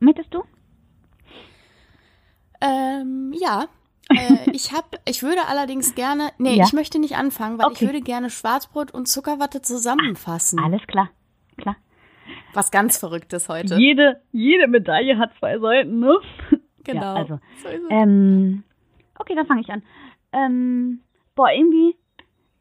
Möchtest 0.00 0.34
du? 0.34 0.42
ähm, 2.60 3.32
ja. 3.38 3.66
Äh, 4.14 4.50
ich 4.52 4.72
hab, 4.72 4.96
ich 5.08 5.22
würde 5.22 5.40
allerdings 5.48 5.94
gerne, 5.94 6.30
nee, 6.38 6.56
Ja. 6.56 6.64
ich 6.64 6.72
möchte 6.72 6.98
nicht 6.98 7.16
anfangen, 7.16 7.58
weil 7.58 7.66
ich 7.72 7.78
Okay. 7.78 7.86
würde 7.86 8.00
gerne 8.00 8.30
Schwarzbrot 8.30 8.92
und 8.92 9.06
Zuckerwatte 9.08 9.62
zusammenfassen. 9.62 10.58
Alles 10.58 10.86
klar. 10.86 11.10
Klar. 11.56 11.76
Was 12.54 12.70
ganz 12.70 12.98
Verrücktes 12.98 13.48
heute. 13.48 13.76
Jede, 13.76 14.20
jede 14.32 14.66
Medaille 14.68 15.18
hat 15.18 15.30
zwei 15.38 15.58
Seiten, 15.58 16.00
ne? 16.00 16.16
genau. 16.84 17.02
Ja, 17.02 17.14
also. 17.14 17.38
So 17.62 17.68
ist 17.68 17.82
es. 17.82 17.90
Ähm, 17.90 18.62
okay, 19.18 19.34
dann 19.34 19.46
fange 19.46 19.60
ich 19.60 19.70
an. 19.70 19.82
Ähm, 20.32 21.00
boah, 21.34 21.50
irgendwie 21.50 21.96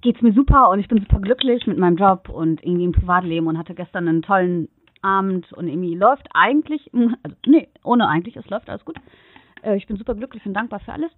geht's 0.01 0.21
mir 0.21 0.33
super 0.33 0.69
und 0.69 0.79
ich 0.79 0.87
bin 0.87 0.99
super 0.99 1.19
glücklich 1.19 1.65
mit 1.65 1.77
meinem 1.77 1.97
Job 1.97 2.29
und 2.29 2.63
irgendwie 2.63 2.85
im 2.85 2.91
Privatleben 2.91 3.47
und 3.47 3.57
hatte 3.57 3.73
gestern 3.73 4.07
einen 4.07 4.21
tollen 4.21 4.69
Abend 5.01 5.51
und 5.53 5.67
irgendwie 5.67 5.95
läuft 5.95 6.27
eigentlich, 6.33 6.91
also 7.23 7.35
nee, 7.47 7.67
ohne 7.83 8.07
eigentlich, 8.07 8.35
es 8.35 8.47
läuft 8.49 8.69
alles 8.69 8.85
gut. 8.85 8.97
Äh, 9.63 9.77
ich 9.77 9.87
bin 9.87 9.97
super 9.97 10.13
glücklich 10.15 10.45
und 10.45 10.53
dankbar 10.53 10.79
für 10.79 10.93
alles. 10.93 11.11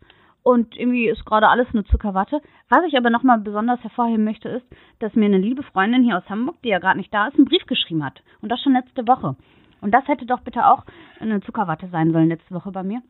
Und 0.43 0.77
irgendwie 0.77 1.07
ist 1.09 1.25
gerade 1.25 1.49
alles 1.49 1.67
eine 1.73 1.83
Zuckerwatte. 1.85 2.41
Was 2.69 2.85
ich 2.87 2.95
aber 2.97 3.09
nochmal 3.09 3.39
besonders 3.39 3.81
hervorheben 3.83 4.23
möchte, 4.23 4.47
ist, 4.47 4.65
dass 4.99 5.13
mir 5.15 5.25
eine 5.25 5.37
liebe 5.39 5.61
Freundin 5.63 6.03
hier 6.03 6.17
aus 6.17 6.29
Hamburg, 6.29 6.55
die 6.63 6.69
ja 6.69 6.79
gerade 6.79 6.97
nicht 6.97 7.13
da 7.13 7.27
ist, 7.27 7.35
einen 7.35 7.45
Brief 7.45 7.65
geschrieben 7.65 8.03
hat. 8.03 8.21
Und 8.41 8.49
das 8.49 8.61
schon 8.61 8.73
letzte 8.73 9.05
Woche. 9.07 9.35
Und 9.81 9.91
das 9.93 10.07
hätte 10.07 10.25
doch 10.25 10.39
bitte 10.41 10.65
auch 10.65 10.85
eine 11.19 11.41
Zuckerwatte 11.41 11.89
sein 11.89 12.11
sollen 12.11 12.29
letzte 12.29 12.53
Woche 12.55 12.71
bei 12.71 12.83
mir. 12.83 13.01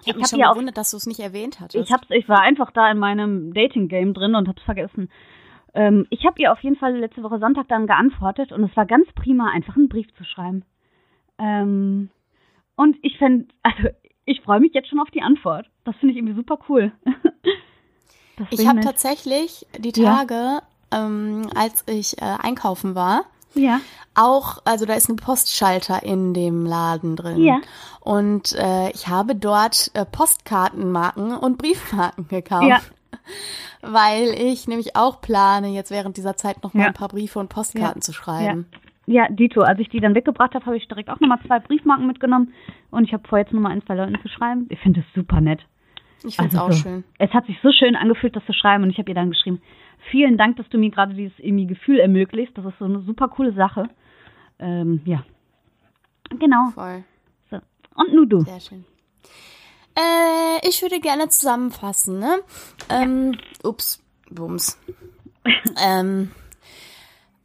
ich 0.00 0.08
habe 0.08 0.10
ich 0.10 0.14
mich 0.16 0.22
hab 0.24 0.30
schon 0.30 0.38
ja 0.40 0.48
auch- 0.50 0.52
gewundert, 0.54 0.76
dass 0.76 0.90
du 0.90 0.98
es 0.98 1.06
nicht 1.06 1.20
erwähnt 1.20 1.58
hattest. 1.58 1.82
Ich 1.88 1.92
hab's, 1.92 2.06
ich 2.10 2.28
war 2.28 2.40
einfach 2.42 2.70
da 2.70 2.90
in 2.90 2.98
meinem 2.98 3.52
Dating-Game 3.54 4.12
drin 4.14 4.34
und 4.34 4.46
hab's 4.46 4.62
vergessen. 4.62 5.10
ähm, 5.74 6.06
ich 6.10 6.24
habe 6.26 6.40
ihr 6.40 6.52
auf 6.52 6.60
jeden 6.60 6.76
Fall 6.76 6.96
letzte 6.98 7.22
Woche 7.22 7.38
Sonntag 7.38 7.66
dann 7.68 7.86
geantwortet 7.86 8.52
und 8.52 8.62
es 8.64 8.76
war 8.76 8.84
ganz 8.86 9.10
prima, 9.14 9.50
einfach 9.50 9.74
einen 9.76 9.88
Brief 9.88 10.12
zu 10.16 10.24
schreiben. 10.24 10.64
Ähm, 11.38 12.10
und 12.76 12.96
ich 13.02 13.16
fände, 13.18 13.46
also 13.62 13.88
ich 14.28 14.40
freue 14.42 14.60
mich 14.60 14.74
jetzt 14.74 14.88
schon 14.88 15.00
auf 15.00 15.10
die 15.10 15.22
Antwort. 15.22 15.66
Das 15.84 15.96
finde 15.96 16.12
ich 16.12 16.18
irgendwie 16.18 16.34
super 16.34 16.58
cool. 16.68 16.92
ich 18.50 18.66
habe 18.66 18.80
tatsächlich 18.80 19.66
die 19.78 19.92
Tage, 19.92 20.34
ja. 20.34 20.62
ähm, 20.92 21.48
als 21.54 21.84
ich 21.86 22.20
äh, 22.20 22.36
einkaufen 22.40 22.94
war, 22.94 23.24
ja. 23.54 23.80
Auch, 24.14 24.58
also 24.64 24.84
da 24.84 24.94
ist 24.94 25.08
ein 25.08 25.16
Postschalter 25.16 26.02
in 26.02 26.34
dem 26.34 26.66
Laden 26.66 27.16
drin. 27.16 27.42
Ja. 27.42 27.60
Und 28.00 28.52
äh, 28.52 28.90
ich 28.90 29.08
habe 29.08 29.34
dort 29.34 29.90
äh, 29.94 30.04
Postkartenmarken 30.04 31.36
und 31.36 31.58
Briefmarken 31.58 32.28
gekauft. 32.28 32.66
Ja. 32.66 32.80
Weil 33.80 34.28
ich 34.28 34.66
nämlich 34.66 34.96
auch 34.96 35.20
plane, 35.20 35.68
jetzt 35.68 35.90
während 35.90 36.16
dieser 36.16 36.36
Zeit 36.36 36.62
noch 36.62 36.74
mal 36.74 36.82
ja. 36.82 36.88
ein 36.88 36.94
paar 36.94 37.08
Briefe 37.08 37.38
und 37.38 37.48
Postkarten 37.48 38.00
ja. 38.00 38.04
zu 38.04 38.12
schreiben. 38.12 38.66
Ja. 38.72 38.78
Ja, 39.08 39.26
Dito. 39.30 39.62
Als 39.62 39.80
ich 39.80 39.88
die 39.88 40.00
dann 40.00 40.14
weggebracht 40.14 40.54
habe, 40.54 40.66
habe 40.66 40.76
ich 40.76 40.86
direkt 40.86 41.08
auch 41.08 41.18
nochmal 41.18 41.40
zwei 41.46 41.60
Briefmarken 41.60 42.06
mitgenommen 42.06 42.52
und 42.90 43.04
ich 43.04 43.14
habe 43.14 43.26
vor, 43.26 43.38
jetzt 43.38 43.54
nochmal 43.54 43.72
ein, 43.72 43.82
zwei 43.86 43.94
Leuten 43.94 44.20
zu 44.20 44.28
schreiben. 44.28 44.66
Ich 44.68 44.78
finde 44.80 45.00
es 45.00 45.06
super 45.14 45.40
nett. 45.40 45.60
Ich 46.24 46.36
finde 46.36 46.54
es 46.54 46.60
also 46.60 46.66
auch 46.66 46.72
so, 46.72 46.82
schön. 46.82 47.04
Es 47.18 47.32
hat 47.32 47.46
sich 47.46 47.56
so 47.62 47.72
schön 47.72 47.96
angefühlt, 47.96 48.36
das 48.36 48.44
zu 48.44 48.52
schreiben 48.52 48.84
und 48.84 48.90
ich 48.90 48.98
habe 48.98 49.10
ihr 49.10 49.14
dann 49.14 49.30
geschrieben, 49.30 49.62
vielen 50.10 50.36
Dank, 50.36 50.58
dass 50.58 50.68
du 50.68 50.76
mir 50.76 50.90
gerade 50.90 51.14
dieses 51.14 51.38
irgendwie 51.38 51.66
Gefühl 51.66 52.00
ermöglicht. 52.00 52.56
Das 52.58 52.66
ist 52.66 52.78
so 52.78 52.84
eine 52.84 53.00
super 53.00 53.28
coole 53.28 53.54
Sache. 53.54 53.88
Ähm, 54.58 55.00
ja. 55.06 55.24
Genau. 56.38 56.66
Voll. 56.74 57.02
So. 57.50 57.56
Und 57.94 58.12
nur 58.12 58.26
du. 58.26 58.40
Sehr 58.40 58.60
schön. 58.60 58.84
Äh, 59.96 60.68
ich 60.68 60.82
würde 60.82 61.00
gerne 61.00 61.30
zusammenfassen, 61.30 62.18
ne? 62.18 62.40
Ähm, 62.90 63.38
ups, 63.64 64.04
bums. 64.30 64.78
ähm, 65.82 66.30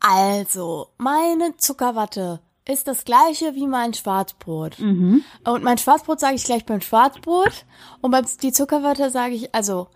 also, 0.03 0.89
meine 0.97 1.55
Zuckerwatte 1.55 2.41
ist 2.67 2.87
das 2.89 3.05
gleiche 3.05 3.55
wie 3.55 3.67
mein 3.67 3.93
Schwarzbrot. 3.93 4.77
Mhm. 4.79 5.23
Und 5.45 5.63
mein 5.63 5.77
Schwarzbrot 5.77 6.19
sage 6.19 6.35
ich 6.35 6.43
gleich 6.43 6.65
beim 6.65 6.81
Schwarzbrot 6.81 7.65
und 8.01 8.11
beim 8.11 8.25
die 8.41 8.51
Zuckerwatte 8.51 9.09
sage 9.09 9.35
ich, 9.35 9.55
also 9.55 9.87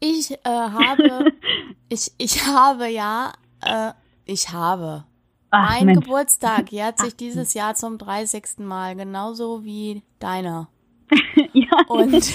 ich 0.00 0.32
äh, 0.32 0.38
habe, 0.44 1.32
ich, 1.88 2.12
ich 2.18 2.44
habe 2.46 2.88
ja, 2.88 3.32
äh, 3.62 3.92
ich 4.24 4.50
habe. 4.50 5.04
Ach, 5.50 5.70
mein 5.70 5.86
Mensch. 5.86 6.00
Geburtstag 6.00 6.72
jährt 6.72 6.98
sich 6.98 7.14
dieses 7.14 7.54
Jahr 7.54 7.76
zum 7.76 7.96
30. 7.96 8.58
Mal, 8.58 8.96
genauso 8.96 9.64
wie 9.64 10.02
deiner. 10.18 10.68
ja. 11.52 11.78
Und, 11.86 12.32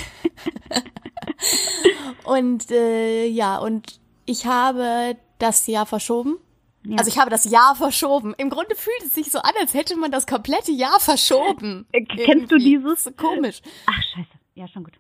und 2.24 2.72
äh, 2.72 3.28
ja, 3.28 3.58
und 3.58 4.00
ich 4.26 4.46
habe 4.46 5.18
das 5.38 5.68
Jahr 5.68 5.86
verschoben. 5.86 6.38
Ja. 6.84 6.98
Also 6.98 7.10
ich 7.10 7.18
habe 7.18 7.30
das 7.30 7.46
Jahr 7.46 7.76
verschoben. 7.76 8.34
Im 8.38 8.50
Grunde 8.50 8.76
fühlt 8.76 9.04
es 9.04 9.14
sich 9.14 9.32
so 9.32 9.40
an, 9.40 9.52
als 9.60 9.74
hätte 9.74 9.96
man 9.98 10.12
das 10.12 10.26
komplette 10.26 10.72
Jahr 10.72 11.00
verschoben. 11.00 11.86
Äh, 11.92 12.04
kennst 12.04 12.52
du 12.52 12.58
dieses? 12.58 13.04
So 13.04 13.12
komisch. 13.12 13.62
Ach, 13.86 14.02
scheiße. 14.14 14.30
Ja, 14.56 14.68
schon 14.68 14.84
gut. 14.84 14.94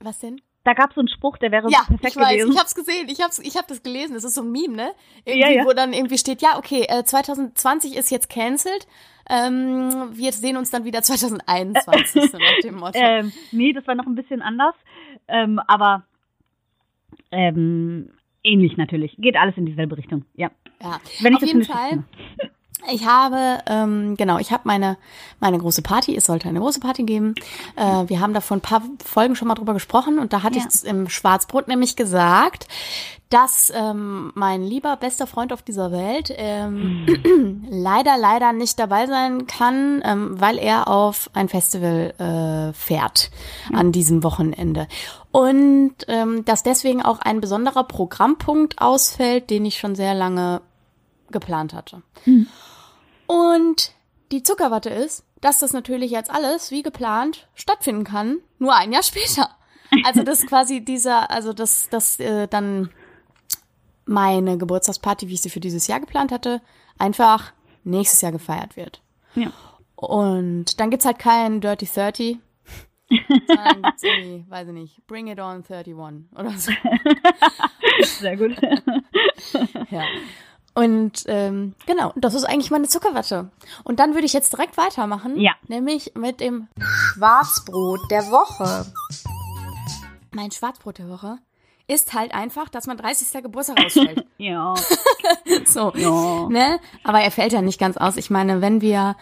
Was 0.00 0.20
denn? 0.20 0.40
Da 0.64 0.72
gab 0.72 0.90
es 0.90 0.94
so 0.96 1.00
einen 1.00 1.08
Spruch, 1.08 1.38
der 1.38 1.52
wäre 1.52 1.70
ja, 1.70 1.78
so 1.78 1.94
perfekt 1.94 2.16
ich 2.16 2.16
weiß, 2.16 2.32
gewesen. 2.32 2.52
Ich 2.52 2.58
hab's 2.58 2.74
gesehen, 2.74 3.08
ich 3.08 3.20
hab's, 3.20 3.38
ich 3.38 3.56
hab 3.56 3.68
das 3.68 3.82
gelesen. 3.82 4.14
Das 4.14 4.24
ist 4.24 4.34
so 4.34 4.42
ein 4.42 4.50
Meme, 4.50 4.74
ne? 4.74 4.92
Irgendwie, 5.24 5.40
ja, 5.40 5.50
ja. 5.50 5.64
wo 5.64 5.72
dann 5.72 5.92
irgendwie 5.92 6.18
steht, 6.18 6.42
ja, 6.42 6.58
okay, 6.58 6.86
äh, 6.88 7.04
2020 7.04 7.96
ist 7.96 8.10
jetzt 8.10 8.28
cancelled. 8.28 8.86
Ähm, 9.28 10.10
wir 10.12 10.32
sehen 10.32 10.56
uns 10.56 10.70
dann 10.70 10.84
wieder 10.84 11.02
2021, 11.02 12.30
so 12.30 12.38
nach 12.38 12.60
dem 12.62 12.76
Motto. 12.76 12.98
Ähm, 13.02 13.32
nee, 13.52 13.72
das 13.72 13.86
war 13.86 13.94
noch 13.94 14.06
ein 14.06 14.14
bisschen 14.14 14.42
anders. 14.42 14.74
Ähm, 15.28 15.60
aber 15.66 16.04
ähm, 17.30 18.10
ähnlich 18.46 18.76
natürlich. 18.76 19.16
Geht 19.18 19.36
alles 19.36 19.56
in 19.56 19.66
dieselbe 19.66 19.96
Richtung. 19.96 20.24
Ja. 20.34 20.50
Ja. 20.82 21.00
Wenn 21.20 21.34
ich 21.34 21.42
Auf 21.42 21.46
jeden 21.46 21.64
Fall. 21.64 22.04
Ich 22.92 23.06
habe, 23.06 23.60
ähm, 23.66 24.16
genau, 24.16 24.38
ich 24.38 24.52
habe 24.52 24.62
meine, 24.64 24.96
meine 25.40 25.58
große 25.58 25.82
Party, 25.82 26.16
es 26.16 26.26
sollte 26.26 26.48
eine 26.48 26.60
große 26.60 26.80
Party 26.80 27.04
geben. 27.04 27.34
Äh, 27.76 28.08
wir 28.08 28.20
haben 28.20 28.34
da 28.34 28.40
vor 28.40 28.56
ein 28.56 28.60
paar 28.62 28.82
Folgen 29.04 29.36
schon 29.36 29.48
mal 29.48 29.54
drüber 29.54 29.74
gesprochen 29.74 30.18
und 30.18 30.32
da 30.32 30.42
hatte 30.42 30.58
ja. 30.58 30.64
ich 30.66 30.84
im 30.84 31.08
Schwarzbrot 31.08 31.68
nämlich 31.68 31.96
gesagt, 31.96 32.66
dass 33.28 33.72
ähm, 33.74 34.30
mein 34.34 34.62
lieber 34.62 34.96
bester 34.96 35.26
Freund 35.26 35.52
auf 35.52 35.62
dieser 35.62 35.90
Welt 35.90 36.32
ähm, 36.36 37.06
mhm. 37.06 37.66
leider, 37.70 38.16
leider 38.16 38.52
nicht 38.52 38.78
dabei 38.78 39.06
sein 39.06 39.46
kann, 39.46 40.00
ähm, 40.04 40.40
weil 40.40 40.58
er 40.58 40.88
auf 40.88 41.28
ein 41.34 41.48
Festival 41.48 42.14
äh, 42.18 42.72
fährt 42.72 43.30
ja. 43.70 43.78
an 43.78 43.90
diesem 43.90 44.22
Wochenende. 44.22 44.86
Und 45.32 45.94
ähm, 46.06 46.44
dass 46.44 46.62
deswegen 46.62 47.02
auch 47.02 47.18
ein 47.18 47.40
besonderer 47.40 47.84
Programmpunkt 47.84 48.80
ausfällt, 48.80 49.50
den 49.50 49.64
ich 49.64 49.78
schon 49.78 49.96
sehr 49.96 50.14
lange 50.14 50.60
geplant 51.30 51.74
hatte. 51.74 52.02
Mhm. 52.24 52.46
Und 53.26 53.92
die 54.32 54.42
Zuckerwatte 54.42 54.90
ist, 54.90 55.24
dass 55.40 55.58
das 55.58 55.72
natürlich 55.72 56.10
jetzt 56.10 56.30
alles 56.30 56.70
wie 56.70 56.82
geplant 56.82 57.48
stattfinden 57.54 58.04
kann, 58.04 58.38
nur 58.58 58.74
ein 58.74 58.92
Jahr 58.92 59.02
später. 59.02 59.50
Also 60.04 60.22
das 60.24 60.46
quasi 60.46 60.84
dieser, 60.84 61.30
also 61.30 61.52
das, 61.52 61.88
das 61.90 62.18
äh, 62.18 62.48
dann 62.48 62.90
meine 64.04 64.58
Geburtstagsparty, 64.58 65.28
wie 65.28 65.34
ich 65.34 65.42
sie 65.42 65.50
für 65.50 65.60
dieses 65.60 65.86
Jahr 65.86 66.00
geplant 66.00 66.32
hatte, 66.32 66.60
einfach 66.98 67.52
nächstes 67.84 68.20
Jahr 68.20 68.32
gefeiert 68.32 68.76
wird. 68.76 69.02
Ja. 69.34 69.52
Und 69.94 70.80
dann 70.80 70.90
gibt's 70.90 71.06
halt 71.06 71.18
keinen 71.18 71.60
Dirty 71.60 71.86
30. 71.86 72.38
Dann 73.08 73.82
gibt's 73.82 74.02
irgendwie, 74.02 74.44
weiß 74.48 74.68
ich 74.68 74.74
nicht, 74.74 75.06
Bring 75.06 75.28
It 75.28 75.38
On 75.38 75.64
31 75.68 75.94
oder 76.34 76.50
so. 76.50 76.72
Sehr 78.02 78.36
gut. 78.36 78.56
ja. 79.90 80.04
Und 80.76 81.24
ähm, 81.26 81.74
genau, 81.86 82.12
das 82.16 82.34
ist 82.34 82.44
eigentlich 82.44 82.70
meine 82.70 82.86
Zuckerwatte. 82.86 83.48
Und 83.82 83.98
dann 83.98 84.12
würde 84.12 84.26
ich 84.26 84.34
jetzt 84.34 84.52
direkt 84.52 84.76
weitermachen. 84.76 85.40
Ja. 85.40 85.52
Nämlich 85.68 86.12
mit 86.14 86.38
dem 86.40 86.68
Schwarzbrot 86.78 88.00
der 88.10 88.30
Woche. 88.30 88.84
Mein 90.32 90.50
Schwarzbrot 90.50 90.98
der 90.98 91.08
Woche 91.08 91.38
ist 91.88 92.12
halt 92.12 92.34
einfach, 92.34 92.68
dass 92.68 92.86
mein 92.86 92.98
30. 92.98 93.42
Geburtstag 93.42 93.82
ausfällt. 93.86 94.26
ja. 94.36 94.74
so. 95.64 95.94
Ja. 95.94 96.46
Ne? 96.50 96.78
Aber 97.04 97.20
er 97.20 97.30
fällt 97.30 97.54
ja 97.54 97.62
nicht 97.62 97.80
ganz 97.80 97.96
aus. 97.96 98.18
Ich 98.18 98.28
meine, 98.28 98.60
wenn 98.60 98.82
wir 98.82 99.16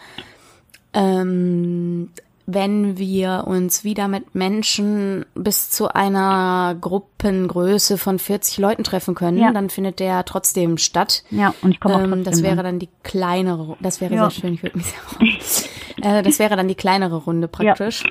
ähm, 0.91 2.11
wenn 2.47 2.97
wir 2.99 3.45
uns 3.47 3.83
wieder 3.83 4.07
mit 4.07 4.35
Menschen 4.35 5.25
bis 5.33 5.71
zu 5.71 5.87
einer 5.93 6.75
Gruppengröße 6.79 7.97
von 7.97 8.19
40 8.19 8.59
Leuten 8.59 8.83
treffen 8.83 9.15
können, 9.15 9.37
Ja. 9.39 9.51
dann 9.51 9.69
findet 9.71 9.99
der 9.99 10.23
trotzdem 10.25 10.77
statt. 10.77 11.23
Ja, 11.31 11.55
und 11.63 11.71
ich 11.71 11.79
komme 11.79 11.95
auch 11.95 11.99
Ähm, 12.01 12.09
trotzdem 12.11 12.23
das 12.25 12.43
wäre 12.43 12.61
dann 12.63 12.77
die 12.79 12.89
kleinere, 13.03 13.77
das 13.79 13.99
wäre 13.99 14.13
Ja. 14.13 14.29
sehr 14.29 14.41
schön, 14.41 14.53
ich 14.53 14.63
würde 14.63 14.77
mich 14.77 14.85
sehr 14.87 14.99
freuen. 15.01 15.37
äh, 16.03 16.21
Das 16.23 16.37
wäre 16.39 16.55
dann 16.55 16.67
die 16.67 16.75
kleinere 16.75 17.15
Runde 17.17 17.47
praktisch. 17.47 18.03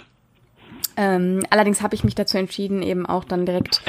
Ähm, 0.97 1.43
allerdings 1.51 1.83
habe 1.83 1.95
ich 1.95 2.05
mich 2.05 2.15
dazu 2.15 2.37
entschieden, 2.39 2.83
eben 2.83 3.07
auch 3.07 3.25
dann 3.25 3.47
direkt 3.47 3.83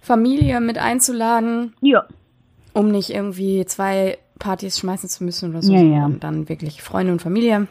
Familie 0.00 0.60
mit 0.60 0.78
einzuladen, 0.78 1.74
Ja. 1.80 2.04
um 2.72 2.90
nicht 2.90 3.10
irgendwie 3.10 3.64
zwei 3.66 4.18
Partys 4.38 4.78
schmeißen 4.78 5.08
zu 5.08 5.24
müssen 5.24 5.50
oder 5.50 5.62
so, 5.62 5.72
Ja, 5.72 5.80
ja. 5.80 6.00
sondern 6.02 6.20
dann 6.20 6.48
wirklich 6.48 6.82
Freunde 6.82 7.12
und 7.12 7.20
Familie. 7.22 7.66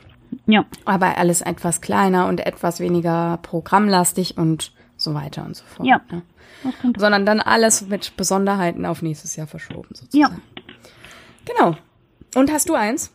Ja. 0.45 0.65
Aber 0.85 1.17
alles 1.17 1.41
etwas 1.41 1.81
kleiner 1.81 2.27
und 2.27 2.45
etwas 2.45 2.79
weniger 2.79 3.39
programmlastig 3.41 4.38
und 4.38 4.71
so 4.95 5.13
weiter 5.13 5.45
und 5.45 5.55
so 5.55 5.65
fort. 5.65 5.88
Ja. 5.88 6.01
ne? 6.11 6.21
Sondern 6.97 7.25
dann 7.25 7.39
alles 7.39 7.88
mit 7.88 8.17
Besonderheiten 8.17 8.85
auf 8.85 9.01
nächstes 9.01 9.35
Jahr 9.35 9.47
verschoben 9.47 9.89
sozusagen. 9.93 10.41
Ja. 10.55 10.63
Genau. 11.45 11.77
Und 12.35 12.51
hast 12.51 12.69
du 12.69 12.73
eins? 12.75 13.13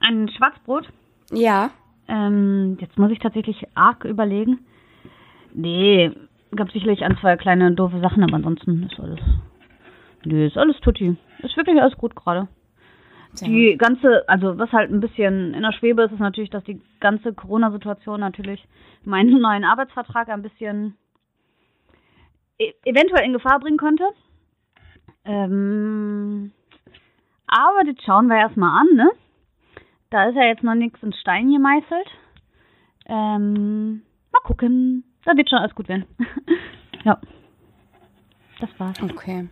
Ein 0.00 0.28
Schwarzbrot. 0.28 0.88
Ja. 1.32 1.70
Ähm, 2.08 2.78
jetzt 2.80 2.98
muss 2.98 3.10
ich 3.10 3.18
tatsächlich 3.18 3.66
arg 3.74 4.04
überlegen. 4.04 4.60
Nee, 5.52 6.10
gab 6.56 6.70
sicherlich 6.72 7.02
ein, 7.02 7.16
zwei 7.20 7.36
kleine 7.36 7.72
doofe 7.72 8.00
Sachen, 8.00 8.22
aber 8.22 8.34
ansonsten 8.34 8.84
ist 8.84 8.98
alles. 8.98 9.20
Nee, 10.24 10.46
ist 10.46 10.56
alles 10.56 10.76
tutti. 10.80 11.16
Ist 11.42 11.56
wirklich 11.56 11.80
alles 11.80 11.96
gut 11.96 12.14
gerade. 12.16 12.48
Die 13.32 13.76
ganze, 13.78 14.28
also 14.28 14.58
was 14.58 14.72
halt 14.72 14.90
ein 14.90 15.00
bisschen 15.00 15.54
in 15.54 15.62
der 15.62 15.72
Schwebe 15.72 16.02
ist, 16.02 16.12
ist 16.12 16.18
natürlich, 16.20 16.50
dass 16.50 16.64
die 16.64 16.80
ganze 16.98 17.32
Corona-Situation 17.32 18.20
natürlich 18.20 18.66
meinen 19.04 19.40
neuen 19.40 19.64
Arbeitsvertrag 19.64 20.28
ein 20.28 20.42
bisschen 20.42 20.96
e 22.58 22.72
eventuell 22.84 23.24
in 23.24 23.32
Gefahr 23.32 23.60
bringen 23.60 23.78
könnte. 23.78 24.04
Ähm, 25.24 26.52
aber 27.46 27.84
das 27.84 28.04
schauen 28.04 28.26
wir 28.28 28.36
erstmal 28.36 28.80
an, 28.80 28.94
ne? 28.94 29.10
Da 30.10 30.28
ist 30.28 30.34
ja 30.34 30.44
jetzt 30.44 30.64
noch 30.64 30.74
nichts 30.74 31.02
in 31.02 31.12
Stein 31.12 31.52
gemeißelt. 31.52 32.08
Ähm, 33.06 34.02
mal 34.32 34.40
gucken. 34.44 35.04
Da 35.24 35.36
wird 35.36 35.48
schon 35.48 35.58
alles 35.58 35.74
gut 35.74 35.88
werden. 35.88 36.04
ja. 37.04 37.20
Das 38.60 38.70
war's. 38.78 39.00
Okay. 39.02 39.48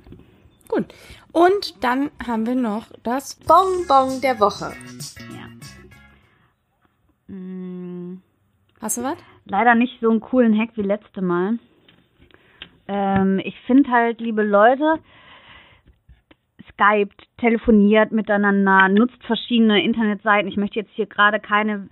Gut. 0.68 0.84
Und 1.32 1.82
dann 1.82 2.10
haben 2.24 2.46
wir 2.46 2.54
noch 2.54 2.86
das 3.02 3.36
Bonbon 3.36 4.20
der 4.20 4.38
Woche. 4.38 4.72
Ja. 5.34 7.34
Mm, 7.34 8.22
Hast 8.80 8.98
du 8.98 9.02
was? 9.02 9.16
leider 9.46 9.74
nicht 9.74 9.98
so 10.00 10.10
einen 10.10 10.20
coolen 10.20 10.58
Hack 10.58 10.70
wie 10.76 10.82
letzte 10.82 11.22
Mal. 11.22 11.58
Ähm, 12.86 13.40
ich 13.44 13.58
finde 13.66 13.90
halt, 13.90 14.20
liebe 14.20 14.42
Leute, 14.42 14.98
skypt, 16.72 17.26
telefoniert 17.38 18.12
miteinander, 18.12 18.88
nutzt 18.88 19.22
verschiedene 19.24 19.82
Internetseiten. 19.82 20.50
Ich 20.50 20.56
möchte 20.56 20.78
jetzt 20.78 20.92
hier 20.94 21.06
gerade 21.06 21.40
keine 21.40 21.88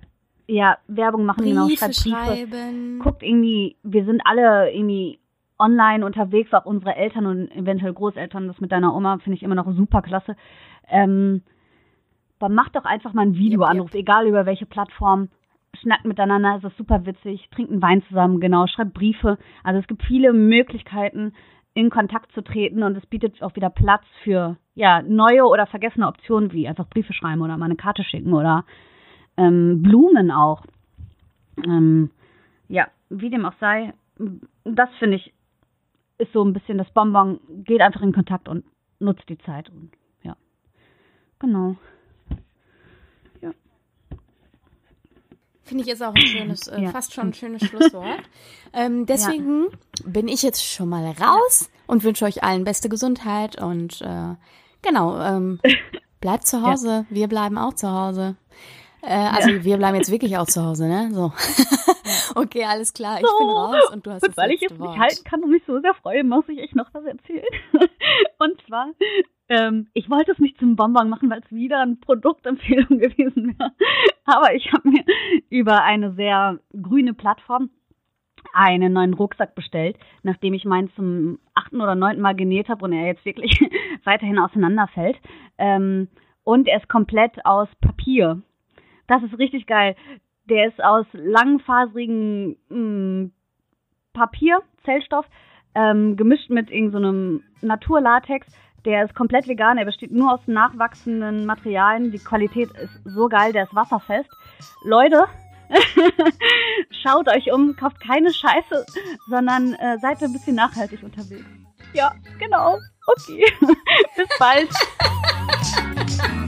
ja, 0.47 0.79
Werbung 0.87 1.24
machen, 1.24 1.45
genau, 1.45 1.66
Briefe 1.66 1.91
genau, 1.91 2.16
schreiben. 2.16 3.01
Guckt 3.01 3.22
irgendwie, 3.22 3.77
wir 3.83 4.05
sind 4.05 4.22
alle 4.24 4.72
irgendwie 4.72 5.18
online 5.59 6.05
unterwegs, 6.05 6.53
auch 6.53 6.65
unsere 6.67 6.95
Eltern 6.97 7.27
und 7.27 7.51
eventuell 7.53 7.93
Großeltern, 7.93 8.49
das 8.49 8.61
mit 8.61 8.73
deiner 8.73 8.95
Oma 8.95 9.19
finde 9.19 9.37
ich 9.37 9.43
immer 9.43 9.55
noch 9.55 9.71
super 9.73 10.03
klasse. 10.03 10.37
Ähm, 10.89 11.43
aber 12.39 12.53
macht 12.53 12.77
doch 12.77 12.85
einfach 12.85 13.13
mal 13.15 13.23
ein 13.23 13.37
Videoanruf, 13.37 13.89
yep, 13.89 13.95
yep. 13.95 14.03
egal 14.03 14.27
über 14.27 14.47
welche 14.47 14.67
Plattform. 14.67 15.29
Schnackt 15.81 16.05
miteinander, 16.05 16.57
ist 16.57 16.65
das 16.65 16.77
super 16.77 17.05
witzig, 17.05 17.49
trinkt 17.51 17.71
einen 17.71 17.83
Wein 17.83 18.03
zusammen, 18.09 18.41
genau, 18.41 18.67
schreibt 18.67 18.95
Briefe. 18.95 19.39
Also 19.63 19.81
es 19.81 19.87
gibt 19.87 20.03
viele 20.03 20.33
Möglichkeiten, 20.33 21.33
in 21.77 21.91
Kontakt 21.91 22.33
zu 22.33 22.43
treten 22.43 22.83
und 22.83 22.97
es 22.97 23.05
bietet 23.05 23.43
auch 23.43 23.55
wieder 23.55 23.69
Platz 23.69 24.03
für 24.25 24.57
ja 24.75 25.03
neue 25.03 25.45
oder 25.45 25.67
vergessene 25.67 26.07
Optionen 26.09 26.51
wie 26.53 26.67
einfach 26.67 26.89
Briefe 26.89 27.13
schreiben 27.13 27.43
oder 27.43 27.59
mal 27.59 27.67
eine 27.67 27.77
Karte 27.77 28.03
schicken 28.03 28.33
oder 28.33 28.65
ähm, 29.37 29.83
Blumen 29.83 30.31
auch. 30.31 30.65
Ähm, 31.67 32.11
ja, 32.69 32.89
wie 33.11 33.29
dem 33.29 33.45
auch 33.45 33.53
sei, 33.61 33.93
das 34.65 34.89
finde 34.99 35.17
ich 35.17 35.35
ist 36.19 36.33
so 36.33 36.45
ein 36.45 36.53
bisschen 36.53 36.79
das 36.79 36.91
Bonbon, 36.91 37.41
geht 37.64 37.81
einfach 37.81 38.03
in 38.03 38.12
Kontakt 38.12 38.49
und 38.49 38.64
nutzt 38.99 39.29
die 39.29 39.39
Zeit 39.39 39.69
und 39.71 39.91
ja. 40.23 40.37
Genau. 41.39 41.77
Ja. 43.41 43.51
Finde 45.62 45.85
ich 45.85 45.91
ist 45.91 46.03
auch 46.03 46.14
ein 46.14 46.27
schönes, 46.27 46.69
äh, 46.69 46.83
ja. 46.83 46.91
fast 46.91 47.12
schon 47.12 47.29
ein 47.29 47.35
schönes 47.35 47.64
Schlusswort. 47.64 48.23
ähm, 48.73 49.07
deswegen 49.07 49.64
ja. 49.64 49.71
bin 50.07 50.29
ich 50.29 50.43
jetzt 50.43 50.64
schon 50.64 50.89
mal 50.89 51.05
raus 51.12 51.71
und 51.87 52.05
wünsche 52.05 52.25
euch 52.25 52.43
allen 52.43 52.64
beste 52.64 52.89
Gesundheit 52.89 53.61
und 53.61 54.01
äh, 54.01 54.35
genau, 54.83 55.21
ähm, 55.21 55.61
bleibt 56.21 56.47
zu 56.47 56.62
Hause. 56.62 57.07
Wir 57.11 57.29
bleiben 57.29 57.59
auch 57.59 57.75
zu 57.75 57.91
Hause. 57.91 58.37
Äh, 59.03 59.14
also 59.14 59.64
wir 59.64 59.77
bleiben 59.77 59.97
jetzt 59.97 60.11
wirklich 60.11 60.39
auch 60.39 60.47
zu 60.47 60.64
Hause, 60.64 60.89
ne? 60.89 61.11
So. 61.12 61.33
okay, 62.35 62.65
alles 62.65 62.93
klar, 62.93 63.21
ich 63.21 63.27
so. 63.27 63.39
bin 63.39 63.49
raus 63.49 63.91
und 63.93 64.07
du 64.07 64.11
hast 64.11 64.27
und 64.27 64.37
weil 64.37 64.53
ich 64.53 64.61
jetzt 64.61 64.79
Wort. 64.79 64.91
nicht 64.91 65.01
halten 65.01 65.25
kann 65.25 65.43
und 65.43 65.51
mich 65.51 65.63
so 65.67 65.81
sehr 65.81 65.95
freue, 65.95 66.25
muss 66.25 66.49
ich 66.49 66.59
echt 66.59 66.77
noch 66.77 66.93
was 66.93 67.05
erzählen. 67.05 67.45
und 68.39 68.61
zwar, 68.67 68.89
ähm, 69.49 69.89
ich 69.93 70.11
wollte 70.11 70.33
es 70.33 70.39
nicht 70.39 70.59
zum 70.59 70.77
Bonbon 70.77 71.09
machen, 71.09 71.31
weil 71.31 71.41
es 71.41 71.53
wieder 71.53 71.81
eine 71.81 71.97
Produktempfehlung 71.97 72.87
gewesen 72.99 73.57
wäre. 73.59 73.73
Aber 74.25 74.55
ich 74.55 74.73
habe 74.73 74.89
mir 74.89 75.05
über 75.51 75.83
eine 75.83 76.13
sehr 76.15 76.59
grüne 76.81 77.15
Plattform 77.15 77.71
einen 78.53 78.93
neuen 78.93 79.15
Rucksack 79.15 79.55
bestellt, 79.55 79.99
nachdem 80.23 80.55
ich 80.55 80.65
meinen 80.65 80.91
zum 80.95 81.39
achten 81.55 81.81
oder 81.81 81.95
neunten 81.95 82.23
Mal 82.23 82.35
genäht 82.35 82.69
habe 82.69 82.85
und 82.85 82.93
er 82.93 83.07
jetzt 83.07 83.25
wirklich 83.25 83.61
weiterhin 84.05 84.39
auseinanderfällt. 84.39 85.19
Ähm, 85.59 86.09
und 86.45 86.69
er 86.69 86.79
ist 86.79 86.89
komplett 86.89 87.45
aus 87.45 87.69
Papier. 87.81 88.41
Das 89.09 89.23
ist 89.23 89.39
richtig 89.39 89.67
geil. 89.67 89.97
Der 90.49 90.69
ist 90.69 90.83
aus 90.83 91.07
langfaserigen 91.13 92.57
mh, 92.69 92.77
mm, 92.79 93.33
Papier, 94.13 94.63
Zellstoff, 94.85 95.27
ähm, 95.75 96.17
gemischt 96.17 96.51
mit 96.51 96.71
irgendeinem 96.71 97.43
so 97.61 97.67
Naturlatex. 97.67 98.47
Der 98.85 99.05
ist 99.05 99.15
komplett 99.15 99.49
vegan, 99.49 99.79
er 99.79 99.85
besteht 99.85 100.13
nur 100.13 100.33
aus 100.33 100.41
nachwachsenden 100.47 101.45
Materialien. 101.45 102.13
Die 102.13 102.19
Qualität 102.19 102.71
ist 102.71 103.01
so 103.05 103.29
geil, 103.29 103.53
der 103.53 103.65
ist 103.65 103.75
wasserfest. 103.75 104.31
Leute, 104.85 105.27
schaut 107.03 107.29
euch 107.29 107.53
um, 107.53 107.75
kauft 107.77 108.01
keine 108.01 108.33
Scheiße, 108.33 108.87
sondern 109.29 109.75
äh, 109.75 109.99
seid 109.99 110.23
ein 110.23 110.33
bisschen 110.33 110.55
nachhaltig 110.55 111.03
unterwegs. 111.03 111.45
Ja, 111.93 112.13
genau. 112.39 112.79
Okay. 113.07 113.45
Bis 114.17 114.29
bald. 114.39 114.69